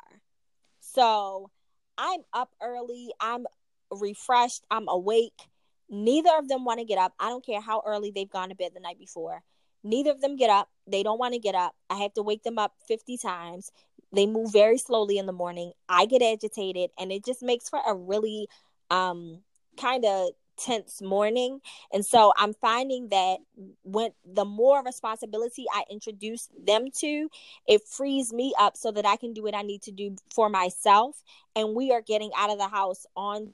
So 0.81 1.51
I'm 1.97 2.21
up 2.33 2.55
early, 2.63 3.11
I'm 3.21 3.47
refreshed, 3.91 4.65
I'm 4.71 4.89
awake. 4.89 5.49
Neither 5.89 6.31
of 6.39 6.49
them 6.49 6.65
want 6.65 6.81
to 6.81 6.85
get 6.85 6.99
up. 6.99 7.15
I 7.21 7.29
don't 7.29 7.45
care 7.45 7.61
how 7.61 7.83
early 7.87 8.11
they've 8.11 8.31
gone 8.31 8.49
to 8.49 8.55
bed 8.55 8.73
the 8.75 8.81
night 8.81 8.99
before. 8.99 9.43
Neither 9.85 10.11
of 10.11 10.21
them 10.21 10.37
get 10.37 10.51
up. 10.51 10.69
They 10.87 11.03
don't 11.03 11.19
want 11.19 11.35
to 11.35 11.41
get 11.41 11.55
up. 11.55 11.75
I 11.89 11.97
have 11.99 12.15
to 12.15 12.23
wake 12.23 12.43
them 12.43 12.59
up 12.59 12.73
50 12.89 13.19
times. 13.19 13.71
They 14.13 14.27
move 14.27 14.53
very 14.53 14.79
slowly 14.79 15.19
in 15.19 15.27
the 15.27 15.33
morning. 15.33 15.73
I 15.89 16.07
get 16.07 16.23
agitated 16.23 16.91
and 16.99 17.13
it 17.13 17.25
just 17.25 17.43
makes 17.43 17.69
for 17.69 17.81
a 17.87 17.95
really 17.95 18.49
um 18.91 19.43
kind 19.77 20.05
of 20.05 20.31
tense 20.57 21.03
morning. 21.03 21.61
And 21.93 22.05
so 22.05 22.33
I'm 22.37 22.55
finding 22.55 23.09
that 23.11 23.39
when 23.83 24.11
the 24.25 24.45
more 24.45 24.83
responsibility 24.83 25.67
I 25.73 25.85
introduce 25.91 26.49
them 26.59 26.87
to, 26.99 27.29
it 27.69 27.83
frees 27.87 28.33
me 28.33 28.55
up 28.59 28.77
so 28.77 28.91
that 28.93 29.07
I 29.07 29.17
can 29.17 29.33
do 29.33 29.43
what 29.43 29.55
I 29.55 29.63
need 29.63 29.83
to 29.83 29.93
do 29.93 30.17
for 30.35 30.49
myself. 30.49 31.23
And 31.55 31.75
we 31.75 31.93
are 31.93 32.01
getting 32.01 32.31
out 32.37 32.51
of 32.51 32.59
the 32.59 32.69
house 32.69 33.07
on 33.17 33.53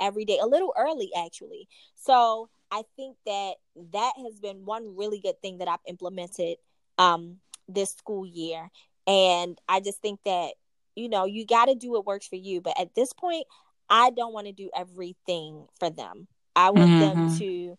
every 0.00 0.24
day, 0.24 0.38
a 0.40 0.46
little 0.46 0.74
early 0.78 1.10
actually. 1.16 1.68
So 1.94 2.48
I 2.70 2.82
think 2.96 3.16
that 3.26 3.54
that 3.92 4.12
has 4.24 4.40
been 4.40 4.64
one 4.64 4.96
really 4.96 5.20
good 5.20 5.40
thing 5.42 5.58
that 5.58 5.68
I've 5.68 5.78
implemented 5.86 6.56
um, 6.98 7.36
this 7.68 7.92
school 7.92 8.26
year 8.26 8.70
and 9.06 9.58
I 9.68 9.80
just 9.80 10.00
think 10.00 10.20
that, 10.24 10.52
you 10.94 11.08
know, 11.08 11.24
you 11.24 11.46
got 11.46 11.66
to 11.66 11.74
do 11.74 11.90
what 11.90 12.06
works 12.06 12.28
for 12.28 12.36
you. 12.36 12.60
But 12.60 12.78
at 12.80 12.94
this 12.94 13.12
point, 13.12 13.46
I 13.88 14.10
don't 14.10 14.32
want 14.32 14.46
to 14.46 14.52
do 14.52 14.70
everything 14.76 15.66
for 15.78 15.90
them. 15.90 16.28
I 16.54 16.70
want 16.70 16.90
mm-hmm. 16.90 17.00
them 17.00 17.38
to, 17.38 17.78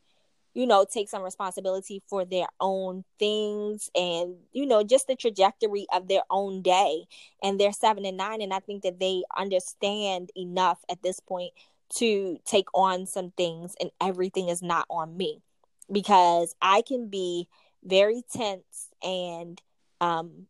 you 0.54 0.66
know, 0.68 0.86
take 0.92 1.08
some 1.08 1.22
responsibility 1.22 2.04
for 2.10 2.26
their 2.26 2.48
own 2.60 3.06
things 3.18 3.90
and, 3.96 4.36
you 4.52 4.66
know, 4.66 4.84
just 4.84 5.08
the 5.08 5.16
trajectory 5.16 5.86
of 5.94 6.10
their 6.10 6.24
own 6.30 6.62
day. 6.62 7.06
And 7.42 7.58
they're 7.58 7.72
seven 7.72 8.06
and 8.06 8.18
nine. 8.18 8.42
And 8.42 8.54
I 8.54 8.60
think 8.60 8.84
that 8.84 9.00
they 9.00 9.24
understand 9.38 10.32
enough 10.36 10.80
at 10.90 11.02
this 11.02 11.22
point 11.22 11.54
to 11.96 12.38
take 12.46 12.68
on 12.74 13.06
some 13.06 13.32
things 13.32 13.76
and 13.80 13.92
everything 14.02 14.50
is 14.50 14.62
not 14.62 14.86
on 14.90 15.16
me 15.18 15.42
because 15.92 16.56
I 16.62 16.82
can 16.82 17.10
be 17.10 17.48
very 17.84 18.24
tense 18.32 18.90
and 19.04 19.62
um 20.00 20.48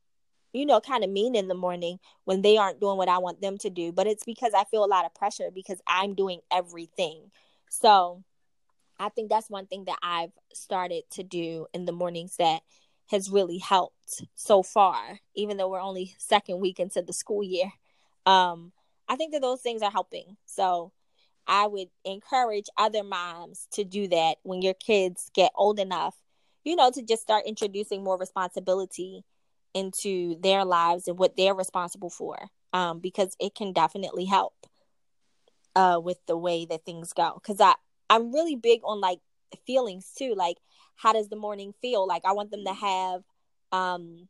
you 0.53 0.65
know, 0.65 0.81
kind 0.81 1.03
of 1.03 1.09
mean 1.09 1.35
in 1.35 1.47
the 1.47 1.55
morning 1.55 1.99
when 2.25 2.41
they 2.41 2.57
aren't 2.57 2.81
doing 2.81 2.97
what 2.97 3.09
I 3.09 3.19
want 3.19 3.41
them 3.41 3.57
to 3.59 3.69
do. 3.69 3.91
But 3.91 4.07
it's 4.07 4.25
because 4.25 4.53
I 4.53 4.65
feel 4.65 4.83
a 4.83 4.85
lot 4.85 5.05
of 5.05 5.13
pressure 5.15 5.49
because 5.53 5.81
I'm 5.87 6.13
doing 6.13 6.41
everything. 6.51 7.31
So 7.69 8.23
I 8.99 9.09
think 9.09 9.29
that's 9.29 9.49
one 9.49 9.65
thing 9.65 9.85
that 9.85 9.97
I've 10.03 10.33
started 10.53 11.03
to 11.11 11.23
do 11.23 11.67
in 11.73 11.85
the 11.85 11.91
mornings 11.91 12.35
that 12.37 12.61
has 13.07 13.29
really 13.29 13.57
helped 13.57 14.23
so 14.35 14.61
far, 14.61 15.19
even 15.35 15.57
though 15.57 15.69
we're 15.69 15.81
only 15.81 16.15
second 16.17 16.59
week 16.59 16.79
into 16.79 17.01
the 17.01 17.13
school 17.13 17.43
year. 17.43 17.71
Um, 18.25 18.71
I 19.07 19.15
think 19.15 19.33
that 19.33 19.41
those 19.41 19.61
things 19.61 19.81
are 19.81 19.91
helping. 19.91 20.37
So 20.45 20.91
I 21.47 21.67
would 21.67 21.89
encourage 22.05 22.67
other 22.77 23.03
moms 23.03 23.67
to 23.73 23.83
do 23.83 24.07
that 24.09 24.37
when 24.43 24.61
your 24.61 24.73
kids 24.73 25.29
get 25.33 25.51
old 25.55 25.79
enough, 25.79 26.15
you 26.63 26.75
know, 26.75 26.91
to 26.91 27.01
just 27.01 27.21
start 27.21 27.45
introducing 27.45 28.03
more 28.03 28.17
responsibility 28.17 29.23
into 29.73 30.39
their 30.41 30.65
lives 30.65 31.07
and 31.07 31.17
what 31.17 31.37
they're 31.37 31.55
responsible 31.55 32.09
for 32.09 32.37
um, 32.73 32.99
because 32.99 33.35
it 33.39 33.55
can 33.55 33.73
definitely 33.73 34.25
help 34.25 34.53
uh, 35.75 35.99
with 36.03 36.17
the 36.27 36.37
way 36.37 36.65
that 36.65 36.83
things 36.83 37.13
go 37.13 37.39
because 37.41 37.61
i 37.61 37.73
i'm 38.09 38.33
really 38.33 38.57
big 38.57 38.81
on 38.83 38.99
like 38.99 39.19
feelings 39.65 40.11
too 40.17 40.33
like 40.35 40.57
how 41.01 41.13
does 41.13 41.29
the 41.29 41.35
morning 41.35 41.73
feel? 41.81 42.07
Like 42.07 42.23
I 42.25 42.33
want 42.33 42.51
them 42.51 42.63
to 42.65 42.73
have 42.73 43.23
um 43.71 44.27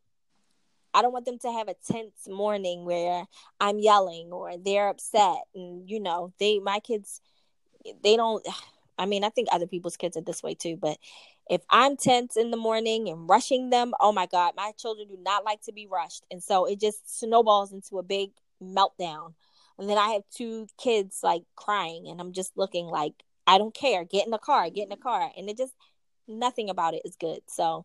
I 0.94 1.02
don't 1.02 1.12
want 1.12 1.26
them 1.26 1.38
to 1.40 1.52
have 1.52 1.68
a 1.68 1.74
tense 1.90 2.28
morning 2.28 2.84
where 2.84 3.24
I'm 3.60 3.78
yelling 3.78 4.30
or 4.32 4.56
they're 4.58 4.88
upset 4.88 5.42
and 5.54 5.88
you 5.88 6.00
know, 6.00 6.32
they 6.38 6.58
my 6.58 6.80
kids 6.80 7.20
they 8.02 8.16
don't 8.16 8.46
I 8.98 9.06
mean, 9.06 9.24
I 9.24 9.30
think 9.30 9.48
other 9.50 9.66
people's 9.66 9.96
kids 9.96 10.16
are 10.16 10.22
this 10.22 10.42
way 10.42 10.54
too, 10.54 10.76
but 10.76 10.98
if 11.48 11.62
I'm 11.70 11.96
tense 11.96 12.36
in 12.36 12.50
the 12.50 12.56
morning 12.56 13.08
and 13.08 13.28
rushing 13.28 13.70
them, 13.70 13.94
oh 14.00 14.12
my 14.12 14.26
God, 14.26 14.54
my 14.56 14.72
children 14.78 15.08
do 15.08 15.18
not 15.20 15.44
like 15.44 15.62
to 15.62 15.72
be 15.72 15.86
rushed. 15.86 16.24
And 16.30 16.42
so 16.42 16.66
it 16.66 16.80
just 16.80 17.18
snowballs 17.20 17.72
into 17.72 17.98
a 17.98 18.02
big 18.02 18.30
meltdown. 18.62 19.34
And 19.78 19.88
then 19.88 19.98
I 19.98 20.10
have 20.10 20.22
two 20.30 20.66
kids 20.78 21.20
like 21.22 21.42
crying, 21.56 22.06
and 22.08 22.20
I'm 22.20 22.32
just 22.32 22.52
looking 22.56 22.86
like, 22.86 23.14
I 23.46 23.58
don't 23.58 23.74
care. 23.74 24.04
Get 24.04 24.24
in 24.24 24.30
the 24.30 24.38
car, 24.38 24.70
get 24.70 24.84
in 24.84 24.90
the 24.90 24.96
car. 24.96 25.30
And 25.36 25.48
it 25.48 25.56
just, 25.56 25.74
nothing 26.28 26.70
about 26.70 26.94
it 26.94 27.02
is 27.04 27.16
good. 27.16 27.40
So, 27.48 27.84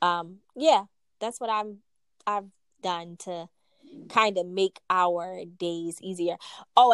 um, 0.00 0.38
yeah, 0.54 0.84
that's 1.20 1.40
what 1.40 1.50
I'm, 1.50 1.78
I've 2.26 2.50
done 2.82 3.16
to 3.20 3.48
kind 4.08 4.38
of 4.38 4.46
make 4.46 4.80
our 4.90 5.44
days 5.44 5.98
easier. 6.02 6.36
Oh, 6.76 6.92